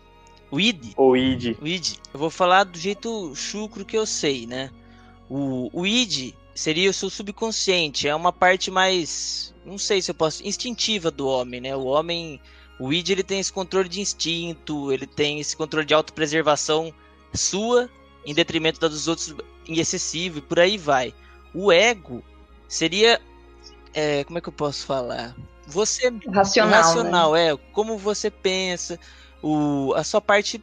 O 0.50 0.60
id, 0.60 0.92
ou 0.94 1.16
id? 1.16 1.56
o 1.60 1.66
id, 1.66 1.94
eu 2.12 2.20
vou 2.20 2.30
falar 2.30 2.64
do 2.64 2.78
jeito 2.78 3.34
chucro 3.34 3.84
que 3.84 3.96
eu 3.96 4.04
sei, 4.04 4.46
né? 4.46 4.70
O, 5.28 5.70
o 5.72 5.86
id 5.86 6.34
seria 6.54 6.90
o 6.90 6.92
seu 6.92 7.10
subconsciente, 7.10 8.08
é 8.08 8.14
uma 8.14 8.32
parte 8.32 8.70
mais, 8.70 9.54
não 9.64 9.78
sei 9.78 10.02
se 10.02 10.10
eu 10.10 10.14
posso, 10.14 10.46
instintiva 10.46 11.10
do 11.10 11.26
homem, 11.26 11.60
né? 11.60 11.74
O 11.76 11.84
homem, 11.84 12.40
o 12.78 12.92
id 12.92 13.10
ele 13.10 13.22
tem 13.22 13.40
esse 13.40 13.52
controle 13.52 13.88
de 13.88 14.00
instinto, 14.00 14.92
ele 14.92 15.06
tem 15.06 15.40
esse 15.40 15.56
controle 15.56 15.86
de 15.86 15.94
autopreservação 15.94 16.92
sua 17.32 17.88
em 18.24 18.34
detrimento 18.34 18.80
da 18.80 18.88
dos 18.88 19.08
outros 19.08 19.34
em 19.66 19.78
excessivo 19.78 20.38
e 20.38 20.42
por 20.42 20.58
aí 20.58 20.76
vai. 20.76 21.14
O 21.54 21.72
ego 21.72 22.22
seria, 22.68 23.20
é, 23.94 24.24
como 24.24 24.38
é 24.38 24.40
que 24.40 24.48
eu 24.48 24.52
posso 24.52 24.84
falar? 24.84 25.34
Você 25.66 26.12
Racional. 26.32 26.82
racional, 26.82 27.36
é, 27.36 27.56
como 27.72 27.96
você 27.96 28.30
pensa, 28.30 28.98
o, 29.42 29.92
a 29.94 30.02
sua 30.02 30.20
parte 30.20 30.62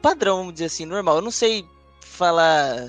padrão, 0.00 0.38
vamos 0.38 0.54
dizer 0.54 0.66
assim, 0.66 0.84
normal. 0.84 1.16
Eu 1.16 1.22
não 1.22 1.30
sei 1.30 1.64
falar 2.00 2.88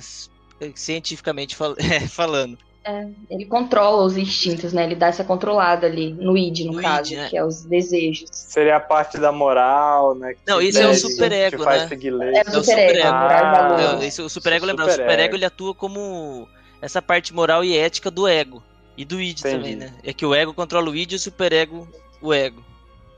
cientificamente 0.75 1.55
fal- 1.55 1.75
é, 1.79 2.07
falando. 2.07 2.57
Né? 2.85 3.11
Ele 3.29 3.45
controla 3.45 4.03
os 4.03 4.17
instintos, 4.17 4.73
né? 4.73 4.83
Ele 4.83 4.95
dá 4.95 5.07
essa 5.07 5.23
controlada 5.23 5.87
ali, 5.87 6.13
no 6.13 6.37
id, 6.37 6.65
no, 6.65 6.73
No 6.73 6.81
caso, 6.81 7.13
id, 7.13 7.17
né? 7.17 7.29
que 7.29 7.37
é 7.37 7.45
os 7.45 7.63
desejos. 7.63 8.29
Seria 8.31 8.75
a 8.75 8.79
parte 8.79 9.17
da 9.17 9.31
moral, 9.31 10.15
né? 10.15 10.33
que 10.33 10.39
Não, 10.45 10.61
isso 10.61 10.79
é 10.79 10.87
o 10.87 10.95
superego, 10.95 11.63
né? 11.63 11.77
É 11.77 11.87
o 11.87 12.35
É 12.35 12.41
o 12.41 12.63
superego, 12.63 12.97
e. 12.97 13.01
Ah. 13.01 13.77
Não, 13.93 14.03
esse, 14.03 14.21
o 14.21 14.29
superego, 14.29 14.65
Isso 14.65 14.69
é 14.69 14.73
lembra, 14.73 14.85
o 14.85 14.91
superego. 14.91 15.35
ele 15.35 15.45
atua 15.45 15.73
como 15.73 16.47
essa 16.81 17.01
parte 17.01 17.33
moral 17.33 17.63
e 17.63 17.77
ética 17.77 18.11
do 18.11 18.27
ego. 18.27 18.61
E 18.97 19.03
do 19.05 19.19
id 19.19 19.39
Entendi. 19.39 19.55
também, 19.55 19.75
né? 19.75 19.93
É 20.03 20.13
que 20.13 20.25
o 20.25 20.35
ego 20.35 20.53
controla 20.53 20.89
o 20.89 20.95
id 20.95 21.13
e 21.13 21.15
o 21.15 21.19
superego 21.19 21.87
o 22.21 22.33
ego. 22.33 22.63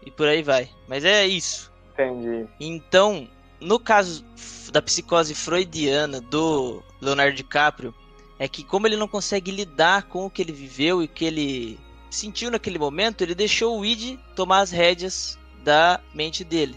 E 0.05 0.11
por 0.11 0.27
aí 0.27 0.41
vai. 0.43 0.69
Mas 0.87 1.03
é 1.03 1.25
isso. 1.25 1.71
Entendi. 1.93 2.45
Então, 2.59 3.27
no 3.59 3.79
caso 3.79 4.23
da 4.75 4.81
psicose 4.81 5.33
freudiana 5.33 6.19
do 6.19 6.83
Leonardo 6.99 7.37
DiCaprio, 7.37 7.95
é 8.37 8.45
que 8.45 8.61
como 8.61 8.85
ele 8.85 8.97
não 8.97 9.07
consegue 9.07 9.49
lidar 9.49 10.03
com 10.03 10.25
o 10.25 10.29
que 10.29 10.41
ele 10.41 10.51
viveu 10.51 11.01
e 11.01 11.05
o 11.05 11.07
que 11.07 11.23
ele 11.23 11.79
sentiu 12.09 12.51
naquele 12.51 12.77
momento, 12.77 13.21
ele 13.21 13.33
deixou 13.33 13.79
o 13.79 13.85
id 13.85 14.19
tomar 14.35 14.59
as 14.59 14.71
rédeas 14.71 15.39
da 15.63 16.01
mente 16.13 16.43
dele. 16.43 16.75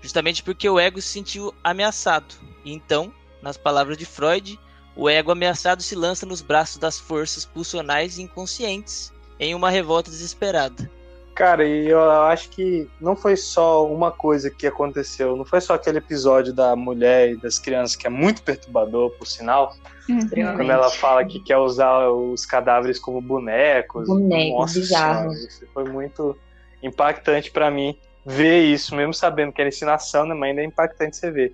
Justamente 0.00 0.44
porque 0.44 0.68
o 0.68 0.78
ego 0.78 1.02
se 1.02 1.08
sentiu 1.08 1.52
ameaçado. 1.64 2.36
Então, 2.64 3.12
nas 3.42 3.56
palavras 3.56 3.98
de 3.98 4.06
Freud, 4.06 4.56
o 4.94 5.10
ego 5.10 5.32
ameaçado 5.32 5.82
se 5.82 5.96
lança 5.96 6.24
nos 6.24 6.40
braços 6.40 6.76
das 6.76 7.00
forças 7.00 7.44
pulsionais 7.44 8.16
inconscientes 8.16 9.12
em 9.40 9.56
uma 9.56 9.70
revolta 9.70 10.08
desesperada. 10.08 10.88
Cara, 11.34 11.66
e 11.66 11.88
eu 11.88 12.00
acho 12.00 12.48
que 12.50 12.88
não 13.00 13.16
foi 13.16 13.36
só 13.36 13.84
uma 13.86 14.12
coisa 14.12 14.48
que 14.50 14.68
aconteceu, 14.68 15.36
não 15.36 15.44
foi 15.44 15.60
só 15.60 15.74
aquele 15.74 15.98
episódio 15.98 16.52
da 16.52 16.76
mulher 16.76 17.30
e 17.30 17.36
das 17.36 17.58
crianças 17.58 17.96
que 17.96 18.06
é 18.06 18.10
muito 18.10 18.42
perturbador, 18.42 19.10
por 19.10 19.26
sinal. 19.26 19.74
Extremamente. 20.08 20.58
Quando 20.58 20.70
ela 20.70 20.90
fala 20.90 21.24
que 21.24 21.40
quer 21.40 21.56
usar 21.56 22.08
os 22.08 22.46
cadáveres 22.46 23.00
como 23.00 23.20
bonecos. 23.20 24.06
Boneco, 24.06 24.58
Nossa 24.58 24.78
bizarro. 24.78 25.30
Senhora, 25.30 25.48
isso 25.48 25.66
foi 25.74 25.84
muito 25.84 26.36
impactante 26.80 27.50
pra 27.50 27.68
mim 27.68 27.98
ver 28.24 28.62
isso, 28.62 28.94
mesmo 28.94 29.12
sabendo 29.12 29.52
que 29.52 29.60
era 29.60 29.68
ensinação, 29.68 30.24
né? 30.26 30.34
Mas 30.34 30.50
ainda 30.50 30.62
é 30.62 30.64
impactante 30.64 31.16
você 31.16 31.30
ver. 31.32 31.52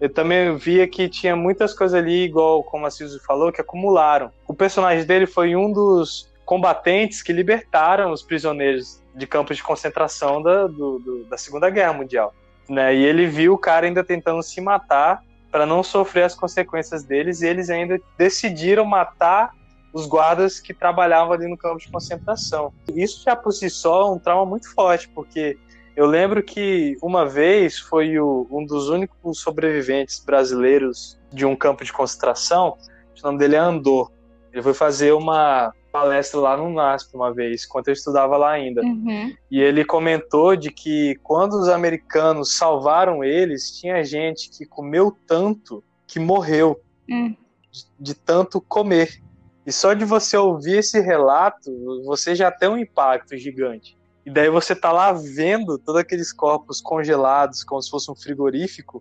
Eu 0.00 0.10
também 0.10 0.54
via 0.56 0.86
que 0.86 1.08
tinha 1.08 1.34
muitas 1.34 1.72
coisas 1.72 1.98
ali, 1.98 2.24
igual 2.24 2.62
como 2.62 2.84
a 2.84 2.90
Suzy 2.90 3.18
falou, 3.20 3.50
que 3.50 3.60
acumularam. 3.60 4.30
O 4.46 4.52
personagem 4.52 5.06
dele 5.06 5.26
foi 5.26 5.56
um 5.56 5.72
dos 5.72 6.28
combatentes 6.44 7.22
que 7.22 7.32
libertaram 7.32 8.12
os 8.12 8.22
prisioneiros 8.22 9.02
de 9.14 9.26
campos 9.26 9.56
de 9.56 9.62
concentração 9.62 10.42
da, 10.42 10.66
do- 10.66 10.98
do- 10.98 11.24
da 11.24 11.36
Segunda 11.38 11.70
Guerra 11.70 11.92
Mundial. 11.92 12.34
Né? 12.68 12.94
E 12.94 13.04
ele 13.04 13.26
viu 13.26 13.54
o 13.54 13.58
cara 13.58 13.86
ainda 13.86 14.02
tentando 14.02 14.42
se 14.42 14.60
matar 14.60 15.22
para 15.50 15.64
não 15.64 15.82
sofrer 15.82 16.24
as 16.24 16.34
consequências 16.34 17.04
deles, 17.04 17.40
e 17.40 17.46
eles 17.46 17.70
ainda 17.70 18.00
decidiram 18.18 18.84
matar 18.84 19.52
os 19.92 20.06
guardas 20.06 20.58
que 20.58 20.74
trabalhavam 20.74 21.32
ali 21.32 21.46
no 21.46 21.56
campo 21.56 21.78
de 21.78 21.88
concentração. 21.88 22.72
Isso 22.92 23.22
já 23.24 23.36
por 23.36 23.52
si 23.52 23.70
só 23.70 24.02
é 24.02 24.10
um 24.10 24.18
trauma 24.18 24.44
muito 24.44 24.72
forte, 24.74 25.08
porque 25.10 25.56
eu 25.94 26.06
lembro 26.06 26.42
que 26.42 26.96
uma 27.00 27.24
vez 27.24 27.78
foi 27.78 28.18
o- 28.18 28.48
um 28.50 28.66
dos 28.66 28.88
únicos 28.88 29.38
sobreviventes 29.38 30.18
brasileiros 30.18 31.16
de 31.32 31.46
um 31.46 31.54
campo 31.54 31.84
de 31.84 31.92
concentração, 31.92 32.76
o 33.22 33.26
nome 33.26 33.38
dele 33.38 33.54
é 33.54 33.58
Andor. 33.60 34.10
Ele 34.52 34.62
foi 34.62 34.74
fazer 34.74 35.12
uma 35.12 35.72
palestra 35.94 36.40
lá 36.40 36.56
no 36.56 36.72
NASP 36.72 37.14
uma 37.14 37.32
vez, 37.32 37.64
enquanto 37.64 37.86
eu 37.86 37.92
estudava 37.92 38.36
lá 38.36 38.50
ainda. 38.50 38.82
Uhum. 38.82 39.32
E 39.48 39.60
ele 39.60 39.84
comentou 39.84 40.56
de 40.56 40.72
que 40.72 41.14
quando 41.22 41.52
os 41.52 41.68
americanos 41.68 42.56
salvaram 42.56 43.22
eles, 43.22 43.70
tinha 43.78 44.02
gente 44.02 44.50
que 44.50 44.66
comeu 44.66 45.16
tanto 45.24 45.84
que 46.04 46.18
morreu 46.18 46.80
Hum. 47.08 47.36
de, 47.70 47.84
de 48.00 48.14
tanto 48.14 48.60
comer. 48.60 49.22
E 49.64 49.70
só 49.70 49.92
de 49.94 50.04
você 50.04 50.36
ouvir 50.36 50.78
esse 50.78 51.00
relato, 51.00 51.70
você 52.04 52.34
já 52.34 52.50
tem 52.50 52.68
um 52.68 52.78
impacto 52.78 53.36
gigante. 53.36 53.96
E 54.26 54.30
daí 54.30 54.50
você 54.50 54.74
tá 54.74 54.90
lá 54.90 55.12
vendo 55.12 55.78
todos 55.78 56.00
aqueles 56.00 56.32
corpos 56.32 56.80
congelados, 56.80 57.62
como 57.62 57.80
se 57.80 57.88
fosse 57.88 58.10
um 58.10 58.16
frigorífico, 58.16 59.00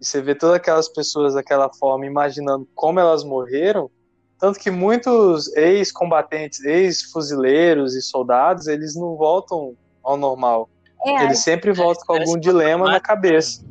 e 0.00 0.06
você 0.06 0.22
vê 0.22 0.34
todas 0.34 0.56
aquelas 0.56 0.88
pessoas 0.88 1.34
daquela 1.34 1.68
forma, 1.68 2.06
imaginando 2.06 2.66
como 2.74 2.98
elas 2.98 3.24
morreram. 3.24 3.90
Tanto 4.40 4.58
que 4.58 4.70
muitos 4.70 5.54
ex-combatentes, 5.54 6.64
ex-fuzileiros 6.64 7.94
e 7.94 8.00
soldados, 8.00 8.66
eles 8.66 8.96
não 8.96 9.14
voltam 9.14 9.74
ao 10.02 10.16
normal. 10.16 10.68
É, 11.04 11.24
Eles 11.24 11.40
sempre 11.40 11.72
voltam 11.72 12.06
com 12.06 12.14
algum 12.14 12.38
dilema 12.38 12.90
na 12.90 13.00
cabeça. 13.00 13.64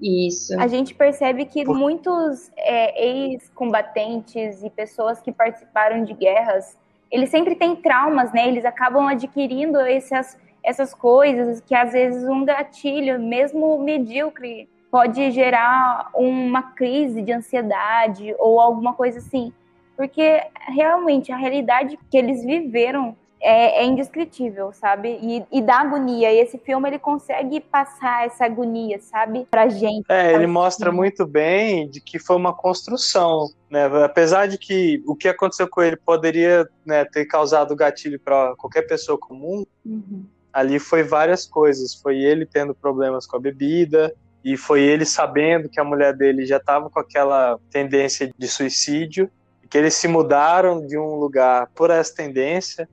Isso. 0.00 0.58
A 0.60 0.66
gente 0.66 0.94
percebe 0.94 1.44
que 1.46 1.64
Por- 1.64 1.76
muitos 1.76 2.50
é, 2.56 3.04
ex-combatentes 3.04 4.62
e 4.62 4.70
pessoas 4.70 5.20
que 5.20 5.32
participaram 5.32 6.04
de 6.04 6.12
guerras, 6.12 6.76
eles 7.10 7.30
sempre 7.30 7.54
têm 7.54 7.74
traumas, 7.74 8.32
né? 8.32 8.46
Eles 8.46 8.64
acabam 8.64 9.06
adquirindo 9.06 9.78
essas, 9.80 10.36
essas 10.62 10.92
coisas 10.92 11.60
que 11.60 11.74
às 11.74 11.92
vezes 11.92 12.24
um 12.24 12.44
gatilho, 12.44 13.18
mesmo 13.20 13.78
medíocre, 13.78 14.68
pode 14.90 15.30
gerar 15.30 16.10
uma 16.14 16.62
crise 16.62 17.22
de 17.22 17.32
ansiedade 17.32 18.34
ou 18.38 18.60
alguma 18.60 18.92
coisa 18.92 19.18
assim. 19.18 19.52
Porque 19.96 20.42
realmente 20.68 21.32
a 21.32 21.36
realidade 21.36 21.98
que 22.10 22.16
eles 22.16 22.44
viveram 22.44 23.16
é, 23.40 23.82
é 23.82 23.84
indescritível, 23.84 24.72
sabe? 24.72 25.18
E, 25.22 25.44
e 25.52 25.62
dá 25.62 25.80
agonia. 25.80 26.32
E 26.32 26.38
esse 26.38 26.58
filme 26.58 26.88
ele 26.88 26.98
consegue 26.98 27.60
passar 27.60 28.26
essa 28.26 28.44
agonia, 28.44 28.98
sabe? 29.00 29.46
Pra 29.50 29.68
gente. 29.68 30.04
É, 30.08 30.34
ele 30.34 30.46
mostra 30.46 30.90
muito 30.90 31.26
bem 31.26 31.88
de 31.88 32.00
que 32.00 32.18
foi 32.18 32.36
uma 32.36 32.52
construção, 32.52 33.48
né? 33.70 33.86
Apesar 34.04 34.46
de 34.46 34.58
que 34.58 35.02
o 35.06 35.14
que 35.14 35.28
aconteceu 35.28 35.68
com 35.68 35.82
ele 35.82 35.96
poderia 35.96 36.68
né, 36.84 37.04
ter 37.04 37.26
causado 37.26 37.76
gatilho 37.76 38.18
para 38.18 38.54
qualquer 38.56 38.82
pessoa 38.82 39.18
comum, 39.18 39.64
Uhum. 39.84 40.24
ali 40.52 40.78
foi 40.80 41.02
várias 41.04 41.46
coisas. 41.46 41.94
Foi 41.94 42.18
ele 42.18 42.44
tendo 42.46 42.74
problemas 42.74 43.26
com 43.26 43.36
a 43.36 43.40
bebida 43.40 44.12
e 44.44 44.56
foi 44.56 44.82
ele 44.82 45.04
sabendo 45.04 45.68
que 45.68 45.78
a 45.78 45.84
mulher 45.84 46.12
dele 46.14 46.44
já 46.46 46.56
estava 46.56 46.90
com 46.90 46.98
aquela 46.98 47.58
tendência 47.70 48.30
de 48.36 48.48
suicídio, 48.48 49.30
que 49.68 49.76
eles 49.76 49.94
se 49.94 50.08
mudaram 50.08 50.86
de 50.86 50.96
um 50.96 51.16
lugar 51.16 51.68
por 51.74 51.90
essa 51.90 52.14
tendência. 52.14 52.88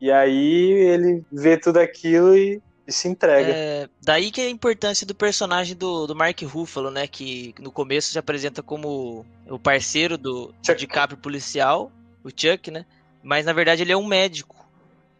E 0.00 0.10
aí 0.12 0.70
ele 0.70 1.24
vê 1.32 1.56
tudo 1.56 1.78
aquilo 1.78 2.36
e, 2.36 2.62
e 2.86 2.92
se 2.92 3.08
entrega. 3.08 3.50
É, 3.52 3.88
daí 4.00 4.30
que 4.30 4.40
é 4.40 4.44
a 4.44 4.50
importância 4.50 5.06
do 5.06 5.14
personagem 5.14 5.76
do, 5.76 6.06
do 6.06 6.14
Mark 6.14 6.40
Ruffalo, 6.42 6.90
né? 6.90 7.06
Que 7.06 7.54
no 7.58 7.72
começo 7.72 8.12
se 8.12 8.18
apresenta 8.18 8.62
como 8.62 9.26
o 9.48 9.58
parceiro 9.58 10.16
do, 10.16 10.46
do 10.46 10.54
Chuck. 10.64 10.78
DiCaprio 10.78 11.18
policial, 11.18 11.90
o 12.22 12.28
Chuck, 12.28 12.70
né? 12.70 12.86
Mas 13.22 13.46
na 13.46 13.52
verdade 13.52 13.82
ele 13.82 13.92
é 13.92 13.96
um 13.96 14.06
médico. 14.06 14.56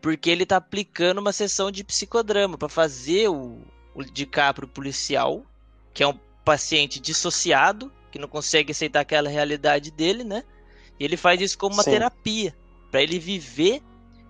Porque 0.01 0.31
ele 0.31 0.47
tá 0.47 0.57
aplicando 0.57 1.19
uma 1.19 1.33
sessão 1.33 1.73
de 1.73 1.83
psicodrama 1.83 2.57
pra 2.57 2.69
fazer 2.69 3.29
o, 3.29 3.59
o 3.95 4.05
DiCaprio 4.05 4.69
policial, 4.69 5.45
que 5.93 6.05
é 6.05 6.07
um 6.07 6.17
paciente 6.45 7.01
dissociado, 7.01 7.93
que 8.13 8.19
não 8.19 8.29
consegue 8.29 8.71
aceitar 8.71 9.01
aquela 9.01 9.29
realidade 9.29 9.91
dele, 9.91 10.23
né? 10.23 10.45
E 10.99 11.05
ele 11.05 11.17
faz 11.17 11.41
isso 11.41 11.57
como 11.59 11.75
uma 11.75 11.83
Sim. 11.83 11.93
terapia, 11.93 12.55
Pra 12.91 13.03
ele 13.03 13.19
viver 13.19 13.83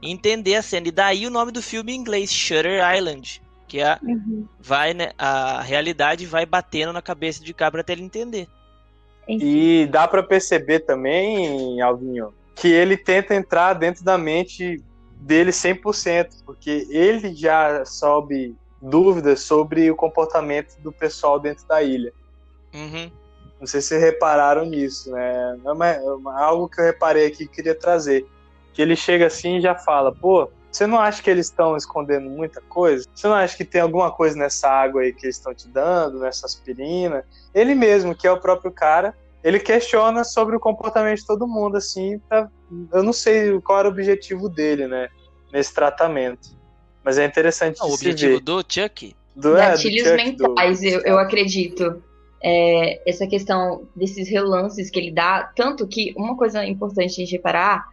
e 0.02 0.10
entender 0.10 0.56
a 0.56 0.62
cena. 0.62 0.88
E 0.88 0.90
daí 0.90 1.26
o 1.26 1.30
nome 1.30 1.52
do 1.52 1.62
filme 1.62 1.92
em 1.92 1.96
inglês, 1.96 2.32
Shutter 2.32 2.80
Island, 2.96 3.40
que 3.68 3.78
é 3.78 3.84
a, 3.84 4.00
Uhum. 4.02 4.46
vai, 4.58 4.94
né, 4.94 5.12
a 5.16 5.60
realidade 5.62 6.26
vai 6.26 6.44
batendo 6.44 6.92
na 6.92 7.00
cabeça 7.00 7.42
de 7.42 7.54
cabra 7.54 7.82
até 7.82 7.92
ele 7.92 8.02
entender. 8.02 8.48
E 9.28 9.86
dá 9.90 10.08
pra 10.08 10.22
perceber 10.22 10.80
também, 10.80 11.80
Alvinho, 11.80 12.32
que 12.56 12.68
ele 12.68 12.96
tenta 12.96 13.34
entrar 13.34 13.74
dentro 13.74 14.02
da 14.02 14.16
mente 14.18 14.82
dele 15.20 15.52
100%, 15.52 16.28
porque 16.46 16.86
ele 16.90 17.34
já 17.34 17.84
sobe 17.84 18.56
dúvidas 18.80 19.42
sobre 19.42 19.90
o 19.90 19.96
comportamento 19.96 20.74
do 20.80 20.92
pessoal 20.92 21.38
dentro 21.38 21.66
da 21.68 21.82
ilha. 21.82 22.12
Uhum. 22.74 23.10
Não 23.60 23.66
sei 23.66 23.80
se 23.80 23.88
vocês 23.88 24.02
repararam 24.02 24.64
nisso, 24.64 25.10
né? 25.10 25.58
É 25.64 25.72
uma- 25.72 25.86
é 25.88 26.00
uma- 26.00 26.40
algo 26.40 26.68
que 26.68 26.80
eu 26.80 26.84
reparei 26.84 27.26
aqui 27.26 27.46
que 27.46 27.56
queria 27.56 27.74
trazer. 27.74 28.26
Que 28.72 28.82
ele 28.82 28.94
chega 28.94 29.26
assim 29.26 29.56
e 29.56 29.60
já 29.60 29.74
fala, 29.74 30.14
pô, 30.14 30.48
você 30.70 30.86
não 30.86 31.00
acha 31.00 31.20
que 31.22 31.28
eles 31.28 31.46
estão 31.46 31.76
escondendo 31.76 32.28
muita 32.30 32.60
coisa? 32.60 33.04
Você 33.12 33.26
não 33.26 33.34
acha 33.34 33.56
que 33.56 33.64
tem 33.64 33.80
alguma 33.80 34.12
coisa 34.12 34.36
nessa 34.36 34.68
água 34.68 35.02
aí 35.02 35.12
que 35.12 35.26
eles 35.26 35.36
estão 35.36 35.52
te 35.52 35.66
dando, 35.68 36.20
nessa 36.20 36.46
aspirina? 36.46 37.24
Ele 37.52 37.74
mesmo, 37.74 38.14
que 38.14 38.26
é 38.26 38.30
o 38.30 38.38
próprio 38.40 38.70
cara, 38.70 39.12
ele 39.42 39.58
questiona 39.58 40.22
sobre 40.22 40.54
o 40.54 40.60
comportamento 40.60 41.18
de 41.18 41.26
todo 41.26 41.46
mundo, 41.48 41.76
assim, 41.76 42.20
pra- 42.28 42.48
eu 42.92 43.02
não 43.02 43.12
sei 43.12 43.60
qual 43.62 43.80
era 43.80 43.88
o 43.88 43.90
objetivo 43.90 44.48
dele, 44.48 44.86
né, 44.86 45.08
nesse 45.52 45.74
tratamento. 45.74 46.56
Mas 47.02 47.18
é 47.18 47.24
interessante 47.24 47.78
Não, 47.80 47.86
de 47.86 47.92
o 47.92 47.96
se 47.96 48.02
objetivo 48.04 48.32
ver. 48.34 48.40
do 48.40 48.62
Chuck 48.68 49.16
Do, 49.34 49.48
é, 49.48 49.50
do 49.52 49.56
Gatilhos 49.56 50.08
Chuck, 50.08 50.30
do- 50.32 50.48
mentais, 50.50 50.82
eu, 50.82 51.00
eu 51.00 51.18
acredito. 51.18 52.02
É, 52.40 53.08
essa 53.08 53.26
questão 53.26 53.82
desses 53.96 54.28
relances 54.28 54.90
que 54.90 54.98
ele 54.98 55.10
dá, 55.10 55.50
tanto 55.56 55.86
que 55.88 56.14
uma 56.16 56.36
coisa 56.36 56.64
importante 56.64 57.20
a 57.20 57.24
gente 57.24 57.32
reparar 57.32 57.88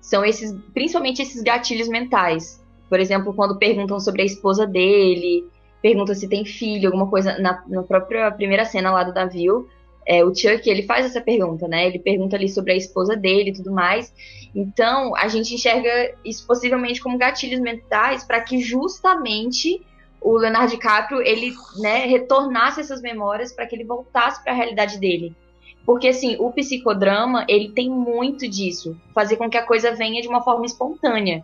são 0.00 0.24
esses, 0.24 0.54
principalmente 0.72 1.20
esses 1.20 1.42
gatilhos 1.42 1.88
mentais. 1.88 2.64
Por 2.88 2.98
exemplo, 2.98 3.34
quando 3.34 3.58
perguntam 3.58 4.00
sobre 4.00 4.22
a 4.22 4.24
esposa 4.24 4.66
dele, 4.66 5.44
perguntam 5.82 6.14
se 6.14 6.28
tem 6.28 6.44
filho, 6.44 6.88
alguma 6.88 7.08
coisa 7.08 7.38
na, 7.38 7.62
na 7.68 7.82
própria 7.82 8.30
primeira 8.30 8.64
cena 8.64 8.90
lá 8.90 9.04
do 9.04 9.12
Davil, 9.12 9.68
é, 10.06 10.24
o 10.24 10.34
Chuck 10.34 10.68
ele 10.68 10.82
faz 10.82 11.06
essa 11.06 11.20
pergunta, 11.20 11.68
né? 11.68 11.86
Ele 11.86 11.98
pergunta 11.98 12.36
ali 12.36 12.48
sobre 12.48 12.72
a 12.72 12.76
esposa 12.76 13.16
dele 13.16 13.50
e 13.50 13.52
tudo 13.52 13.70
mais. 13.70 14.12
Então 14.54 15.14
a 15.14 15.28
gente 15.28 15.54
enxerga 15.54 16.14
isso 16.24 16.46
possivelmente 16.46 17.00
como 17.00 17.18
gatilhos 17.18 17.60
mentais 17.60 18.24
para 18.24 18.40
que 18.40 18.58
justamente 18.58 19.82
o 20.20 20.36
Leonardo 20.36 20.70
DiCaprio 20.70 21.22
ele 21.22 21.54
né, 21.78 22.06
retornasse 22.06 22.80
essas 22.80 23.00
memórias 23.00 23.52
para 23.52 23.66
que 23.66 23.74
ele 23.74 23.84
voltasse 23.84 24.42
para 24.42 24.52
a 24.52 24.56
realidade 24.56 24.98
dele. 24.98 25.34
Porque 25.84 26.08
assim, 26.08 26.36
o 26.38 26.52
psicodrama, 26.52 27.44
ele 27.48 27.70
tem 27.70 27.88
muito 27.88 28.46
disso, 28.48 28.96
fazer 29.14 29.36
com 29.36 29.48
que 29.48 29.56
a 29.56 29.66
coisa 29.66 29.92
venha 29.92 30.20
de 30.20 30.28
uma 30.28 30.42
forma 30.42 30.66
espontânea, 30.66 31.42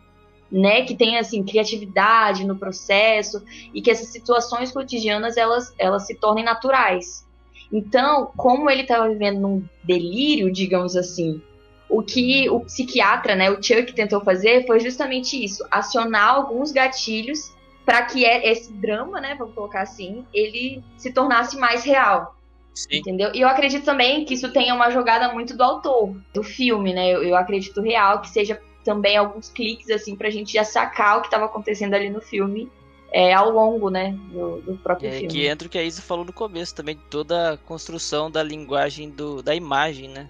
né, 0.52 0.82
que 0.82 0.94
tenha 0.94 1.20
assim 1.20 1.42
criatividade 1.42 2.46
no 2.46 2.56
processo 2.56 3.42
e 3.74 3.82
que 3.82 3.90
essas 3.90 4.08
situações 4.08 4.70
cotidianas 4.70 5.36
elas 5.36 5.74
elas 5.78 6.06
se 6.06 6.14
tornem 6.14 6.44
naturais. 6.44 7.26
Então, 7.72 8.30
como 8.36 8.70
ele 8.70 8.82
estava 8.82 9.08
vivendo 9.08 9.40
num 9.40 9.64
delírio, 9.82 10.52
digamos 10.52 10.96
assim, 10.96 11.42
o 11.88 12.02
que 12.02 12.48
o 12.48 12.60
psiquiatra, 12.60 13.34
né, 13.34 13.50
o 13.50 13.60
Chuck 13.60 13.92
tentou 13.92 14.20
fazer 14.20 14.66
foi 14.66 14.78
justamente 14.78 15.42
isso, 15.42 15.66
acionar 15.70 16.36
alguns 16.36 16.70
gatilhos 16.70 17.55
para 17.86 18.02
que 18.04 18.24
é- 18.26 18.50
esse 18.50 18.72
drama, 18.72 19.20
né, 19.20 19.34
vamos 19.38 19.54
colocar 19.54 19.80
assim, 19.82 20.26
ele 20.34 20.82
se 20.98 21.12
tornasse 21.12 21.56
mais 21.56 21.84
real. 21.84 22.36
Sim. 22.74 22.98
Entendeu? 22.98 23.30
E 23.34 23.40
eu 23.40 23.48
acredito 23.48 23.84
também 23.86 24.26
que 24.26 24.34
isso 24.34 24.52
tenha 24.52 24.74
uma 24.74 24.90
jogada 24.90 25.32
muito 25.32 25.56
do 25.56 25.62
autor, 25.62 26.14
do 26.34 26.42
filme, 26.42 26.92
né? 26.92 27.08
Eu, 27.10 27.22
eu 27.22 27.34
acredito 27.34 27.80
real 27.80 28.20
que 28.20 28.28
seja 28.28 28.60
também 28.84 29.16
alguns 29.16 29.48
cliques, 29.48 29.88
assim, 29.88 30.14
pra 30.14 30.28
gente 30.28 30.52
já 30.52 30.62
sacar 30.62 31.16
o 31.16 31.20
que 31.22 31.28
estava 31.28 31.46
acontecendo 31.46 31.94
ali 31.94 32.10
no 32.10 32.20
filme 32.20 32.70
é, 33.12 33.32
ao 33.32 33.50
longo, 33.50 33.88
né, 33.88 34.12
do, 34.30 34.60
do 34.60 34.76
próprio 34.76 35.08
É, 35.08 35.12
filme. 35.12 35.28
que 35.28 35.46
entra 35.46 35.66
o 35.66 35.70
que 35.70 35.78
a 35.78 35.82
Isa 35.82 36.02
falou 36.02 36.24
no 36.24 36.32
começo 36.34 36.74
também, 36.74 37.00
toda 37.08 37.52
a 37.52 37.56
construção 37.56 38.30
da 38.30 38.42
linguagem 38.42 39.08
do, 39.08 39.42
da 39.42 39.54
imagem, 39.54 40.08
né? 40.10 40.28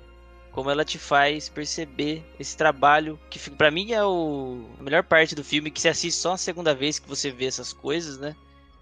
Como 0.57 0.71
ela 0.71 0.87
te 0.87 0.99
faz 0.99 1.51
perceber 1.51 2.25
esse 2.40 2.57
trabalho, 2.57 3.21
que 3.29 3.38
fica- 3.38 3.55
pra 3.57 3.71
mim 3.71 3.92
é 3.92 4.03
o, 4.03 4.62
a 4.81 4.83
melhor 4.83 5.03
parte 5.03 5.35
do 5.35 5.45
filme, 5.45 5.71
que 5.71 5.79
se 5.79 5.87
assiste 5.87 6.16
só 6.19 6.33
a 6.33 6.37
segunda 6.38 6.75
vez 6.75 6.99
que 6.99 7.07
você 7.07 7.31
vê 7.31 7.45
essas 7.45 7.75
coisas, 7.75 8.19
né? 8.19 8.35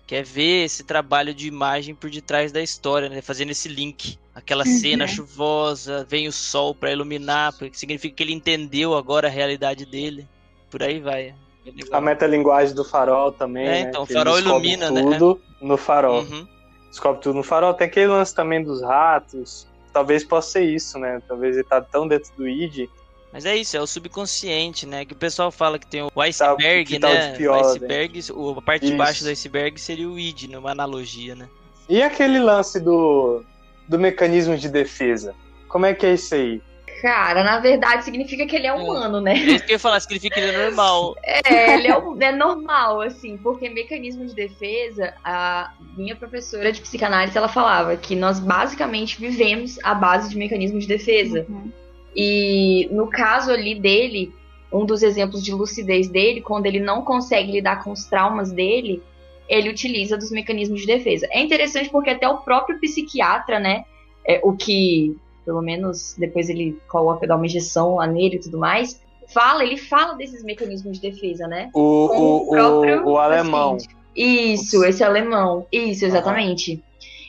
Que 0.06 0.14
é 0.14 0.22
ver 0.22 0.64
esse 0.66 0.84
trabalho 0.84 1.34
de 1.34 1.48
imagem 1.48 1.92
por 1.92 2.08
detrás 2.10 2.52
da 2.52 2.62
história, 2.62 3.08
né? 3.08 3.20
Fazendo 3.20 3.50
esse 3.50 3.68
link. 3.68 4.16
Aquela 4.32 4.64
cena 4.64 5.04
chuvosa, 5.08 6.06
vem 6.08 6.28
o 6.28 6.32
sol 6.32 6.76
pra 6.76 6.92
iluminar, 6.92 7.52
porque 7.58 7.76
significa 7.76 8.14
que 8.14 8.22
ele 8.22 8.32
entendeu 8.32 8.94
agora 8.96 9.26
a 9.26 9.30
realidade 9.30 9.84
dele. 9.84 10.28
Por 10.70 10.80
aí 10.80 11.00
vai. 11.00 11.34
É 11.66 11.70
legal. 11.72 11.98
A 11.98 12.00
metalinguagem 12.00 12.72
do 12.72 12.84
farol 12.84 13.32
também. 13.32 13.64
É, 13.66 13.70
né? 13.70 13.80
então, 13.80 14.04
o 14.04 14.06
Que 14.06 14.12
farol 14.12 14.38
ilumina, 14.38 14.92
né? 14.92 15.02
tudo 15.02 15.40
no 15.60 15.76
farol. 15.76 16.20
Uhum. 16.22 16.46
Descobre 16.88 17.20
tudo 17.20 17.34
no 17.34 17.42
farol. 17.42 17.74
Tem 17.74 17.88
aquele 17.88 18.06
lance 18.06 18.32
também 18.32 18.62
dos 18.62 18.80
ratos. 18.80 19.66
Talvez 19.94 20.24
possa 20.24 20.50
ser 20.50 20.64
isso, 20.64 20.98
né? 20.98 21.22
Talvez 21.28 21.54
ele 21.54 21.64
tá 21.64 21.80
tão 21.80 22.06
dentro 22.08 22.30
do 22.36 22.48
id. 22.48 22.88
Mas 23.32 23.46
é 23.46 23.56
isso, 23.56 23.76
é 23.76 23.80
o 23.80 23.86
subconsciente, 23.86 24.84
né? 24.86 25.04
Que 25.04 25.12
o 25.12 25.16
pessoal 25.16 25.50
fala 25.52 25.78
que 25.78 25.86
tem 25.86 26.02
o 26.02 26.20
iceberg, 26.20 26.84
que 26.84 26.98
tá 26.98 27.08
né? 27.08 27.36
pior, 27.36 27.58
o 27.58 27.62
né? 27.62 27.68
iceberg, 27.70 28.32
o- 28.32 28.58
a 28.58 28.62
parte 28.62 28.86
de 28.86 28.92
baixo 28.96 29.22
do 29.24 29.30
iceberg 29.30 29.80
seria 29.80 30.08
o 30.08 30.18
id, 30.18 30.48
numa 30.48 30.72
analogia, 30.72 31.34
né? 31.36 31.48
E 31.88 32.02
aquele 32.02 32.38
lance 32.40 32.80
do, 32.80 33.44
do 33.88 33.98
mecanismo 33.98 34.56
de 34.56 34.68
defesa? 34.68 35.34
Como 35.68 35.86
é 35.86 35.94
que 35.94 36.04
é 36.06 36.14
isso 36.14 36.34
aí? 36.34 36.60
Cara, 37.04 37.44
na 37.44 37.58
verdade 37.58 38.02
significa 38.02 38.46
que 38.46 38.56
ele 38.56 38.66
é 38.66 38.72
humano, 38.72 39.20
né? 39.20 39.34
É 39.34 39.36
isso 39.36 39.66
que 39.66 39.72
eu 39.72 39.74
ia 39.74 39.78
falar, 39.78 40.00
significa 40.00 40.36
que 40.36 40.40
ele 40.40 40.56
é 40.56 40.64
normal. 40.64 41.14
É, 41.22 41.74
ele 41.74 41.86
é, 41.86 42.28
é 42.28 42.32
normal, 42.32 43.02
assim, 43.02 43.36
porque 43.36 43.68
mecanismo 43.68 44.24
de 44.24 44.34
defesa, 44.34 45.12
a 45.22 45.74
minha 45.98 46.16
professora 46.16 46.72
de 46.72 46.80
psicanálise, 46.80 47.36
ela 47.36 47.46
falava 47.46 47.94
que 47.94 48.16
nós 48.16 48.40
basicamente 48.40 49.20
vivemos 49.20 49.78
à 49.82 49.94
base 49.94 50.30
de 50.30 50.38
mecanismos 50.38 50.84
de 50.84 50.88
defesa. 50.88 51.44
Uhum. 51.46 51.70
E 52.16 52.88
no 52.90 53.06
caso 53.08 53.50
ali 53.50 53.74
dele, 53.74 54.32
um 54.72 54.86
dos 54.86 55.02
exemplos 55.02 55.44
de 55.44 55.52
lucidez 55.52 56.08
dele, 56.08 56.40
quando 56.40 56.64
ele 56.64 56.80
não 56.80 57.02
consegue 57.02 57.52
lidar 57.52 57.84
com 57.84 57.92
os 57.92 58.06
traumas 58.06 58.50
dele, 58.50 59.02
ele 59.46 59.68
utiliza 59.68 60.16
dos 60.16 60.30
mecanismos 60.30 60.80
de 60.80 60.86
defesa. 60.86 61.28
É 61.30 61.42
interessante 61.42 61.90
porque 61.90 62.08
até 62.08 62.26
o 62.26 62.38
próprio 62.38 62.80
psiquiatra, 62.80 63.60
né, 63.60 63.84
é, 64.26 64.40
o 64.42 64.56
que, 64.56 65.14
pelo 65.44 65.62
menos 65.62 66.14
depois 66.18 66.48
ele 66.48 66.78
coloca, 66.88 67.26
dá 67.26 67.36
uma 67.36 67.46
injeção 67.46 67.96
lá 67.96 68.06
nele 68.06 68.36
e 68.36 68.40
tudo 68.40 68.58
mais, 68.58 69.00
fala, 69.32 69.64
ele 69.64 69.76
fala 69.76 70.14
desses 70.14 70.42
mecanismos 70.42 70.98
de 70.98 71.10
defesa, 71.10 71.46
né? 71.46 71.70
O, 71.74 71.80
o, 71.80 72.54
o, 72.54 73.12
o 73.12 73.18
alemão. 73.18 73.76
Isso, 74.14 74.84
esse 74.84 75.02
alemão. 75.02 75.66
Isso, 75.72 76.04
exatamente. 76.04 76.82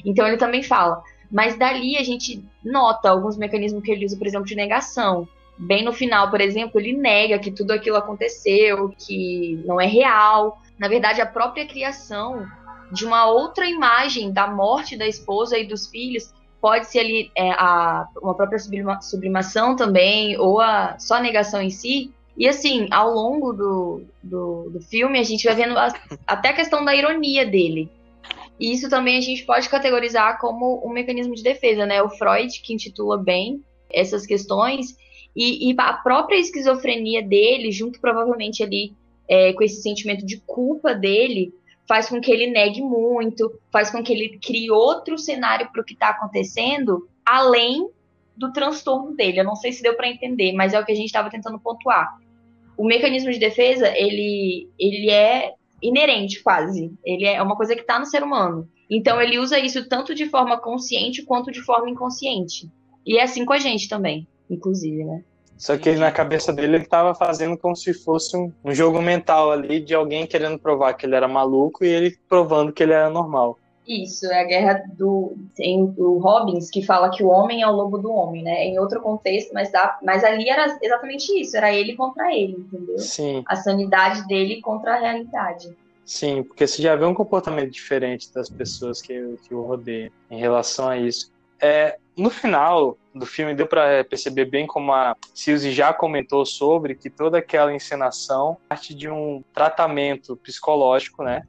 Então 0.05 0.27
ele 0.27 0.37
também 0.37 0.61
fala. 0.61 1.01
Mas 1.31 1.57
dali 1.57 1.97
a 1.97 2.03
gente 2.03 2.43
nota 2.63 3.09
alguns 3.09 3.37
mecanismos 3.37 3.83
que 3.83 3.91
ele 3.91 4.05
usa, 4.05 4.17
por 4.17 4.27
exemplo, 4.27 4.45
de 4.45 4.55
negação. 4.55 5.27
Bem 5.57 5.83
no 5.83 5.93
final, 5.93 6.29
por 6.29 6.41
exemplo, 6.41 6.79
ele 6.79 6.93
nega 6.93 7.39
que 7.39 7.51
tudo 7.51 7.71
aquilo 7.71 7.97
aconteceu, 7.97 8.93
que 8.97 9.61
não 9.65 9.79
é 9.79 9.87
real. 9.87 10.61
Na 10.77 10.87
verdade, 10.87 11.21
a 11.21 11.25
própria 11.25 11.65
criação 11.65 12.45
de 12.91 13.05
uma 13.05 13.25
outra 13.25 13.67
imagem 13.67 14.31
da 14.31 14.47
morte 14.47 14.97
da 14.97 15.07
esposa 15.07 15.57
e 15.57 15.65
dos 15.65 15.87
filhos 15.87 16.33
pode 16.65 16.87
ser 16.87 16.97
ali 16.97 17.31
é, 17.37 17.51
a, 17.51 18.07
uma 18.19 18.33
própria 18.33 18.57
sublima- 18.57 18.99
sublimação 18.99 19.75
também, 19.75 20.35
ou 20.39 20.59
a 20.59 20.97
só 20.97 21.17
a 21.17 21.21
negação 21.21 21.61
em 21.61 21.69
si. 21.69 22.11
E 22.35 22.47
assim, 22.47 22.87
ao 22.89 23.13
longo 23.13 23.53
do, 23.53 24.01
do, 24.23 24.71
do 24.71 24.81
filme, 24.81 25.19
a 25.19 25.23
gente 25.23 25.45
vai 25.45 25.53
vendo 25.53 25.77
a- 25.77 25.93
até 26.25 26.49
a 26.49 26.53
questão 26.53 26.83
da 26.83 26.95
ironia 26.95 27.45
dele. 27.45 27.87
E 28.59 28.73
isso 28.73 28.89
também 28.89 29.15
a 29.15 29.21
gente 29.21 29.45
pode 29.45 29.69
categorizar 29.69 30.39
como 30.39 30.81
um 30.83 30.89
mecanismo 30.89 31.35
de 31.35 31.43
defesa, 31.43 31.85
né? 31.85 32.01
O 32.01 32.09
Freud, 32.09 32.59
que 32.59 32.73
intitula 32.73 33.15
bem 33.15 33.63
essas 33.87 34.25
questões, 34.25 34.97
e, 35.35 35.69
e 35.69 35.75
a 35.77 35.93
própria 35.93 36.39
esquizofrenia 36.39 37.21
dele, 37.21 37.71
junto 37.71 38.01
provavelmente 38.01 38.63
ali 38.63 38.91
é, 39.29 39.53
com 39.53 39.63
esse 39.63 39.83
sentimento 39.83 40.25
de 40.25 40.41
culpa 40.47 40.95
dele, 40.95 41.53
faz 41.87 42.09
com 42.09 42.19
que 42.19 42.31
ele 42.31 42.47
negue 42.47 42.81
muito, 42.81 43.59
faz 43.71 43.89
com 43.89 44.03
que 44.03 44.11
ele 44.11 44.39
crie 44.39 44.71
outro 44.71 45.17
cenário 45.17 45.69
para 45.71 45.81
o 45.81 45.85
que 45.85 45.93
está 45.93 46.09
acontecendo, 46.09 47.07
além 47.25 47.89
do 48.35 48.51
transtorno 48.51 49.15
dele. 49.15 49.39
Eu 49.39 49.45
não 49.45 49.55
sei 49.55 49.71
se 49.71 49.81
deu 49.81 49.95
para 49.95 50.09
entender, 50.09 50.53
mas 50.53 50.73
é 50.73 50.79
o 50.79 50.85
que 50.85 50.91
a 50.91 50.95
gente 50.95 51.05
estava 51.05 51.29
tentando 51.29 51.59
pontuar. 51.59 52.17
O 52.77 52.85
mecanismo 52.85 53.31
de 53.31 53.39
defesa, 53.39 53.87
ele, 53.95 54.69
ele 54.77 55.09
é 55.09 55.53
inerente 55.81 56.41
quase. 56.43 56.91
Ele 57.03 57.25
é 57.25 57.41
uma 57.41 57.55
coisa 57.55 57.75
que 57.75 57.81
está 57.81 57.99
no 57.99 58.05
ser 58.05 58.23
humano. 58.23 58.67
Então 58.89 59.21
ele 59.21 59.39
usa 59.39 59.59
isso 59.59 59.87
tanto 59.87 60.13
de 60.13 60.25
forma 60.27 60.59
consciente 60.59 61.23
quanto 61.23 61.51
de 61.51 61.61
forma 61.61 61.89
inconsciente. 61.89 62.69
E 63.05 63.17
é 63.17 63.23
assim 63.23 63.45
com 63.45 63.53
a 63.53 63.59
gente 63.59 63.87
também, 63.87 64.27
inclusive, 64.49 65.03
né? 65.03 65.23
Só 65.57 65.77
que 65.77 65.91
na 65.95 66.11
cabeça 66.11 66.51
dele 66.51 66.77
ele 66.77 66.85
tava 66.85 67.15
fazendo 67.15 67.57
como 67.57 67.75
se 67.75 67.93
fosse 67.93 68.35
um, 68.35 68.51
um 68.63 68.73
jogo 68.73 69.01
mental 69.01 69.51
ali 69.51 69.79
de 69.79 69.93
alguém 69.95 70.27
querendo 70.27 70.59
provar 70.59 70.93
que 70.93 71.05
ele 71.05 71.15
era 71.15 71.27
maluco 71.27 71.85
e 71.85 71.87
ele 71.87 72.17
provando 72.27 72.73
que 72.73 72.83
ele 72.83 72.93
era 72.93 73.09
normal. 73.09 73.57
Isso, 73.87 74.25
é 74.25 74.41
a 74.41 74.43
guerra 74.43 74.83
do. 74.97 75.37
Tem 75.55 75.93
o 75.97 76.17
Robbins 76.17 76.71
que 76.71 76.81
fala 76.81 77.11
que 77.11 77.23
o 77.23 77.27
homem 77.27 77.61
é 77.61 77.67
o 77.67 77.71
lobo 77.71 77.99
do 77.99 78.11
homem, 78.11 78.41
né? 78.41 78.65
Em 78.65 78.79
outro 78.79 78.99
contexto, 78.99 79.53
mas, 79.53 79.71
dá, 79.71 79.99
mas 80.01 80.23
ali 80.23 80.49
era 80.49 80.77
exatamente 80.81 81.31
isso, 81.39 81.55
era 81.55 81.71
ele 81.71 81.95
contra 81.95 82.33
ele, 82.35 82.53
entendeu? 82.53 82.97
Sim, 82.97 83.43
A 83.47 83.55
sanidade 83.55 84.27
dele 84.27 84.59
contra 84.59 84.95
a 84.95 84.99
realidade. 84.99 85.77
sim, 86.03 86.43
porque 86.43 86.65
você 86.65 86.81
já 86.81 86.95
vê 86.95 87.05
um 87.05 87.13
comportamento 87.13 87.69
diferente 87.71 88.33
das 88.33 88.49
pessoas 88.49 89.01
que, 89.01 89.37
que 89.47 89.53
o 89.53 89.61
rodeiam 89.61 90.09
em 90.31 90.39
relação 90.39 90.87
a 90.89 90.97
isso. 90.97 91.31
É, 91.61 91.97
no 92.17 92.29
final 92.29 92.97
do 93.13 93.25
filme 93.25 93.53
deu 93.55 93.65
para 93.67 94.03
perceber 94.03 94.45
bem 94.45 94.67
como 94.67 94.93
a 94.93 95.15
Suzy 95.33 95.71
já 95.71 95.93
comentou 95.93 96.45
sobre 96.45 96.95
que 96.95 97.09
toda 97.09 97.37
aquela 97.37 97.73
encenação 97.73 98.57
parte 98.67 98.93
de 98.93 99.09
um 99.09 99.41
tratamento 99.53 100.35
psicológico, 100.37 101.23
né, 101.23 101.43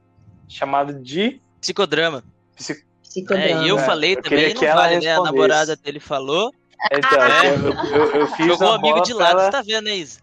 chamado 0.47 0.93
de 0.93 1.41
Psicodrama. 1.59 2.23
psi- 2.55 2.85
Psicodrama. 3.03 3.63
É, 3.63 3.63
e 3.65 3.69
eu 3.69 3.75
né? 3.77 3.83
falei 3.85 4.13
Eu 4.15 4.21
também, 4.21 4.53
que 4.55 4.65
ela 4.65 4.81
vale, 4.83 4.99
né? 5.05 5.13
A 5.15 5.21
namorada 5.23 5.75
dele 5.75 5.99
falou. 5.99 6.51
Então, 6.91 7.19
É. 7.21 7.49
eu, 7.49 7.73
eu, 7.73 8.11
eu 8.21 8.27
fiz 8.27 8.45
Jogou 8.45 8.67
o 8.67 8.71
a 8.71 8.75
amigo 8.75 9.01
de 9.01 9.13
pra 9.15 9.23
lado, 9.25 9.39
ela- 9.41 9.51
tá 9.51 9.61
vendo, 9.61 9.85
né, 9.85 9.95
Isa? 9.95 10.19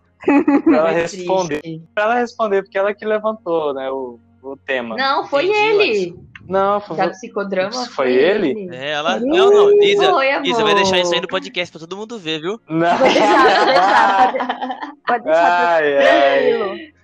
pra 0.65 0.77
ela 0.79 0.89
Foi 0.93 1.01
responder. 1.03 1.83
Pra 1.95 2.05
ela 2.05 2.15
responder, 2.15 2.63
porque 2.63 2.79
ela 2.79 2.95
que 2.95 3.05
levantou, 3.05 3.75
né, 3.75 3.91
o, 3.91 4.19
o 4.43 4.57
tema. 4.57 4.97
Não, 4.97 5.27
foi 5.27 5.47
Entendi, 5.47 5.59
ele. 5.83 6.15
Não, 6.47 6.81
foi, 6.81 6.97
Da 6.97 7.09
psicodrama. 7.09 7.71
Isso 7.71 7.91
foi 7.91 8.13
ele? 8.13 8.69
É, 8.71 8.93
ela. 8.93 9.19
Não, 9.19 9.51
não, 9.51 9.83
Isa. 9.83 10.11
Foi, 10.11 10.31
amor. 10.31 10.47
Isa, 10.47 10.63
vai 10.63 10.75
deixar 10.75 10.99
isso 10.99 11.15
aí 11.15 11.21
no 11.21 11.29
podcast 11.29 11.73
pra 11.73 11.81
todo 11.81 11.97
mundo 11.97 12.19
ver, 12.19 12.41
viu? 12.41 12.61
Não. 12.69 12.99
Vou 12.99 13.09
deixar, 13.09 13.57
vou 13.57 13.67
deixar. 13.67 14.95
Pode, 15.07 15.25
deixar 15.25 15.75
Ai, 15.75 15.99
ai. 15.99 16.95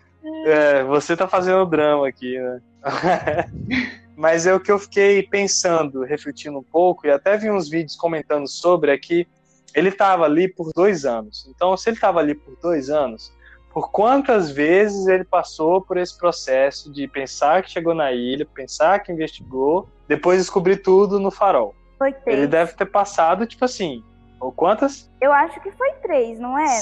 É, 0.46 0.84
você 0.84 1.16
tá 1.16 1.26
fazendo 1.26 1.66
drama 1.66 2.08
aqui, 2.08 2.38
né? 2.38 2.60
Mas 4.16 4.46
é 4.46 4.54
o 4.54 4.60
que 4.60 4.70
eu 4.70 4.78
fiquei 4.78 5.22
pensando, 5.22 6.02
refletindo 6.02 6.58
um 6.58 6.62
pouco, 6.62 7.06
e 7.06 7.10
até 7.10 7.36
vi 7.38 7.50
uns 7.50 7.70
vídeos 7.70 7.96
comentando 7.96 8.46
sobre, 8.46 8.92
é 8.92 8.98
que 8.98 9.26
ele 9.74 9.88
estava 9.88 10.24
ali 10.24 10.46
por 10.46 10.70
dois 10.74 11.06
anos. 11.06 11.46
Então, 11.48 11.74
se 11.76 11.88
ele 11.88 11.96
estava 11.96 12.20
ali 12.20 12.34
por 12.34 12.54
dois 12.60 12.90
anos, 12.90 13.32
por 13.72 13.90
quantas 13.90 14.50
vezes 14.50 15.06
ele 15.06 15.24
passou 15.24 15.80
por 15.80 15.96
esse 15.96 16.16
processo 16.18 16.92
de 16.92 17.06
pensar 17.06 17.62
que 17.62 17.70
chegou 17.70 17.94
na 17.94 18.12
ilha, 18.12 18.44
pensar 18.44 18.98
que 18.98 19.12
investigou, 19.12 19.88
depois 20.08 20.38
descobrir 20.38 20.78
tudo 20.78 21.20
no 21.20 21.30
farol? 21.30 21.74
Foi 21.96 22.12
três. 22.12 22.38
Ele 22.38 22.46
deve 22.46 22.72
ter 22.74 22.86
passado, 22.86 23.46
tipo 23.46 23.64
assim, 23.64 24.02
ou 24.40 24.50
quantas? 24.50 25.08
Eu 25.20 25.32
acho 25.32 25.60
que 25.60 25.70
foi 25.72 25.92
três, 26.02 26.40
não 26.40 26.58
é? 26.58 26.80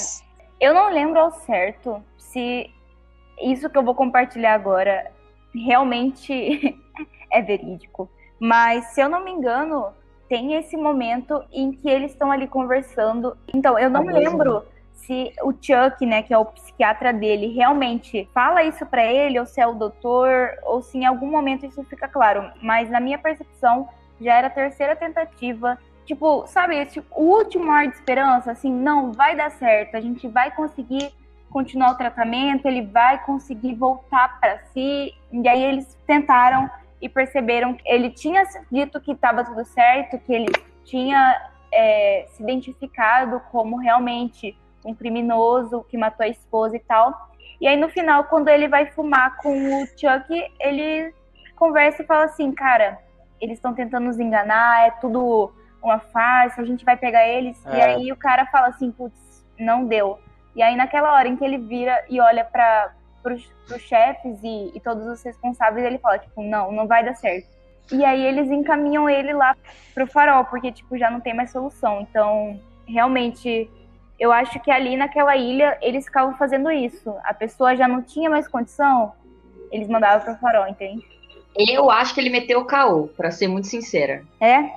Eu 0.59 0.73
não 0.73 0.91
lembro 0.91 1.19
ao 1.19 1.31
certo 1.31 2.03
se 2.17 2.71
isso 3.41 3.69
que 3.69 3.77
eu 3.77 3.83
vou 3.83 3.93
compartilhar 3.93 4.55
agora 4.55 5.11
realmente 5.53 6.33
é 7.31 7.41
verídico. 7.41 8.09
Mas, 8.39 8.85
se 8.87 9.01
eu 9.01 9.09
não 9.09 9.23
me 9.23 9.31
engano, 9.31 9.93
tem 10.27 10.55
esse 10.55 10.75
momento 10.75 11.43
em 11.51 11.71
que 11.71 11.89
eles 11.89 12.11
estão 12.11 12.31
ali 12.31 12.47
conversando. 12.47 13.37
Então, 13.53 13.77
eu 13.77 13.89
não 13.89 14.09
é. 14.09 14.13
lembro 14.13 14.63
se 15.05 15.33
o 15.43 15.51
Chuck, 15.51 16.05
né, 16.05 16.23
que 16.23 16.33
é 16.33 16.37
o 16.37 16.45
psiquiatra 16.45 17.11
dele, 17.11 17.53
realmente 17.53 18.29
fala 18.33 18.63
isso 18.63 18.85
pra 18.85 19.03
ele, 19.03 19.39
ou 19.39 19.45
se 19.45 19.59
é 19.59 19.67
o 19.67 19.73
doutor, 19.73 20.51
ou 20.63 20.81
se 20.81 20.97
em 20.97 21.05
algum 21.05 21.29
momento 21.29 21.65
isso 21.65 21.83
fica 21.85 22.07
claro. 22.07 22.51
Mas, 22.61 22.89
na 22.89 22.99
minha 22.99 23.17
percepção, 23.17 23.87
já 24.19 24.35
era 24.35 24.47
a 24.47 24.51
terceira 24.51 24.95
tentativa 24.95 25.77
tipo, 26.05 26.47
sabe, 26.47 26.75
esse 26.75 26.99
o 27.11 27.21
último 27.21 27.71
ar 27.71 27.87
de 27.87 27.93
esperança, 27.93 28.51
assim, 28.51 28.71
não, 28.71 29.11
vai 29.11 29.35
dar 29.35 29.51
certo, 29.51 29.95
a 29.95 30.01
gente 30.01 30.27
vai 30.27 30.49
conseguir 30.49 31.13
continuar 31.51 31.91
o 31.91 31.97
tratamento, 31.97 32.67
ele 32.67 32.81
vai 32.81 33.23
conseguir 33.23 33.75
voltar 33.75 34.39
para 34.39 34.59
si. 34.73 35.13
E 35.31 35.47
aí 35.47 35.63
eles 35.63 35.97
tentaram 36.07 36.69
e 37.01 37.07
perceberam 37.07 37.73
que 37.73 37.87
ele 37.87 38.09
tinha 38.09 38.43
dito 38.71 38.99
que 38.99 39.11
estava 39.11 39.43
tudo 39.43 39.63
certo, 39.65 40.17
que 40.19 40.33
ele 40.33 40.51
tinha 40.83 41.39
é, 41.71 42.25
se 42.29 42.41
identificado 42.41 43.39
como 43.51 43.77
realmente 43.77 44.57
um 44.85 44.93
criminoso 44.93 45.85
que 45.89 45.97
matou 45.97 46.23
a 46.23 46.29
esposa 46.29 46.75
e 46.75 46.79
tal. 46.79 47.29
E 47.59 47.67
aí 47.67 47.75
no 47.75 47.89
final, 47.89 48.23
quando 48.25 48.47
ele 48.47 48.67
vai 48.67 48.85
fumar 48.87 49.37
com 49.37 49.51
o 49.51 49.85
Chuck, 49.87 50.27
ele 50.59 51.13
conversa 51.55 52.01
e 52.01 52.05
fala 52.05 52.25
assim, 52.25 52.51
cara, 52.51 52.99
eles 53.41 53.57
estão 53.57 53.73
tentando 53.73 54.05
nos 54.05 54.19
enganar, 54.19 54.87
é 54.87 54.91
tudo 54.91 55.51
uma 55.81 55.99
farsa, 55.99 56.61
a 56.61 56.65
gente 56.65 56.85
vai 56.85 56.95
pegar 56.95 57.27
eles. 57.27 57.63
É. 57.65 57.77
E 57.77 57.81
aí 57.81 58.11
o 58.11 58.17
cara 58.17 58.45
fala 58.45 58.67
assim, 58.67 58.91
putz, 58.91 59.45
não 59.59 59.85
deu. 59.85 60.19
E 60.55 60.61
aí 60.61 60.75
naquela 60.75 61.13
hora 61.13 61.27
em 61.27 61.35
que 61.35 61.43
ele 61.43 61.57
vira 61.57 62.03
e 62.09 62.19
olha 62.19 62.43
para 62.43 62.93
os 63.25 63.81
chefes 63.81 64.39
e, 64.43 64.71
e 64.75 64.79
todos 64.79 65.05
os 65.05 65.21
responsáveis, 65.21 65.85
ele 65.85 65.97
fala, 65.97 66.17
tipo, 66.19 66.41
não, 66.41 66.71
não 66.71 66.87
vai 66.87 67.03
dar 67.03 67.15
certo. 67.15 67.47
E 67.91 68.05
aí 68.05 68.23
eles 68.23 68.49
encaminham 68.51 69.09
ele 69.09 69.33
lá 69.33 69.55
pro 69.93 70.05
farol, 70.05 70.45
porque, 70.45 70.71
tipo, 70.71 70.97
já 70.97 71.09
não 71.09 71.19
tem 71.19 71.33
mais 71.33 71.51
solução. 71.51 72.01
Então, 72.01 72.59
realmente, 72.87 73.69
eu 74.19 74.31
acho 74.31 74.59
que 74.59 74.69
ali 74.69 74.97
naquela 74.97 75.35
ilha 75.35 75.77
eles 75.81 76.05
ficavam 76.05 76.35
fazendo 76.35 76.71
isso. 76.71 77.15
A 77.23 77.33
pessoa 77.33 77.75
já 77.75 77.87
não 77.87 78.01
tinha 78.01 78.29
mais 78.29 78.47
condição, 78.47 79.13
eles 79.71 79.87
mandavam 79.87 80.25
pro 80.25 80.41
farol, 80.41 80.67
entende? 80.67 81.03
Eu 81.57 81.89
acho 81.89 82.13
que 82.13 82.19
ele 82.19 82.29
meteu 82.29 82.59
o 82.59 82.65
caô, 82.65 83.07
pra 83.07 83.31
ser 83.31 83.47
muito 83.47 83.67
sincera. 83.67 84.23
É? 84.39 84.69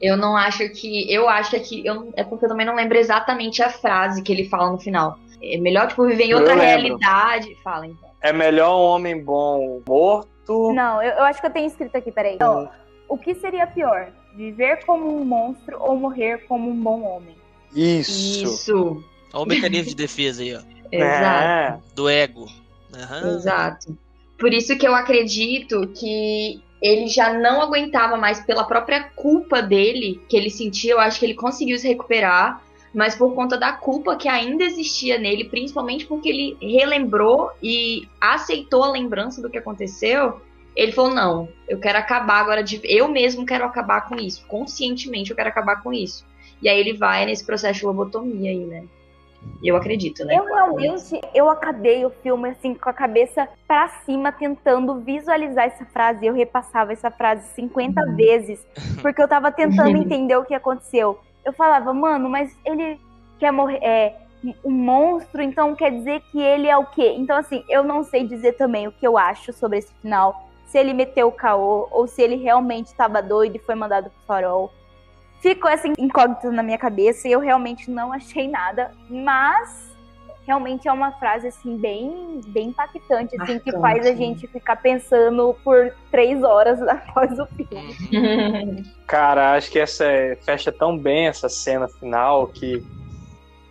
Eu 0.00 0.16
não 0.16 0.36
acho 0.36 0.68
que. 0.70 1.12
Eu 1.12 1.28
acho 1.28 1.58
que. 1.60 1.86
Eu, 1.86 2.12
é 2.16 2.24
porque 2.24 2.44
eu 2.44 2.48
também 2.48 2.66
não 2.66 2.74
lembro 2.74 2.96
exatamente 2.96 3.62
a 3.62 3.68
frase 3.68 4.22
que 4.22 4.32
ele 4.32 4.48
fala 4.48 4.70
no 4.70 4.78
final. 4.78 5.18
É 5.42 5.58
melhor, 5.58 5.88
tipo, 5.88 6.06
viver 6.06 6.24
em 6.24 6.34
outra 6.34 6.54
realidade. 6.54 7.54
Fala, 7.62 7.86
então. 7.86 8.10
É 8.22 8.32
melhor 8.32 8.76
um 8.76 8.84
homem 8.84 9.22
bom 9.22 9.80
morto. 9.86 10.72
Não, 10.72 11.02
eu, 11.02 11.12
eu 11.12 11.24
acho 11.24 11.40
que 11.40 11.46
eu 11.46 11.50
tenho 11.50 11.66
escrito 11.66 11.96
aqui, 11.96 12.12
peraí. 12.12 12.34
Então, 12.34 12.68
o 13.08 13.16
que 13.16 13.34
seria 13.34 13.66
pior? 13.66 14.08
Viver 14.34 14.84
como 14.84 15.08
um 15.08 15.24
monstro 15.24 15.76
ou 15.80 15.96
morrer 15.96 16.46
como 16.46 16.70
um 16.70 16.76
bom 16.76 17.02
homem? 17.02 17.36
Isso. 17.74 18.44
Isso. 18.44 19.04
Olha 19.32 19.44
o 19.44 19.46
mecanismo 19.46 19.90
de 19.90 19.94
defesa 19.94 20.42
aí, 20.42 20.54
ó. 20.54 20.60
Exato. 20.90 21.44
É. 21.44 21.78
Do 21.94 22.08
ego. 22.08 22.48
Aham. 22.94 23.36
Exato. 23.36 23.98
Por 24.38 24.52
isso 24.52 24.76
que 24.76 24.86
eu 24.86 24.94
acredito 24.94 25.86
que 25.88 26.60
ele 26.82 27.06
já 27.08 27.32
não 27.32 27.60
aguentava 27.60 28.16
mais 28.16 28.40
pela 28.40 28.64
própria 28.64 29.04
culpa 29.14 29.62
dele 29.62 30.20
que 30.28 30.36
ele 30.36 30.50
sentia. 30.50 30.92
Eu 30.92 31.00
acho 31.00 31.20
que 31.20 31.26
ele 31.26 31.34
conseguiu 31.34 31.78
se 31.78 31.86
recuperar 31.86 32.62
mas 32.92 33.14
por 33.14 33.34
conta 33.34 33.56
da 33.56 33.72
culpa 33.72 34.16
que 34.16 34.28
ainda 34.28 34.64
existia 34.64 35.16
nele, 35.18 35.44
principalmente 35.44 36.06
porque 36.06 36.28
ele 36.28 36.56
relembrou 36.60 37.50
e 37.62 38.08
aceitou 38.20 38.82
a 38.82 38.90
lembrança 38.90 39.40
do 39.40 39.48
que 39.48 39.58
aconteceu, 39.58 40.40
ele 40.74 40.92
falou: 40.92 41.14
não, 41.14 41.48
eu 41.68 41.78
quero 41.78 41.98
acabar 41.98 42.40
agora 42.40 42.62
de. 42.62 42.80
Eu 42.84 43.08
mesmo 43.08 43.46
quero 43.46 43.64
acabar 43.64 44.08
com 44.08 44.16
isso. 44.16 44.44
Conscientemente 44.46 45.30
eu 45.30 45.36
quero 45.36 45.48
acabar 45.48 45.82
com 45.82 45.92
isso. 45.92 46.26
E 46.62 46.68
aí 46.68 46.78
ele 46.78 46.96
vai 46.96 47.26
nesse 47.26 47.44
processo 47.44 47.80
de 47.80 47.86
lobotomia 47.86 48.50
aí, 48.50 48.64
né? 48.64 48.84
Eu 49.64 49.74
acredito, 49.74 50.22
né? 50.24 50.36
Eu 50.36 50.44
realmente, 50.44 51.18
eu 51.34 51.48
acabei 51.48 52.04
o 52.04 52.10
filme 52.10 52.50
assim 52.50 52.74
com 52.74 52.90
a 52.90 52.92
cabeça 52.92 53.48
para 53.66 53.88
cima 54.04 54.30
tentando 54.30 55.00
visualizar 55.00 55.64
essa 55.64 55.86
frase. 55.86 56.26
Eu 56.26 56.34
repassava 56.34 56.92
essa 56.92 57.10
frase 57.10 57.48
50 57.54 58.02
uhum. 58.02 58.16
vezes, 58.16 58.66
porque 59.00 59.22
eu 59.22 59.28
tava 59.28 59.50
tentando 59.50 59.96
entender 59.96 60.36
o 60.36 60.44
que 60.44 60.52
aconteceu 60.52 61.18
eu 61.44 61.52
falava, 61.52 61.92
mano, 61.92 62.28
mas 62.28 62.56
ele 62.64 63.00
quer 63.38 63.52
morrer, 63.52 63.78
é 63.82 64.16
um 64.64 64.70
monstro, 64.70 65.42
então 65.42 65.74
quer 65.74 65.90
dizer 65.90 66.22
que 66.30 66.40
ele 66.40 66.66
é 66.66 66.76
o 66.76 66.86
quê? 66.86 67.14
Então, 67.16 67.36
assim, 67.36 67.64
eu 67.68 67.82
não 67.82 68.02
sei 68.02 68.26
dizer 68.26 68.52
também 68.52 68.86
o 68.86 68.92
que 68.92 69.06
eu 69.06 69.18
acho 69.18 69.52
sobre 69.52 69.78
esse 69.78 69.92
final. 70.00 70.48
Se 70.66 70.78
ele 70.78 70.94
meteu 70.94 71.28
o 71.28 71.32
caô 71.32 71.88
ou 71.90 72.06
se 72.06 72.22
ele 72.22 72.36
realmente 72.36 72.86
estava 72.86 73.20
doido 73.20 73.56
e 73.56 73.58
foi 73.58 73.74
mandado 73.74 74.08
pro 74.08 74.26
farol. 74.26 74.72
Ficou 75.40 75.70
essa 75.70 75.88
incógnita 75.98 76.50
na 76.50 76.62
minha 76.62 76.78
cabeça 76.78 77.26
e 77.26 77.32
eu 77.32 77.40
realmente 77.40 77.90
não 77.90 78.12
achei 78.12 78.46
nada, 78.46 78.92
mas 79.08 79.90
realmente 80.46 80.88
é 80.88 80.92
uma 80.92 81.12
frase 81.12 81.48
assim 81.48 81.76
bem, 81.76 82.40
bem 82.48 82.68
impactante, 82.68 83.40
assim, 83.40 83.58
que 83.58 83.72
faz 83.72 84.04
a 84.04 84.14
gente 84.14 84.46
ficar 84.48 84.76
pensando 84.76 85.54
por 85.62 85.94
três 86.10 86.42
horas 86.42 86.82
após 86.86 87.38
o 87.38 87.46
filme. 87.46 88.84
Cara, 89.06 89.54
acho 89.54 89.70
que 89.70 89.78
essa 89.78 90.04
é, 90.04 90.36
fecha 90.36 90.72
tão 90.72 90.98
bem 90.98 91.28
essa 91.28 91.48
cena 91.48 91.88
final 91.88 92.48
que 92.48 92.84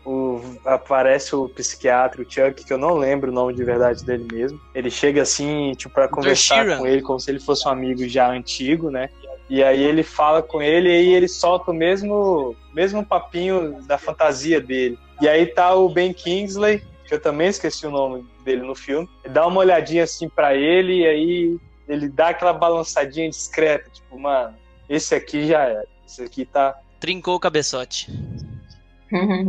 o, 0.05 0.41
aparece 0.65 1.35
o 1.35 1.49
psiquiatra, 1.49 2.21
o 2.21 2.25
Chuck, 2.25 2.63
que 2.65 2.73
eu 2.73 2.77
não 2.77 2.95
lembro 2.95 3.29
o 3.29 3.33
nome 3.33 3.53
de 3.53 3.63
verdade 3.63 4.03
dele 4.03 4.27
mesmo. 4.31 4.59
Ele 4.73 4.89
chega 4.89 5.21
assim, 5.21 5.73
tipo, 5.73 5.93
para 5.93 6.07
conversar 6.07 6.77
com 6.77 6.87
ele 6.87 7.01
como 7.01 7.19
se 7.19 7.29
ele 7.29 7.39
fosse 7.39 7.67
um 7.67 7.71
amigo 7.71 8.07
já 8.07 8.29
antigo, 8.29 8.89
né? 8.89 9.09
E 9.49 9.63
aí 9.63 9.83
ele 9.83 10.03
fala 10.03 10.43
com 10.43 10.61
ele 10.61 10.89
e 10.89 11.13
ele 11.13 11.27
solta 11.27 11.71
o 11.71 11.73
mesmo, 11.73 12.55
mesmo 12.73 13.05
papinho 13.05 13.81
da 13.83 13.97
fantasia 13.97 14.61
dele. 14.61 14.97
E 15.19 15.27
aí 15.27 15.47
tá 15.47 15.73
o 15.73 15.89
Ben 15.89 16.13
Kingsley, 16.13 16.83
que 17.05 17.15
eu 17.15 17.19
também 17.19 17.47
esqueci 17.47 17.87
o 17.87 17.91
nome 17.91 18.25
dele 18.43 18.61
no 18.61 18.75
filme, 18.75 19.09
dá 19.29 19.47
uma 19.47 19.59
olhadinha 19.59 20.03
assim 20.03 20.29
para 20.29 20.55
ele 20.55 21.01
e 21.01 21.07
aí 21.07 21.59
ele 21.87 22.07
dá 22.07 22.29
aquela 22.29 22.53
balançadinha 22.53 23.27
discreta, 23.27 23.89
tipo, 23.89 24.19
mano, 24.19 24.55
esse 24.87 25.15
aqui 25.15 25.47
já 25.47 25.63
era. 25.63 25.85
Esse 26.05 26.23
aqui 26.23 26.45
tá. 26.45 26.79
Trincou 26.99 27.35
o 27.35 27.39
cabeçote. 27.39 28.11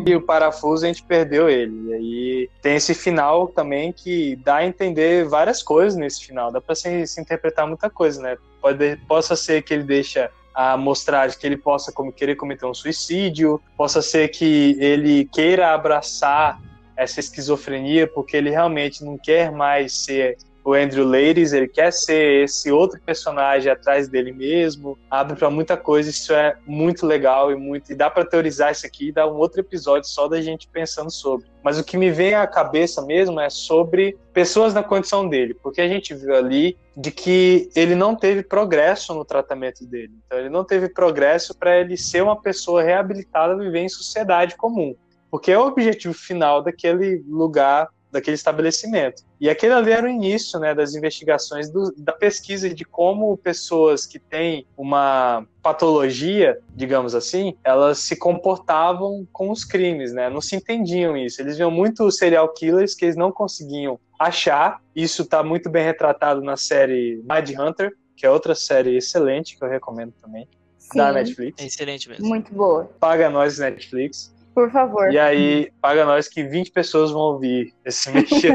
E 0.07 0.15
o 0.15 0.23
parafuso 0.23 0.85
a 0.85 0.89
gente 0.89 1.03
perdeu 1.03 1.49
ele. 1.49 1.91
E 1.91 1.95
aí 1.95 2.51
tem 2.63 2.77
esse 2.77 2.95
final 2.95 3.49
também 3.49 3.93
que 3.93 4.37
dá 4.37 4.57
a 4.57 4.67
entender 4.67 5.27
várias 5.27 5.63
coisas 5.63 5.97
nesse 5.99 6.25
final. 6.25 6.51
Dá 6.51 6.61
pra 6.61 6.75
se, 6.75 7.07
se 7.07 7.21
interpretar 7.21 7.67
muita 7.67 7.91
coisa, 7.91 8.23
né? 8.23 8.37
Pode, 8.61 8.97
possa 9.09 9.37
ser 9.37 9.63
que 9.63 9.75
ele 9.75 9.85
deixa 9.85 10.31
a 10.55 10.77
mostrar 10.77 11.31
que 11.35 11.47
ele 11.47 11.57
possa 11.57 11.93
como, 11.93 12.13
querer 12.13 12.37
cometer 12.37 12.67
um 12.67 12.75
suicídio, 12.75 13.61
possa 13.77 14.03
ser 14.03 14.29
que 14.29 14.77
ele 14.81 15.25
queira 15.27 15.73
abraçar 15.73 16.61
essa 16.97 17.21
esquizofrenia 17.21 18.07
porque 18.07 18.37
ele 18.37 18.51
realmente 18.51 19.03
não 19.05 19.17
quer 19.17 19.51
mais 19.51 20.05
ser 20.05 20.37
o 20.65 20.75
Andrew 20.75 21.07
Ladies, 21.07 21.53
ele 21.53 21.69
quer 21.69 21.93
ser 21.93 22.45
esse 22.45 22.71
outro 22.71 23.01
personagem 23.01 23.71
atrás 23.71 24.09
dele 24.09 24.33
mesmo, 24.33 24.99
abre 25.11 25.37
para 25.37 25.51
muita 25.51 25.77
coisa, 25.77 26.11
isso 26.11 26.33
é 26.33 26.57
muito 26.67 27.07
legal 27.07 27.51
e 27.51 27.57
muito 27.57 27.93
e 27.93 27.95
dá 27.95 28.11
para 28.11 28.25
teorizar 28.25 28.73
isso 28.73 28.87
aqui 28.87 29.09
e 29.09 29.13
dar 29.13 29.27
um 29.27 29.37
outro 29.37 29.61
episódio 29.61 30.09
só 30.09 30.29
da 30.29 30.41
gente 30.41 30.69
pensando 30.69 31.11
sobre. 31.11 31.47
Mas 31.63 31.79
o 31.79 31.85
que 31.85 31.97
me 31.97 32.11
vem 32.11 32.35
à 32.35 32.47
cabeça 32.47 33.05
mesmo 33.05 33.41
é 33.41 33.51
sobre 33.51 34.19
pessoas 34.33 34.73
na 34.75 34.83
condição 34.83 35.29
dele, 35.29 35.55
porque 35.55 35.81
a 35.81 35.89
gente 35.89 36.15
viu 36.15 36.35
ali 36.35 36.77
de 36.97 37.11
que 37.11 37.71
ele 37.75 37.95
não 37.95 38.15
teve 38.15 38.43
progresso 38.43 39.15
no 39.15 39.25
tratamento 39.25 39.87
dele. 39.87 40.13
Então 40.27 40.39
ele 40.39 40.49
não 40.49 40.65
teve 40.65 40.89
progresso 40.89 41.57
para 41.57 41.79
ele 41.79 41.97
ser 41.97 42.23
uma 42.23 42.41
pessoa 42.41 42.83
reabilitada 42.83 43.55
a 43.55 43.57
viver 43.57 43.81
em 43.81 43.89
sociedade 43.89 44.57
comum, 44.57 44.95
porque 45.31 45.51
é 45.51 45.59
o 45.59 45.67
objetivo 45.67 46.15
final 46.15 46.63
daquele 46.63 47.23
lugar 47.27 47.89
daquele 48.11 48.35
estabelecimento. 48.35 49.23
E 49.41 49.49
aquele 49.49 49.73
ali 49.73 49.93
era 49.93 50.07
o 50.07 50.11
início 50.11 50.59
né, 50.59 50.75
das 50.75 50.95
investigações 50.95 51.71
do, 51.71 51.93
da 51.97 52.13
pesquisa 52.13 52.73
de 52.73 52.85
como 52.85 53.37
pessoas 53.37 54.07
que 54.07 54.19
têm 54.19 54.67
uma 54.77 55.47
patologia, 55.63 56.59
digamos 56.75 57.15
assim, 57.15 57.57
elas 57.63 57.99
se 57.99 58.17
comportavam 58.17 59.27
com 59.33 59.51
os 59.51 59.65
crimes, 59.65 60.13
né? 60.13 60.31
Não 60.31 60.41
se 60.41 60.57
entendiam 60.57 61.17
isso. 61.17 61.41
Eles 61.41 61.57
viam 61.57 61.71
muito 61.71 62.11
serial 62.11 62.49
killers 62.53 62.95
que 62.95 63.05
eles 63.05 63.17
não 63.17 63.31
conseguiam 63.31 63.99
achar. 64.19 64.81
Isso 64.95 65.23
está 65.23 65.43
muito 65.43 65.71
bem 65.71 65.85
retratado 65.85 66.43
na 66.43 66.57
série 66.57 67.23
Mind 67.29 67.59
Hunter, 67.59 67.93
que 68.17 68.27
é 68.27 68.31
outra 68.31 68.55
série 68.55 68.97
excelente 68.97 69.57
que 69.57 69.65
eu 69.65 69.69
recomendo 69.69 70.13
também. 70.21 70.49
Sim. 70.79 70.99
Da 70.99 71.13
Netflix. 71.13 71.63
É 71.63 71.67
excelente 71.67 72.09
mesmo. 72.09 72.27
Muito 72.27 72.53
boa. 72.53 72.91
Paga 72.99 73.31
nós, 73.31 73.59
Netflix. 73.59 74.35
Por 74.55 74.71
favor. 74.71 75.13
E 75.13 75.19
aí, 75.19 75.71
paga 75.81 76.05
nós 76.05 76.29
que 76.29 76.43
20 76.43 76.73
pessoas 76.73 77.11
vão 77.11 77.21
ouvir 77.23 77.73
esse 77.85 78.11
mexer. 78.13 78.53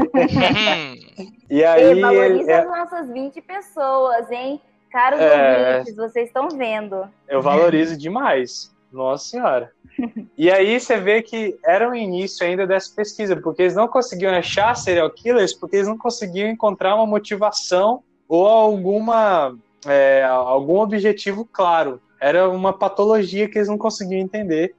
e 1.50 1.64
aí. 1.64 1.98
E 1.98 2.00
valoriza 2.00 2.50
é, 2.50 2.58
as 2.60 2.66
nossas 2.68 3.10
20 3.10 3.40
pessoas, 3.42 4.30
hein? 4.30 4.60
Caros 4.90 5.20
É. 5.20 5.72
ouvintes, 5.78 5.96
vocês 5.96 6.26
estão 6.28 6.48
vendo. 6.48 7.08
eu 7.28 7.42
valorizo 7.42 7.96
demais. 7.96 8.74
Nossa 8.92 9.24
Senhora. 9.28 9.70
E 10.36 10.50
aí 10.50 10.78
você 10.78 10.98
vê 10.98 11.22
que 11.22 11.56
era 11.64 11.88
o 11.88 11.94
início 11.94 12.46
ainda 12.46 12.66
dessa 12.66 12.94
pesquisa, 12.94 13.34
porque 13.34 13.62
eles 13.62 13.74
não 13.74 13.88
conseguiam 13.88 14.30
achar 14.34 14.76
serial 14.76 15.08
killers, 15.10 15.54
porque 15.54 15.76
eles 15.76 15.88
não 15.88 15.96
conseguiam 15.96 16.50
encontrar 16.50 16.94
uma 16.94 17.06
motivação 17.06 18.02
ou 18.28 18.46
alguma 18.46 19.56
é, 19.86 20.22
algum 20.24 20.80
objetivo 20.80 21.48
claro. 21.50 21.98
Era 22.20 22.46
uma 22.50 22.74
patologia 22.74 23.48
que 23.48 23.56
eles 23.56 23.68
não 23.68 23.78
conseguiam 23.78 24.20
entender. 24.20 24.74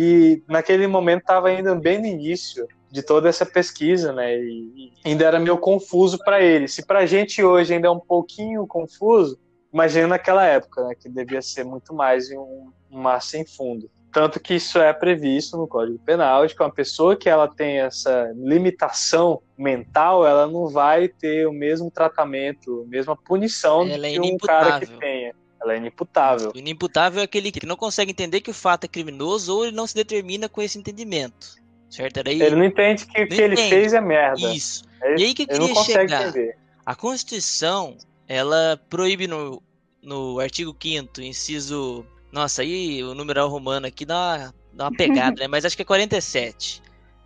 E 0.00 0.44
naquele 0.46 0.86
momento 0.86 1.22
estava 1.22 1.48
ainda 1.48 1.74
bem 1.74 1.98
no 1.98 2.06
início 2.06 2.68
de 2.88 3.02
toda 3.02 3.28
essa 3.28 3.44
pesquisa, 3.44 4.12
né? 4.12 4.38
E, 4.38 4.92
ainda 5.04 5.24
era 5.24 5.40
meio 5.40 5.58
confuso 5.58 6.16
para 6.18 6.40
eles. 6.40 6.72
Se 6.72 6.86
para 6.86 7.00
a 7.00 7.06
gente 7.06 7.42
hoje 7.42 7.74
ainda 7.74 7.88
é 7.88 7.90
um 7.90 7.98
pouquinho 7.98 8.64
confuso, 8.64 9.36
imagina 9.74 10.06
naquela 10.06 10.44
época, 10.44 10.86
né? 10.86 10.94
Que 10.94 11.08
devia 11.08 11.42
ser 11.42 11.64
muito 11.64 11.92
mais 11.92 12.30
um, 12.30 12.70
um 12.88 13.00
mar 13.00 13.20
sem 13.20 13.44
fundo. 13.44 13.90
Tanto 14.12 14.38
que 14.38 14.54
isso 14.54 14.78
é 14.78 14.92
previsto 14.92 15.56
no 15.56 15.66
Código 15.66 15.98
Penal, 15.98 16.46
de 16.46 16.54
que 16.54 16.62
uma 16.62 16.72
pessoa 16.72 17.16
que 17.16 17.28
ela 17.28 17.48
tem 17.48 17.80
essa 17.80 18.32
limitação 18.36 19.42
mental, 19.56 20.24
ela 20.24 20.46
não 20.46 20.68
vai 20.68 21.08
ter 21.08 21.44
o 21.48 21.52
mesmo 21.52 21.90
tratamento, 21.90 22.84
a 22.86 22.88
mesma 22.88 23.16
punição 23.16 23.82
Ela 23.82 24.06
é 24.06 24.14
do 24.14 24.22
que 24.22 24.32
um 24.32 24.38
cara 24.38 24.78
que 24.78 24.86
tenha. 24.86 25.34
Ela 25.68 25.74
é 25.74 25.80
inimputável. 25.80 26.52
O 26.54 26.58
inimputável 26.58 27.20
é 27.20 27.24
aquele 27.24 27.52
que 27.52 27.66
não 27.66 27.76
consegue 27.76 28.10
entender 28.10 28.40
que 28.40 28.50
o 28.50 28.54
fato 28.54 28.84
é 28.84 28.88
criminoso 28.88 29.54
ou 29.54 29.66
ele 29.66 29.76
não 29.76 29.86
se 29.86 29.94
determina 29.94 30.48
com 30.48 30.62
esse 30.62 30.78
entendimento. 30.78 31.56
Certo? 31.90 32.18
Era 32.18 32.30
aí. 32.30 32.40
Ele 32.40 32.56
não 32.56 32.64
entende 32.64 33.06
que 33.06 33.22
o 33.22 33.28
que 33.28 33.34
ele 33.34 33.52
entende. 33.54 33.70
fez 33.70 33.92
é 33.92 34.00
merda. 34.00 34.52
Isso. 34.54 34.82
Ele, 35.02 35.22
E 35.22 35.26
aí 35.26 35.34
que 35.34 35.42
eu 35.42 35.46
ele 35.50 35.58
não 35.58 35.66
queria 35.66 35.80
consegue 35.80 36.08
chegar. 36.10 36.28
entender. 36.28 36.58
A 36.84 36.94
Constituição, 36.94 37.98
ela 38.26 38.80
proíbe 38.88 39.26
no, 39.26 39.62
no 40.02 40.40
artigo 40.40 40.74
5 40.82 41.20
inciso. 41.20 42.04
Nossa, 42.32 42.62
aí 42.62 43.02
o 43.04 43.14
numeral 43.14 43.48
romano 43.48 43.86
aqui 43.86 44.06
dá 44.06 44.14
uma, 44.16 44.54
dá 44.72 44.84
uma 44.84 44.96
pegada, 44.96 45.36
né? 45.40 45.48
Mas 45.48 45.66
acho 45.66 45.76
que 45.76 45.82
é 45.82 45.84
47. 45.84 46.82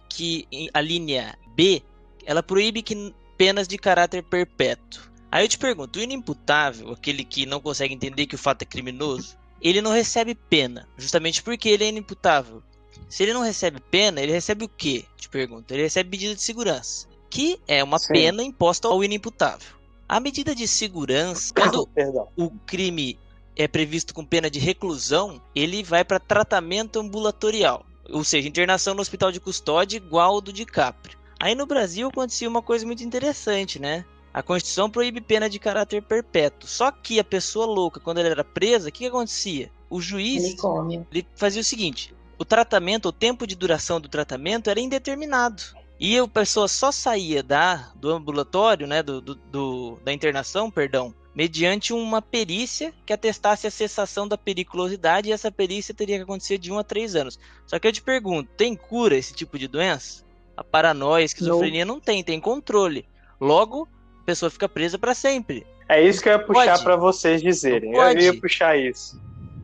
Que 0.09 0.47
a 0.75 0.81
linha 0.81 1.39
B, 1.55 1.83
ela 2.27 2.43
proíbe 2.43 2.83
que 2.83 3.15
penas 3.37 3.67
de 3.69 3.79
caráter 3.79 4.23
perpétuo. 4.23 5.12
Aí 5.33 5.43
eu 5.43 5.49
te 5.49 5.57
pergunto, 5.57 5.99
o 5.99 6.03
inimputável, 6.03 6.93
aquele 6.93 7.25
que 7.25 7.47
não 7.47 7.59
consegue 7.59 7.95
entender 7.95 8.27
que 8.27 8.35
o 8.35 8.39
fato 8.39 8.61
é 8.61 8.67
criminoso, 8.67 9.35
ele 9.63 9.81
não 9.81 9.91
recebe 9.91 10.35
pena, 10.35 10.87
justamente 10.95 11.43
porque 11.43 11.71
ele 11.71 11.85
é 11.85 11.89
inimputável. 11.89 12.63
Se 13.09 13.23
ele 13.23 13.33
não 13.33 13.41
recebe 13.41 13.81
pena, 13.81 14.21
ele 14.21 14.31
recebe 14.31 14.67
o 14.67 14.69
quê? 14.69 15.07
Te 15.17 15.31
pergunto. 15.31 15.73
Ele 15.73 15.85
recebe 15.85 16.11
medida 16.11 16.35
de 16.35 16.43
segurança, 16.43 17.09
que 17.31 17.59
é 17.67 17.83
uma 17.83 17.99
Sim. 17.99 18.13
pena 18.13 18.43
imposta 18.43 18.89
ao 18.89 19.03
inimputável. 19.03 19.75
A 20.07 20.21
medida 20.21 20.55
de 20.55 20.69
segurança, 20.69 21.51
quando 21.57 21.87
Perdão. 21.87 22.29
o 22.37 22.51
crime 22.67 23.19
é 23.57 23.67
previsto 23.67 24.13
com 24.13 24.27
pena 24.27 24.51
de 24.51 24.59
reclusão, 24.59 25.41
ele 25.55 25.83
vai 25.83 26.05
para 26.05 26.21
tratamento 26.21 27.01
ambulatorial, 27.01 27.87
ou 28.11 28.23
seja, 28.23 28.47
internação 28.47 28.95
no 28.95 29.01
hospital 29.01 29.33
de 29.33 29.41
custódia 29.41 29.97
igual 29.97 30.35
ao 30.35 30.41
do 30.43 30.53
DiCaprio. 30.53 31.17
Aí 31.41 31.55
no 31.55 31.65
Brasil 31.65 32.09
acontecia 32.09 32.49
uma 32.49 32.61
coisa 32.61 32.85
muito 32.85 33.03
interessante, 33.03 33.79
né? 33.79 34.05
A 34.33 34.43
Constituição 34.43 34.89
proíbe 34.91 35.21
pena 35.21 35.49
de 35.49 35.59
caráter 35.59 36.03
perpétuo. 36.03 36.69
Só 36.69 36.91
que 36.91 37.21
a 37.21 37.25
pessoa 37.25 37.67
louca, 37.67 38.01
quando 38.01 38.19
ela 38.19 38.29
era 38.29 38.45
presa, 38.45 38.89
o 38.89 38.93
que, 38.93 39.01
que 39.01 39.07
acontecia? 39.07 39.71
O 39.91 40.01
juiz 40.01 40.45
Unicórnio. 40.45 41.07
ele 41.13 41.27
fazia 41.37 41.61
o 41.61 41.65
seguinte: 41.65 42.15
o 42.39 42.45
tratamento, 42.45 43.09
o 43.09 43.13
tempo 43.13 43.47
de 43.47 43.55
duração 43.55 44.01
do 44.01 44.09
tratamento 44.09 44.71
era 44.71 44.81
indeterminado. 44.81 45.63
E 46.01 46.19
a 46.19 46.27
pessoa 46.27 46.67
só 46.67 46.91
saía 46.91 47.43
da, 47.43 47.93
do 47.95 48.11
ambulatório, 48.11 48.87
né, 48.87 49.03
do, 49.03 49.21
do- 49.21 49.35
do- 49.37 49.99
da 50.05 50.13
internação, 50.13 50.69
perdão, 50.69 51.15
mediante 51.35 51.93
uma 51.93 52.21
perícia 52.21 52.93
que 53.07 53.13
atestasse 53.13 53.67
a 53.69 53.71
cessação 53.71 54.27
da 54.27 54.37
periculosidade 54.37 55.29
e 55.29 55.33
essa 55.33 55.53
perícia 55.53 55.95
teria 55.95 56.17
que 56.17 56.23
acontecer 56.25 56.59
de 56.59 56.73
1 56.73 56.79
a 56.79 56.83
3 56.85 57.15
anos. 57.15 57.39
Só 57.67 57.79
que 57.79 57.87
eu 57.87 57.93
te 57.93 58.03
pergunto, 58.03 58.51
tem 58.57 58.75
cura 58.75 59.15
esse 59.17 59.33
tipo 59.33 59.57
de 59.59 59.69
doença? 59.69 60.25
A 60.57 60.65
paranoia, 60.65 61.23
a 61.23 61.25
esquizofrenia 61.27 61.85
não 61.85 62.01
tem, 62.01 62.25
tem 62.25 62.41
controle. 62.41 63.07
Logo, 63.41 63.89
pessoa 64.23 64.51
fica 64.51 64.69
presa 64.69 64.99
para 64.99 65.15
sempre. 65.15 65.67
É 65.89 66.01
isso 66.01 66.23
que 66.23 66.29
eu 66.29 66.33
ia 66.33 66.39
puxar 66.39 66.73
Pode. 66.73 66.85
para 66.85 66.97
vocês 66.97 67.43
dizerem. 67.43 67.95
Eu 67.95 68.19
ia 68.19 68.41
puxar 68.41 68.77
isso. 68.79 69.21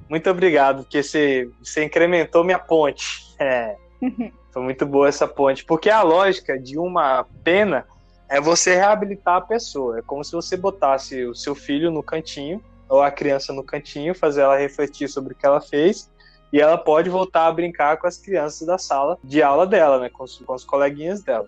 Muito 0.08 0.28
obrigado, 0.28 0.82
porque 0.82 1.02
você, 1.02 1.48
você 1.62 1.84
incrementou 1.84 2.44
minha 2.44 2.58
ponte. 2.58 3.26
É, 3.40 3.76
foi 4.50 4.62
muito 4.62 4.84
boa 4.84 5.06
essa 5.06 5.28
ponte. 5.28 5.64
Porque 5.64 5.88
a 5.88 6.02
lógica 6.02 6.58
de 6.58 6.76
uma 6.76 7.24
pena 7.44 7.86
é 8.28 8.40
você 8.40 8.74
reabilitar 8.74 9.36
a 9.36 9.40
pessoa. 9.40 10.00
É 10.00 10.02
como 10.02 10.24
se 10.24 10.32
você 10.32 10.56
botasse 10.56 11.24
o 11.24 11.36
seu 11.36 11.54
filho 11.54 11.88
no 11.92 12.02
cantinho, 12.02 12.60
ou 12.88 13.00
a 13.00 13.12
criança 13.12 13.52
no 13.52 13.62
cantinho, 13.62 14.12
fazer 14.12 14.40
ela 14.40 14.58
refletir 14.58 15.08
sobre 15.08 15.34
o 15.34 15.36
que 15.36 15.46
ela 15.46 15.60
fez, 15.60 16.10
e 16.52 16.60
ela 16.60 16.76
pode 16.76 17.08
voltar 17.08 17.46
a 17.46 17.52
brincar 17.52 17.98
com 17.98 18.08
as 18.08 18.16
crianças 18.16 18.66
da 18.66 18.76
sala 18.76 19.18
de 19.22 19.40
aula 19.40 19.66
dela, 19.66 20.00
né? 20.00 20.08
Com 20.08 20.24
os, 20.24 20.38
com 20.38 20.54
os 20.54 20.64
coleguinhas 20.64 21.22
dela. 21.22 21.46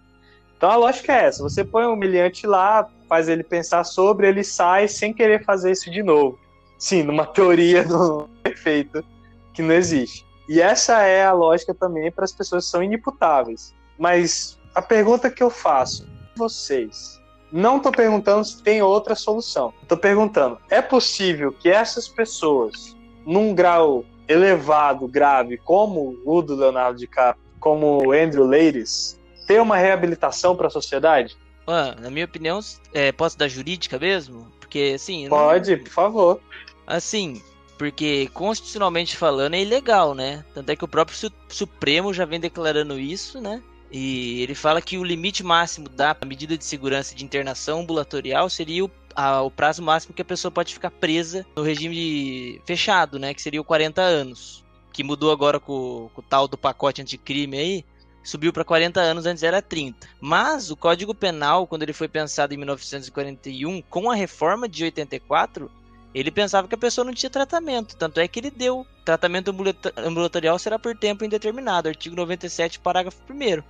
Então 0.56 0.70
a 0.70 0.76
lógica 0.76 1.12
é 1.12 1.24
essa: 1.24 1.42
você 1.42 1.64
põe 1.64 1.86
o 1.86 1.94
humilhante 1.94 2.46
lá, 2.46 2.88
faz 3.10 3.28
ele 3.28 3.42
pensar 3.42 3.82
sobre, 3.82 4.28
ele 4.28 4.44
sai 4.44 4.86
sem 4.86 5.12
querer 5.12 5.44
fazer 5.44 5.72
isso 5.72 5.90
de 5.90 6.00
novo. 6.00 6.38
Sim, 6.78 7.02
numa 7.02 7.26
teoria 7.34 7.82
do 7.82 8.30
efeito 8.44 9.04
que 9.52 9.60
não 9.60 9.74
existe. 9.74 10.24
E 10.48 10.60
essa 10.60 11.02
é 11.02 11.24
a 11.24 11.32
lógica 11.32 11.74
também 11.74 12.10
para 12.12 12.24
as 12.24 12.32
pessoas 12.32 12.64
que 12.64 12.70
são 12.70 12.82
inimputáveis. 12.84 13.74
Mas 13.98 14.56
a 14.72 14.80
pergunta 14.80 15.28
que 15.28 15.42
eu 15.42 15.50
faço, 15.50 16.08
vocês, 16.36 17.20
não 17.52 17.78
estou 17.78 17.90
perguntando 17.90 18.44
se 18.44 18.62
tem 18.62 18.80
outra 18.80 19.16
solução. 19.16 19.74
Estou 19.82 19.98
perguntando, 19.98 20.58
é 20.70 20.80
possível 20.80 21.52
que 21.52 21.68
essas 21.68 22.06
pessoas, 22.06 22.96
num 23.26 23.52
grau 23.52 24.04
elevado, 24.28 25.08
grave, 25.08 25.58
como 25.58 26.16
o 26.24 26.40
do 26.40 26.54
Leonardo 26.54 26.98
DiCaprio, 26.98 27.44
como 27.58 28.06
o 28.06 28.12
Andrew 28.12 28.46
Leiris, 28.46 29.20
ter 29.48 29.60
uma 29.60 29.76
reabilitação 29.76 30.54
para 30.54 30.68
a 30.68 30.70
sociedade? 30.70 31.36
Ah, 31.70 31.96
na 32.00 32.10
minha 32.10 32.24
opinião, 32.24 32.60
é, 32.92 33.12
posso 33.12 33.38
dar 33.38 33.48
jurídica 33.48 33.98
mesmo? 33.98 34.50
Porque, 34.60 34.92
assim... 34.94 35.24
eu 35.24 35.30
não- 35.30 35.36
Pode, 35.38 35.76
por 35.78 35.88
favor. 35.90 36.40
Assim, 36.86 37.40
porque 37.78 38.28
constitucionalmente 38.34 39.16
falando 39.16 39.54
é 39.54 39.62
ilegal, 39.62 40.14
né? 40.14 40.44
Tanto 40.54 40.70
é 40.70 40.76
que 40.76 40.84
o 40.84 40.88
próprio 40.88 41.16
Su- 41.16 41.32
Supremo 41.48 42.12
já 42.12 42.24
vem 42.24 42.40
declarando 42.40 42.98
isso, 42.98 43.40
né? 43.40 43.62
E 43.92 44.42
ele 44.42 44.54
fala 44.54 44.80
que 44.80 44.98
o 44.98 45.04
limite 45.04 45.42
máximo 45.42 45.88
da 45.88 46.16
medida 46.24 46.56
de 46.56 46.64
segurança 46.64 47.14
de 47.14 47.24
internação 47.24 47.80
ambulatorial 47.80 48.48
seria 48.48 48.84
o, 48.84 48.90
a- 49.16 49.42
o 49.42 49.50
prazo 49.50 49.82
máximo 49.82 50.14
que 50.14 50.22
a 50.22 50.24
pessoa 50.24 50.50
pode 50.52 50.72
ficar 50.74 50.90
presa 50.90 51.44
no 51.56 51.62
regime 51.62 52.60
fechado, 52.64 53.18
né? 53.18 53.34
Que 53.34 53.42
seria 53.42 53.60
o 53.60 53.64
40 53.64 54.00
anos. 54.02 54.64
Que 54.92 55.02
mudou 55.04 55.30
agora 55.32 55.58
com, 55.60 56.10
com 56.14 56.20
o 56.20 56.24
tal 56.24 56.46
do 56.48 56.58
pacote 56.58 57.00
anticrime 57.02 57.56
aí. 57.58 57.84
Subiu 58.22 58.52
para 58.52 58.64
40 58.64 59.00
anos, 59.00 59.26
antes 59.26 59.42
era 59.42 59.62
30. 59.62 60.06
Mas 60.20 60.70
o 60.70 60.76
Código 60.76 61.14
Penal, 61.14 61.66
quando 61.66 61.82
ele 61.82 61.92
foi 61.92 62.06
pensado 62.08 62.52
em 62.52 62.56
1941, 62.56 63.80
com 63.82 64.10
a 64.10 64.14
reforma 64.14 64.68
de 64.68 64.84
84, 64.84 65.70
ele 66.14 66.30
pensava 66.30 66.68
que 66.68 66.74
a 66.74 66.78
pessoa 66.78 67.04
não 67.04 67.14
tinha 67.14 67.30
tratamento, 67.30 67.96
tanto 67.96 68.20
é 68.20 68.28
que 68.28 68.40
ele 68.40 68.50
deu. 68.50 68.86
Tratamento 69.04 69.54
ambulatorial 69.96 70.58
será 70.58 70.78
por 70.78 70.96
tempo 70.96 71.24
indeterminado, 71.24 71.88
artigo 71.88 72.14
97, 72.16 72.78
parágrafo 72.80 73.18
1 73.30 73.42
Eita! 73.42 73.64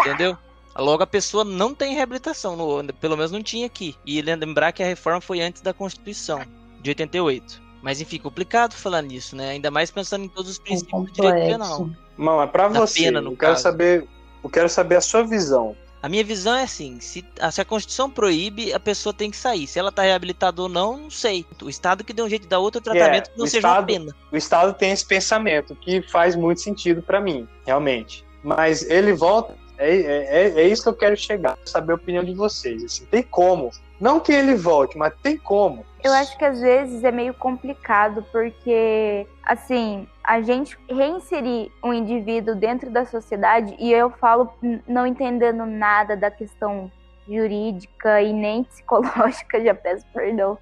entendeu? 0.00 0.36
Logo 0.76 1.02
a 1.02 1.06
pessoa 1.06 1.44
não 1.44 1.74
tem 1.74 1.94
reabilitação, 1.94 2.56
no- 2.56 2.92
pelo 2.94 3.16
menos 3.16 3.30
não 3.30 3.42
tinha 3.42 3.66
aqui. 3.66 3.94
E 4.06 4.22
lembrar 4.22 4.72
que 4.72 4.82
a 4.82 4.86
reforma 4.86 5.20
foi 5.20 5.40
antes 5.40 5.60
da 5.62 5.74
Constituição, 5.74 6.40
de 6.80 6.90
88. 6.90 7.60
Mas 7.82 8.00
enfim, 8.00 8.18
complicado 8.18 8.74
falar 8.74 9.02
nisso, 9.02 9.34
né? 9.34 9.50
Ainda 9.50 9.70
mais 9.70 9.90
pensando 9.90 10.24
em 10.24 10.28
todos 10.28 10.50
os 10.52 10.58
É 10.58 10.62
princípios 10.62 11.04
do 11.04 11.12
direito 11.12 11.46
penal. 11.46 11.90
Mano, 12.16 12.42
é 12.42 12.46
pra 12.46 12.68
Da 12.68 12.80
você. 12.80 13.04
pena, 13.04 13.20
no 13.20 13.32
eu 13.32 13.36
quero 13.36 13.52
caso. 13.52 13.62
saber. 13.62 14.06
Eu 14.42 14.50
quero 14.50 14.68
saber 14.68 14.96
a 14.96 15.00
sua 15.00 15.22
visão. 15.22 15.76
A 16.02 16.08
minha 16.08 16.24
visão 16.24 16.54
é 16.54 16.62
assim: 16.62 16.98
se 17.00 17.24
a, 17.40 17.50
se 17.50 17.60
a 17.60 17.64
Constituição 17.64 18.10
proíbe, 18.10 18.72
a 18.72 18.80
pessoa 18.80 19.12
tem 19.12 19.30
que 19.30 19.36
sair. 19.36 19.66
Se 19.66 19.78
ela 19.78 19.92
tá 19.92 20.02
reabilitada 20.02 20.60
ou 20.62 20.68
não, 20.68 20.96
não 20.96 21.10
sei. 21.10 21.44
O 21.62 21.68
Estado 21.68 22.02
que 22.04 22.12
dê 22.12 22.22
um 22.22 22.28
jeito 22.28 22.42
de 22.42 22.48
dar 22.48 22.58
outro 22.58 22.80
tratamento 22.80 23.30
que 23.30 23.38
não 23.38 23.44
o 23.44 23.48
seja 23.48 23.66
uma 23.66 23.72
Estado- 23.74 23.86
pena. 23.86 24.16
O 24.32 24.36
Estado 24.36 24.74
tem 24.74 24.90
esse 24.92 25.04
pensamento 25.04 25.74
que 25.76 26.00
faz 26.02 26.34
muito 26.36 26.60
sentido 26.60 27.02
pra 27.02 27.20
mim, 27.20 27.46
realmente. 27.66 28.24
Mas 28.42 28.82
ele 28.88 29.12
volta. 29.12 29.54
É, 29.76 29.94
é, 29.96 30.24
é- 30.48 30.60
é 30.62 30.68
isso 30.68 30.82
que 30.82 30.88
eu 30.90 30.94
quero 30.94 31.16
chegar, 31.16 31.58
saber 31.64 31.92
a 31.92 31.96
opinião 31.96 32.22
de 32.24 32.34
vocês. 32.34 32.84
Assim, 32.84 33.04
tem 33.06 33.22
como. 33.22 33.70
Não 34.00 34.18
que 34.18 34.32
ele 34.32 34.54
volte, 34.54 34.96
mas 34.96 35.12
tem 35.22 35.36
como. 35.36 35.84
Eu 36.02 36.12
acho 36.14 36.36
que 36.38 36.44
às 36.44 36.58
vezes 36.58 37.04
é 37.04 37.10
meio 37.10 37.34
complicado, 37.34 38.24
porque, 38.32 39.26
assim, 39.44 40.08
a 40.24 40.40
gente 40.40 40.78
reinserir 40.88 41.70
um 41.84 41.92
indivíduo 41.92 42.54
dentro 42.54 42.90
da 42.90 43.04
sociedade, 43.04 43.76
e 43.78 43.92
eu 43.92 44.10
falo 44.10 44.50
não 44.88 45.06
entendendo 45.06 45.66
nada 45.66 46.16
da 46.16 46.30
questão 46.30 46.90
jurídica 47.28 48.22
e 48.22 48.32
nem 48.32 48.64
psicológica, 48.64 49.62
já 49.62 49.74
peço 49.74 50.06
perdão, 50.14 50.56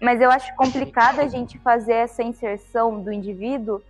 mas 0.00 0.20
eu 0.20 0.30
acho 0.30 0.52
complicado 0.56 1.20
a 1.20 1.28
gente 1.28 1.58
fazer 1.60 1.94
essa 1.94 2.24
inserção 2.24 3.00
do 3.00 3.12
indivíduo 3.12 3.80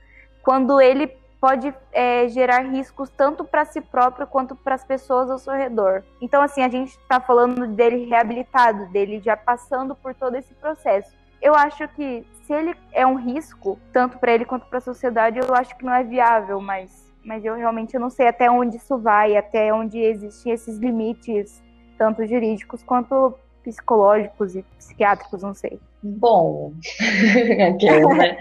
quando 0.42 0.78
ele 0.78 1.06
pode 1.42 1.74
é, 1.92 2.28
gerar 2.28 2.60
riscos 2.60 3.10
tanto 3.10 3.42
para 3.42 3.64
si 3.64 3.80
próprio 3.80 4.28
quanto 4.28 4.54
para 4.54 4.76
as 4.76 4.84
pessoas 4.84 5.28
ao 5.28 5.38
seu 5.38 5.52
redor. 5.52 6.04
Então, 6.20 6.40
assim, 6.40 6.62
a 6.62 6.68
gente 6.68 6.90
está 6.90 7.18
falando 7.18 7.66
dele 7.66 8.06
reabilitado, 8.06 8.86
dele 8.92 9.20
já 9.20 9.36
passando 9.36 9.92
por 9.96 10.14
todo 10.14 10.36
esse 10.36 10.54
processo. 10.54 11.10
Eu 11.42 11.56
acho 11.56 11.88
que 11.88 12.24
se 12.44 12.52
ele 12.52 12.76
é 12.92 13.04
um 13.04 13.16
risco, 13.16 13.76
tanto 13.92 14.20
para 14.20 14.32
ele 14.32 14.44
quanto 14.44 14.66
para 14.66 14.78
a 14.78 14.80
sociedade, 14.80 15.40
eu 15.40 15.52
acho 15.52 15.76
que 15.76 15.84
não 15.84 15.92
é 15.92 16.04
viável, 16.04 16.60
mas, 16.60 17.12
mas 17.24 17.44
eu 17.44 17.56
realmente 17.56 17.98
não 17.98 18.08
sei 18.08 18.28
até 18.28 18.48
onde 18.48 18.76
isso 18.76 18.96
vai, 18.96 19.36
até 19.36 19.74
onde 19.74 19.98
existem 19.98 20.52
esses 20.52 20.78
limites, 20.78 21.60
tanto 21.98 22.24
jurídicos 22.24 22.84
quanto 22.84 23.34
psicológicos 23.64 24.54
e 24.54 24.62
psiquiátricos, 24.78 25.42
não 25.42 25.54
sei. 25.54 25.80
Bom, 26.00 26.72
aquela, 27.74 28.14
né? 28.14 28.38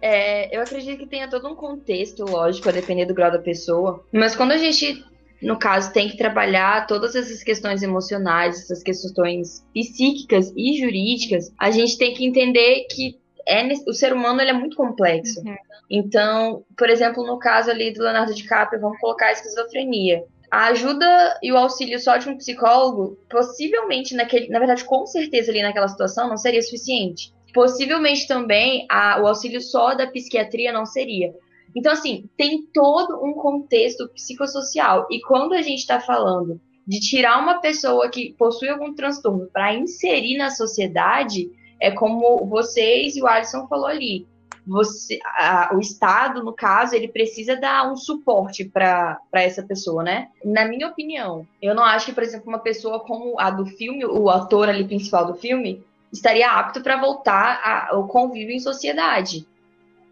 É, 0.00 0.54
eu 0.56 0.60
acredito 0.60 0.98
que 0.98 1.06
tenha 1.06 1.28
todo 1.28 1.48
um 1.48 1.54
contexto, 1.54 2.24
lógico, 2.24 2.68
a 2.68 2.72
depender 2.72 3.06
do 3.06 3.14
grau 3.14 3.30
da 3.30 3.38
pessoa. 3.38 4.04
Mas 4.12 4.36
quando 4.36 4.52
a 4.52 4.58
gente, 4.58 5.04
no 5.42 5.58
caso, 5.58 5.92
tem 5.92 6.08
que 6.08 6.16
trabalhar 6.16 6.86
todas 6.86 7.14
essas 7.14 7.42
questões 7.42 7.82
emocionais, 7.82 8.60
essas 8.60 8.82
questões 8.82 9.64
psíquicas 9.72 10.52
e 10.56 10.78
jurídicas, 10.78 11.52
a 11.58 11.70
gente 11.70 11.96
tem 11.98 12.14
que 12.14 12.26
entender 12.26 12.86
que 12.90 13.18
é, 13.46 13.66
o 13.86 13.92
ser 13.92 14.12
humano 14.12 14.40
ele 14.40 14.50
é 14.50 14.54
muito 14.54 14.76
complexo. 14.76 15.40
Uhum. 15.40 15.56
Então, 15.88 16.64
por 16.76 16.90
exemplo, 16.90 17.24
no 17.24 17.38
caso 17.38 17.70
ali 17.70 17.92
do 17.92 18.02
Leonardo 18.02 18.34
DiCaprio, 18.34 18.80
vamos 18.80 18.98
colocar 18.98 19.26
a 19.26 19.32
esquizofrenia. 19.32 20.24
A 20.50 20.66
ajuda 20.68 21.38
e 21.42 21.52
o 21.52 21.56
auxílio 21.56 21.98
só 21.98 22.16
de 22.16 22.28
um 22.28 22.36
psicólogo, 22.36 23.18
possivelmente 23.28 24.14
naquele, 24.14 24.48
na 24.48 24.58
verdade, 24.58 24.84
com 24.84 25.06
certeza 25.06 25.50
ali 25.50 25.62
naquela 25.62 25.88
situação 25.88 26.28
não 26.28 26.36
seria 26.36 26.62
suficiente. 26.62 27.32
Possivelmente 27.56 28.28
também 28.28 28.86
a, 28.90 29.18
o 29.22 29.26
auxílio 29.26 29.62
só 29.62 29.94
da 29.94 30.06
psiquiatria 30.06 30.70
não 30.70 30.84
seria. 30.84 31.34
Então, 31.74 31.90
assim, 31.90 32.28
tem 32.36 32.66
todo 32.66 33.18
um 33.24 33.32
contexto 33.32 34.06
psicossocial. 34.10 35.06
E 35.10 35.22
quando 35.22 35.54
a 35.54 35.62
gente 35.62 35.78
está 35.78 35.98
falando 35.98 36.60
de 36.86 37.00
tirar 37.00 37.38
uma 37.38 37.58
pessoa 37.58 38.10
que 38.10 38.34
possui 38.34 38.68
algum 38.68 38.94
transtorno 38.94 39.48
para 39.50 39.74
inserir 39.74 40.36
na 40.36 40.50
sociedade, 40.50 41.50
é 41.80 41.90
como 41.90 42.44
vocês 42.44 43.16
e 43.16 43.22
o 43.22 43.26
Alisson 43.26 43.66
falou 43.66 43.86
ali. 43.86 44.26
Você, 44.66 45.18
a, 45.24 45.70
o 45.74 45.80
Estado, 45.80 46.44
no 46.44 46.52
caso, 46.52 46.94
ele 46.94 47.08
precisa 47.08 47.56
dar 47.56 47.90
um 47.90 47.96
suporte 47.96 48.66
para 48.66 49.18
essa 49.32 49.62
pessoa, 49.62 50.02
né? 50.02 50.28
Na 50.44 50.66
minha 50.66 50.88
opinião, 50.88 51.46
eu 51.62 51.74
não 51.74 51.84
acho 51.84 52.06
que, 52.06 52.12
por 52.12 52.22
exemplo, 52.22 52.48
uma 52.48 52.58
pessoa 52.58 53.00
como 53.00 53.40
a 53.40 53.48
do 53.48 53.64
filme, 53.64 54.04
o 54.04 54.28
ator 54.28 54.68
ali 54.68 54.84
principal 54.84 55.24
do 55.24 55.34
filme, 55.34 55.82
estaria 56.12 56.50
apto 56.50 56.82
para 56.82 56.96
voltar 56.96 57.88
ao 57.90 58.06
convívio 58.06 58.54
em 58.54 58.60
sociedade. 58.60 59.46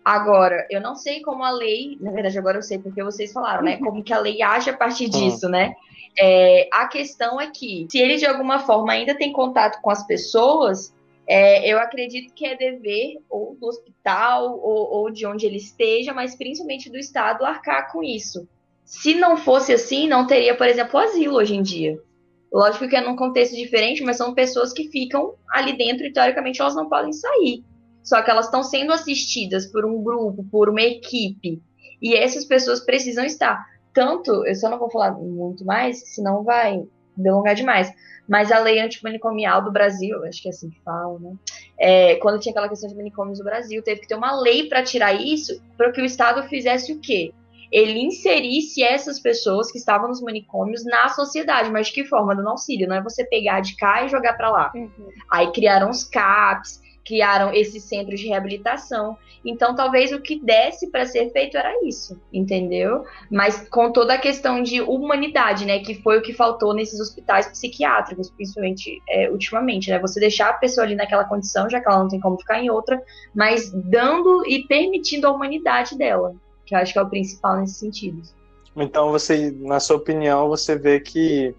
Agora, 0.05 0.67
eu 0.71 0.81
não 0.81 0.95
sei 0.95 1.23
como 1.23 1.43
a 1.43 1.51
lei, 1.51 1.97
na 2.01 2.11
verdade 2.11 2.39
agora 2.39 2.59
eu 2.59 2.63
sei 2.63 2.79
porque 2.79 3.03
vocês 3.03 3.33
falaram, 3.33 3.63
né? 3.63 3.79
Como 3.79 4.05
que 4.05 4.13
a 4.13 4.19
lei 4.19 4.43
age 4.43 4.69
a 4.69 4.77
partir 4.77 5.09
disso, 5.09 5.49
né? 5.49 5.75
É, 6.19 6.69
a 6.73 6.87
questão 6.87 7.41
é 7.41 7.51
que, 7.51 7.87
se 7.91 7.99
ele 7.99 8.17
de 8.17 8.27
alguma 8.27 8.61
forma 8.61 8.93
ainda 8.93 9.15
tem 9.15 9.33
contato 9.33 9.81
com 9.81 9.91
as 9.91 10.07
pessoas, 10.07 10.95
é, 11.27 11.67
eu 11.67 11.79
acredito 11.79 12.35
que 12.35 12.45
é 12.45 12.55
dever 12.55 13.19
ou 13.31 13.57
do 13.59 13.67
hospital 13.67 14.59
ou, 14.61 14.93
ou, 14.93 15.11
de 15.11 15.27
onde 15.27 15.47
ele 15.47 15.57
esteja, 15.57 16.13
mas 16.13 16.37
principalmente 16.37 16.91
do 16.91 16.99
Estado 16.99 17.45
arcar 17.45 17.91
com 17.91 18.03
isso. 18.03 18.47
Se 18.85 19.15
não 19.15 19.37
fosse 19.37 19.73
assim, 19.73 20.07
não 20.07 20.27
teria, 20.27 20.55
por 20.55 20.69
exemplo, 20.69 21.01
asilo 21.01 21.37
hoje 21.37 21.57
em 21.57 21.63
dia. 21.63 21.99
Lógico 22.55 22.87
que 22.87 22.95
é 22.95 23.01
num 23.01 23.17
contexto 23.17 23.57
diferente, 23.57 24.05
mas 24.05 24.17
são 24.17 24.33
pessoas 24.33 24.73
que 24.73 24.89
ficam 24.89 25.35
ali 25.51 25.77
dentro 25.77 26.07
e 26.07 26.13
teoricamente 26.13 26.61
elas 26.61 26.77
não 26.77 26.89
podem 26.89 27.13
sair. 27.13 27.65
Só 28.01 28.23
que 28.23 28.31
elas 28.31 28.45
estão 28.45 28.63
sendo 28.63 28.93
assistidas 28.93 29.67
por 29.67 29.85
um 29.85 30.01
grupo, 30.01 30.45
por 30.53 30.69
uma 30.69 30.81
equipe. 30.81 31.61
E 32.01 32.15
essas 32.15 32.45
pessoas 32.45 32.79
precisam 32.79 33.25
estar. 33.25 33.67
Tanto, 33.93 34.47
eu 34.47 34.55
só 34.55 34.71
não 34.71 34.79
vou 34.79 34.89
falar 34.89 35.11
muito 35.13 35.65
mais, 35.65 36.15
senão 36.15 36.45
vai 36.45 36.85
delongar 37.17 37.57
demais. 37.57 37.93
Mas 38.29 38.53
a 38.53 38.61
lei 38.61 38.79
antimanicomial 38.79 39.65
do 39.65 39.73
Brasil, 39.73 40.25
acho 40.25 40.41
que 40.41 40.47
é 40.47 40.51
assim 40.51 40.71
que 40.71 40.81
fala, 40.83 41.19
né? 41.19 41.35
É, 41.77 42.15
quando 42.17 42.39
tinha 42.39 42.53
aquela 42.53 42.69
questão 42.69 42.89
de 42.89 42.95
manicômios 42.95 43.41
no 43.41 43.45
Brasil, 43.45 43.83
teve 43.83 44.03
que 44.03 44.07
ter 44.07 44.15
uma 44.15 44.41
lei 44.41 44.69
para 44.69 44.85
tirar 44.85 45.13
isso, 45.13 45.61
para 45.77 45.91
que 45.91 46.01
o 46.01 46.05
Estado 46.05 46.49
fizesse 46.49 46.93
o 46.93 47.01
quê? 47.01 47.33
Ele 47.75 47.99
inserisse 47.99 48.85
essas 48.85 49.19
pessoas 49.19 49.73
que 49.73 49.79
estavam 49.79 50.07
nos 50.07 50.23
manicômios 50.23 50.85
na 50.85 51.09
sociedade, 51.09 51.73
mas 51.73 51.89
de 51.89 51.95
que 51.95 52.05
forma? 52.05 52.33
Dando 52.33 52.51
auxílio, 52.51 52.87
não 52.87 52.95
é 52.95 53.03
você 53.03 53.25
pegar 53.25 53.59
de 53.59 53.75
cá 53.75 54.05
e 54.05 54.09
jogar 54.09 54.35
para 54.35 54.49
lá. 54.49 54.73
Uhum. 54.73 55.09
Aí 55.29 55.51
criaram 55.51 55.91
os 55.91 56.05
CAPs, 56.05 56.81
criaram 57.05 57.53
esses 57.53 57.83
centros 57.83 58.21
de 58.21 58.29
reabilitação. 58.29 59.19
Então, 59.45 59.75
talvez 59.75 60.13
o 60.13 60.21
que 60.21 60.41
desse 60.41 60.89
para 60.89 61.05
ser 61.05 61.33
feito 61.33 61.57
era 61.57 61.85
isso, 61.85 62.17
entendeu? 62.33 63.05
Mas 63.29 63.69
com 63.69 63.91
toda 63.91 64.15
a 64.15 64.19
questão 64.19 64.63
de 64.63 64.81
humanidade, 64.81 65.67
né, 65.67 65.81
que 65.81 65.97
foi 65.97 66.19
o 66.19 66.23
que 66.23 66.33
faltou 66.33 66.73
nesses 66.73 67.01
hospitais 67.01 67.49
psiquiátricos, 67.49 68.31
principalmente 68.31 69.03
é, 69.09 69.29
ultimamente, 69.29 69.91
né? 69.91 69.99
Você 69.99 70.21
deixar 70.21 70.51
a 70.51 70.55
pessoa 70.55 70.87
ali 70.87 70.95
naquela 70.95 71.25
condição, 71.25 71.69
já 71.69 71.81
que 71.81 71.89
ela 71.89 71.99
não 71.99 72.09
tem 72.09 72.21
como 72.21 72.39
ficar 72.39 72.63
em 72.63 72.71
outra, 72.71 73.03
mas 73.35 73.71
dando 73.73 74.47
e 74.47 74.65
permitindo 74.69 75.27
a 75.27 75.33
humanidade 75.33 75.99
dela, 75.99 76.37
que 76.67 76.75
eu 76.75 76.79
acho 76.79 76.93
que 76.93 76.99
é 76.99 77.03
o 77.03 77.09
principal 77.09 77.59
nesse 77.59 77.75
sentido. 77.75 78.23
Então, 78.77 79.11
você, 79.11 79.55
na 79.61 79.79
sua 79.79 79.97
opinião, 79.97 80.49
você 80.49 80.77
vê 80.77 80.99
que 80.99 81.55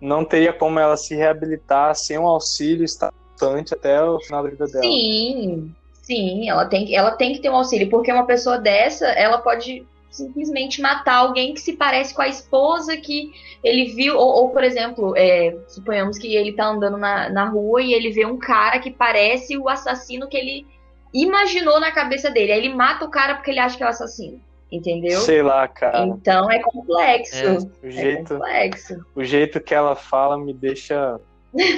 não 0.00 0.24
teria 0.24 0.52
como 0.52 0.78
ela 0.78 0.96
se 0.96 1.14
reabilitar 1.14 1.94
sem 1.94 2.18
um 2.18 2.26
auxílio 2.26 2.86
constante 3.34 3.74
até 3.74 4.02
o 4.02 4.20
final 4.20 4.42
da 4.42 4.50
vida 4.50 4.66
dela. 4.66 4.82
Sim, 4.82 5.74
sim, 5.94 6.48
ela 6.48 6.66
tem, 6.66 6.94
ela 6.94 7.12
tem 7.12 7.32
que 7.32 7.40
ter 7.40 7.50
um 7.50 7.56
auxílio, 7.56 7.88
porque 7.90 8.12
uma 8.12 8.26
pessoa 8.26 8.58
dessa, 8.58 9.06
ela 9.06 9.38
pode 9.38 9.84
simplesmente 10.10 10.80
matar 10.80 11.16
alguém 11.16 11.54
que 11.54 11.60
se 11.60 11.72
parece 11.72 12.14
com 12.14 12.22
a 12.22 12.28
esposa 12.28 12.96
que 12.96 13.32
ele 13.64 13.86
viu, 13.86 14.16
ou, 14.16 14.44
ou 14.44 14.50
por 14.50 14.62
exemplo, 14.62 15.12
é, 15.16 15.56
suponhamos 15.66 16.18
que 16.18 16.36
ele 16.36 16.52
tá 16.52 16.68
andando 16.68 16.96
na, 16.96 17.28
na 17.28 17.48
rua 17.48 17.82
e 17.82 17.92
ele 17.92 18.10
vê 18.10 18.24
um 18.24 18.38
cara 18.38 18.78
que 18.78 18.92
parece 18.92 19.58
o 19.58 19.68
assassino 19.68 20.28
que 20.28 20.36
ele 20.36 20.66
imaginou 21.14 21.78
na 21.78 21.92
cabeça 21.92 22.30
dele. 22.30 22.52
Aí 22.52 22.58
ele 22.58 22.74
mata 22.74 23.04
o 23.04 23.10
cara 23.10 23.36
porque 23.36 23.50
ele 23.50 23.60
acha 23.60 23.76
que 23.76 23.82
é 23.82 23.86
o 23.86 23.90
assassino. 23.90 24.40
Entendeu? 24.72 25.20
Sei 25.20 25.40
lá, 25.40 25.68
cara. 25.68 26.04
Então 26.04 26.50
é 26.50 26.58
complexo. 26.60 27.36
É, 27.36 27.86
o 27.86 27.90
jeito, 27.90 28.34
é 28.34 28.36
complexo. 28.36 29.06
O 29.14 29.22
jeito 29.22 29.60
que 29.60 29.74
ela 29.74 29.94
fala 29.94 30.36
me 30.36 30.52
deixa 30.52 31.20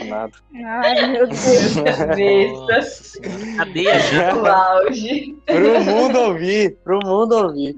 Nada. 0.06 0.32
Ai, 0.64 1.06
meu 1.08 1.26
Deus, 1.26 1.74
cabeça. 1.98 3.20
Cadeia 3.56 3.98
já. 4.00 4.34
O 4.34 4.46
auge. 4.46 5.36
Pro 5.44 5.80
mundo 5.84 6.18
ouvir, 6.18 6.76
pro 6.82 6.98
mundo 7.04 7.32
ouvir. 7.32 7.74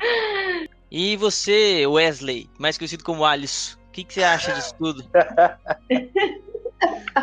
E 0.91 1.17
você, 1.17 1.87
Wesley, 1.87 2.49
mais 2.59 2.79
conhecido 2.79 3.05
como 3.05 3.25
Alisson, 3.25 3.77
o 3.89 3.93
que, 3.93 4.05
que 4.05 4.15
você 4.15 4.23
acha 4.23 4.53
disso 4.53 4.75
tudo? 4.79 5.05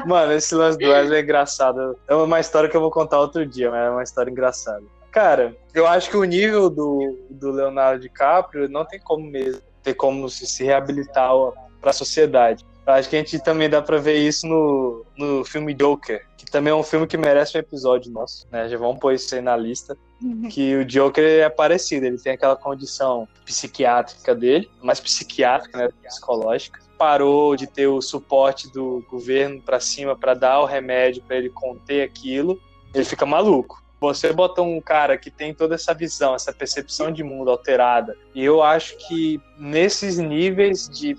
Mano, 0.06 0.34
esse 0.34 0.54
lance 0.54 0.78
do 0.78 0.90
Wesley 0.90 1.20
é 1.20 1.24
engraçado. 1.24 1.98
É 2.08 2.16
uma 2.16 2.40
história 2.40 2.70
que 2.70 2.76
eu 2.76 2.82
vou 2.82 2.92
contar 2.92 3.20
outro 3.20 3.46
dia, 3.46 3.72
mas 3.72 3.88
é 3.88 3.90
uma 3.90 4.04
história 4.04 4.30
engraçada. 4.30 4.84
Cara, 5.12 5.56
eu 5.74 5.88
acho 5.88 6.10
que 6.10 6.18
o 6.18 6.24
nível 6.24 6.70
do, 6.70 7.18
do 7.30 7.52
Leonardo 7.52 8.02
DiCaprio 8.02 8.68
não 8.68 8.84
tem 8.84 9.00
como 9.00 9.26
mesmo 9.26 9.62
ter 9.82 9.94
como 9.94 10.30
se, 10.30 10.46
se 10.46 10.64
reabilitar 10.64 11.32
para 11.80 11.92
a 11.92 11.94
sociedade. 11.94 12.66
Acho 12.86 13.10
que 13.10 13.16
a 13.16 13.20
gente 13.20 13.40
também 13.40 13.70
dá 13.70 13.82
pra 13.82 13.98
ver 13.98 14.18
isso 14.18 14.46
no, 14.46 15.06
no 15.18 15.44
filme 15.44 15.74
Joker, 15.74 16.24
que 16.38 16.46
também 16.46 16.72
é 16.72 16.76
um 16.76 16.84
filme 16.84 17.08
que 17.08 17.18
merece 17.18 17.58
um 17.58 17.60
episódio 17.60 18.12
nosso, 18.12 18.46
né? 18.52 18.70
Já 18.70 18.78
vamos 18.78 19.00
pôr 19.00 19.14
isso 19.14 19.34
aí 19.34 19.42
na 19.42 19.58
lista. 19.58 19.98
Uhum. 20.22 20.48
Que 20.50 20.76
o 20.76 20.86
Joker 20.86 21.24
é 21.24 21.50
parecido, 21.50 22.06
ele 22.06 22.18
tem 22.18 22.34
aquela 22.34 22.56
condição 22.56 23.28
psiquiátrica 23.44 24.36
dele, 24.36 24.70
mais 24.84 25.00
psiquiátrica, 25.00 25.78
né? 25.78 25.90
Psicológica. 26.04 26.80
Parou 26.98 27.56
de 27.56 27.68
ter 27.68 27.88
o 27.88 28.02
suporte 28.02 28.72
do 28.72 29.06
governo 29.10 29.62
para 29.62 29.80
cima 29.80 30.16
para 30.16 30.34
dar 30.34 30.60
o 30.62 30.66
remédio 30.66 31.24
para 31.24 31.38
ele 31.38 31.50
conter 31.50 32.04
aquilo, 32.04 32.60
ele 32.94 33.06
fica 33.06 33.26
maluco 33.26 33.86
você 34.00 34.32
bota 34.32 34.62
um 34.62 34.80
cara 34.80 35.18
que 35.18 35.32
tem 35.32 35.54
toda 35.54 35.76
essa 35.76 35.94
visão, 35.94 36.36
essa 36.36 36.54
percepção 36.54 37.12
de 37.12 37.24
mundo 37.24 37.50
alterada, 37.50 38.16
e 38.34 38.44
eu 38.44 38.62
acho 38.62 38.98
que 38.98 39.42
nesses 39.58 40.18
níveis 40.18 40.88
de 40.88 41.16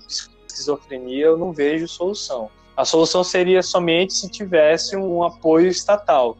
esquizofrenia, 0.47 1.25
eu 1.25 1.37
não 1.37 1.51
vejo 1.51 1.87
solução. 1.87 2.49
A 2.75 2.85
solução 2.85 3.23
seria 3.23 3.61
somente 3.61 4.13
se 4.13 4.29
tivesse 4.29 4.95
um 4.95 5.23
apoio 5.23 5.67
estatal. 5.67 6.37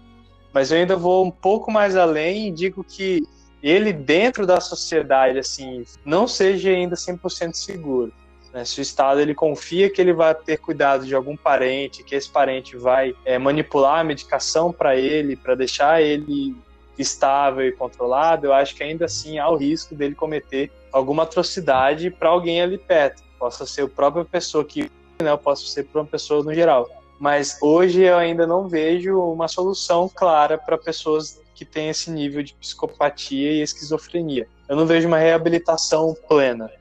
Mas 0.54 0.72
eu 0.72 0.78
ainda 0.78 0.96
vou 0.96 1.26
um 1.26 1.32
pouco 1.32 1.72
mais 1.72 1.96
além 1.96 2.48
e 2.48 2.52
digo 2.52 2.84
que 2.84 3.22
ele 3.62 3.92
dentro 3.92 4.46
da 4.46 4.62
sociedade 4.62 5.40
assim 5.40 5.84
não 6.06 6.28
seja 6.28 6.70
ainda 6.70 6.96
100% 6.96 7.54
seguro. 7.54 8.14
Né? 8.58 8.66
Se 8.66 8.80
o 8.80 8.82
Estado 8.82 9.22
ele 9.22 9.36
confia 9.36 9.88
que 9.88 10.01
ele 10.01 10.14
vai 10.14 10.34
ter 10.34 10.58
cuidado 10.58 11.05
de 11.05 11.14
algum 11.14 11.38
parente, 11.38 12.03
que 12.03 12.16
esse 12.16 12.28
parente 12.28 12.76
vai 12.76 13.16
é, 13.24 13.38
manipular 13.38 13.99
a 13.99 14.03
medicação 14.03 14.72
para 14.72 14.95
ele, 14.95 15.36
para 15.36 15.53
deixar 15.53 16.01
ele 16.01 16.55
estável 16.97 17.68
e 17.68 17.72
controlado, 17.72 18.47
eu 18.47 18.53
acho 18.53 18.76
que 18.76 18.82
ainda 18.82 19.05
assim 19.05 19.38
há 19.38 19.47
o 19.47 19.55
risco 19.55 19.93
dele 19.93 20.16
cometer 20.16 20.72
alguma 20.91 21.22
atrocidade 21.22 22.10
para 22.10 22.30
alguém 22.30 22.60
ali 22.60 22.80
perto 22.80 23.22
possa 23.38 23.68
ser 23.68 23.84
a 23.84 23.88
própria 23.88 24.26
pessoa 24.26 24.66
que, 24.66 24.89
né, 25.22 25.38
posso 25.38 25.68
ser 25.68 25.84
para 25.84 26.01
uma 26.01 26.08
pessoa 26.08 26.43
no 26.43 26.51
geral. 26.51 26.89
Mas 27.20 27.60
hoje 27.62 28.01
eu 28.01 28.18
ainda 28.18 28.47
não 28.47 28.68
vejo 28.68 29.20
uma 29.20 29.47
solução 29.47 30.10
clara 30.10 30.58
para 30.58 30.76
pessoas 30.76 31.39
que 31.53 31.64
têm 31.64 31.89
esse 31.89 32.10
nível 32.10 32.41
de 32.41 32.55
psicopatia 32.55 33.51
e 33.51 33.62
esquizofrenia. 33.62 34.47
Eu 34.68 34.76
não 34.76 34.88
vejo 34.88 35.08
uma 35.08 35.20
reabilitação 35.20 36.16
plena. 36.28 36.72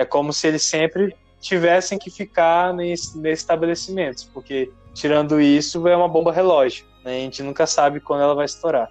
É 0.00 0.04
como 0.06 0.32
se 0.32 0.46
eles 0.48 0.62
sempre 0.62 1.14
tivessem 1.42 1.98
que 1.98 2.10
ficar 2.10 2.72
nesses 2.72 3.14
estabelecimentos, 3.22 4.24
porque 4.24 4.72
tirando 4.94 5.38
isso 5.38 5.86
é 5.86 5.94
uma 5.94 6.08
bomba 6.08 6.32
relógio. 6.32 6.86
Né? 7.04 7.16
A 7.16 7.20
gente 7.20 7.42
nunca 7.42 7.66
sabe 7.66 8.00
quando 8.00 8.22
ela 8.22 8.34
vai 8.34 8.46
estourar. 8.46 8.90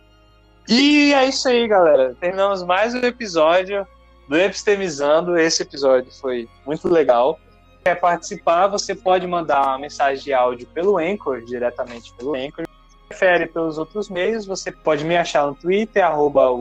E 0.67 1.11
é 1.11 1.25
isso 1.25 1.49
aí, 1.49 1.67
galera. 1.67 2.15
Terminamos 2.19 2.61
mais 2.61 2.93
um 2.93 2.99
episódio 2.99 3.87
do 4.27 4.37
Epistemizando. 4.37 5.35
Esse 5.35 5.63
episódio 5.63 6.11
foi 6.11 6.47
muito 6.63 6.87
legal. 6.87 7.39
Quer 7.83 7.95
participar, 7.95 8.67
você 8.67 8.93
pode 8.93 9.25
mandar 9.25 9.65
uma 9.65 9.79
mensagem 9.79 10.23
de 10.23 10.31
áudio 10.31 10.67
pelo 10.67 10.99
Anchor, 10.99 11.41
diretamente 11.43 12.13
pelo 12.13 12.35
Anchor. 12.35 12.67
Prefere 13.07 13.47
pelos 13.47 13.79
outros 13.79 14.09
meios, 14.09 14.45
você 14.45 14.71
pode 14.71 15.03
me 15.03 15.17
achar 15.17 15.47
no 15.47 15.55
Twitter, 15.55 16.05
arroba. 16.05 16.51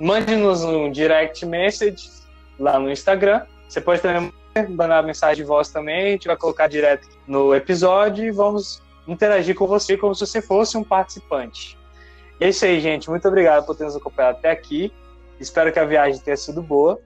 Mande-nos 0.00 0.64
um 0.64 0.90
direct 0.90 1.44
message 1.44 2.23
lá 2.58 2.78
no 2.78 2.90
Instagram. 2.90 3.44
Você 3.68 3.80
pode 3.80 4.00
também 4.00 4.32
mandar 4.70 5.02
mensagem 5.02 5.36
de 5.36 5.44
voz 5.44 5.68
também, 5.68 6.06
a 6.06 6.10
gente 6.10 6.26
vai 6.26 6.36
colocar 6.36 6.68
direto 6.68 7.08
no 7.26 7.54
episódio 7.54 8.24
e 8.24 8.30
vamos 8.30 8.82
interagir 9.06 9.54
com 9.54 9.66
você 9.66 9.96
como 9.96 10.14
se 10.14 10.26
você 10.26 10.40
fosse 10.40 10.76
um 10.76 10.84
participante. 10.84 11.76
É 12.40 12.48
isso 12.48 12.64
aí, 12.64 12.80
gente. 12.80 13.08
Muito 13.10 13.26
obrigado 13.26 13.64
por 13.64 13.76
ter 13.76 13.84
nos 13.84 13.96
acompanhado 13.96 14.38
até 14.38 14.50
aqui. 14.50 14.92
Espero 15.38 15.72
que 15.72 15.78
a 15.78 15.84
viagem 15.84 16.20
tenha 16.20 16.36
sido 16.36 16.62
boa 16.62 17.00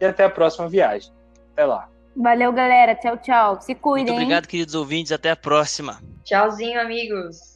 e 0.00 0.04
até 0.04 0.24
a 0.24 0.30
próxima 0.30 0.68
viagem. 0.68 1.12
Até 1.52 1.64
lá. 1.64 1.88
Valeu, 2.16 2.52
galera. 2.52 2.94
Tchau, 2.94 3.16
tchau. 3.18 3.60
Se 3.60 3.74
cuidem. 3.74 4.14
Muito 4.14 4.22
obrigado, 4.22 4.46
queridos 4.46 4.74
ouvintes. 4.74 5.12
Até 5.12 5.30
a 5.30 5.36
próxima. 5.36 6.00
Tchauzinho, 6.24 6.80
amigos. 6.80 7.47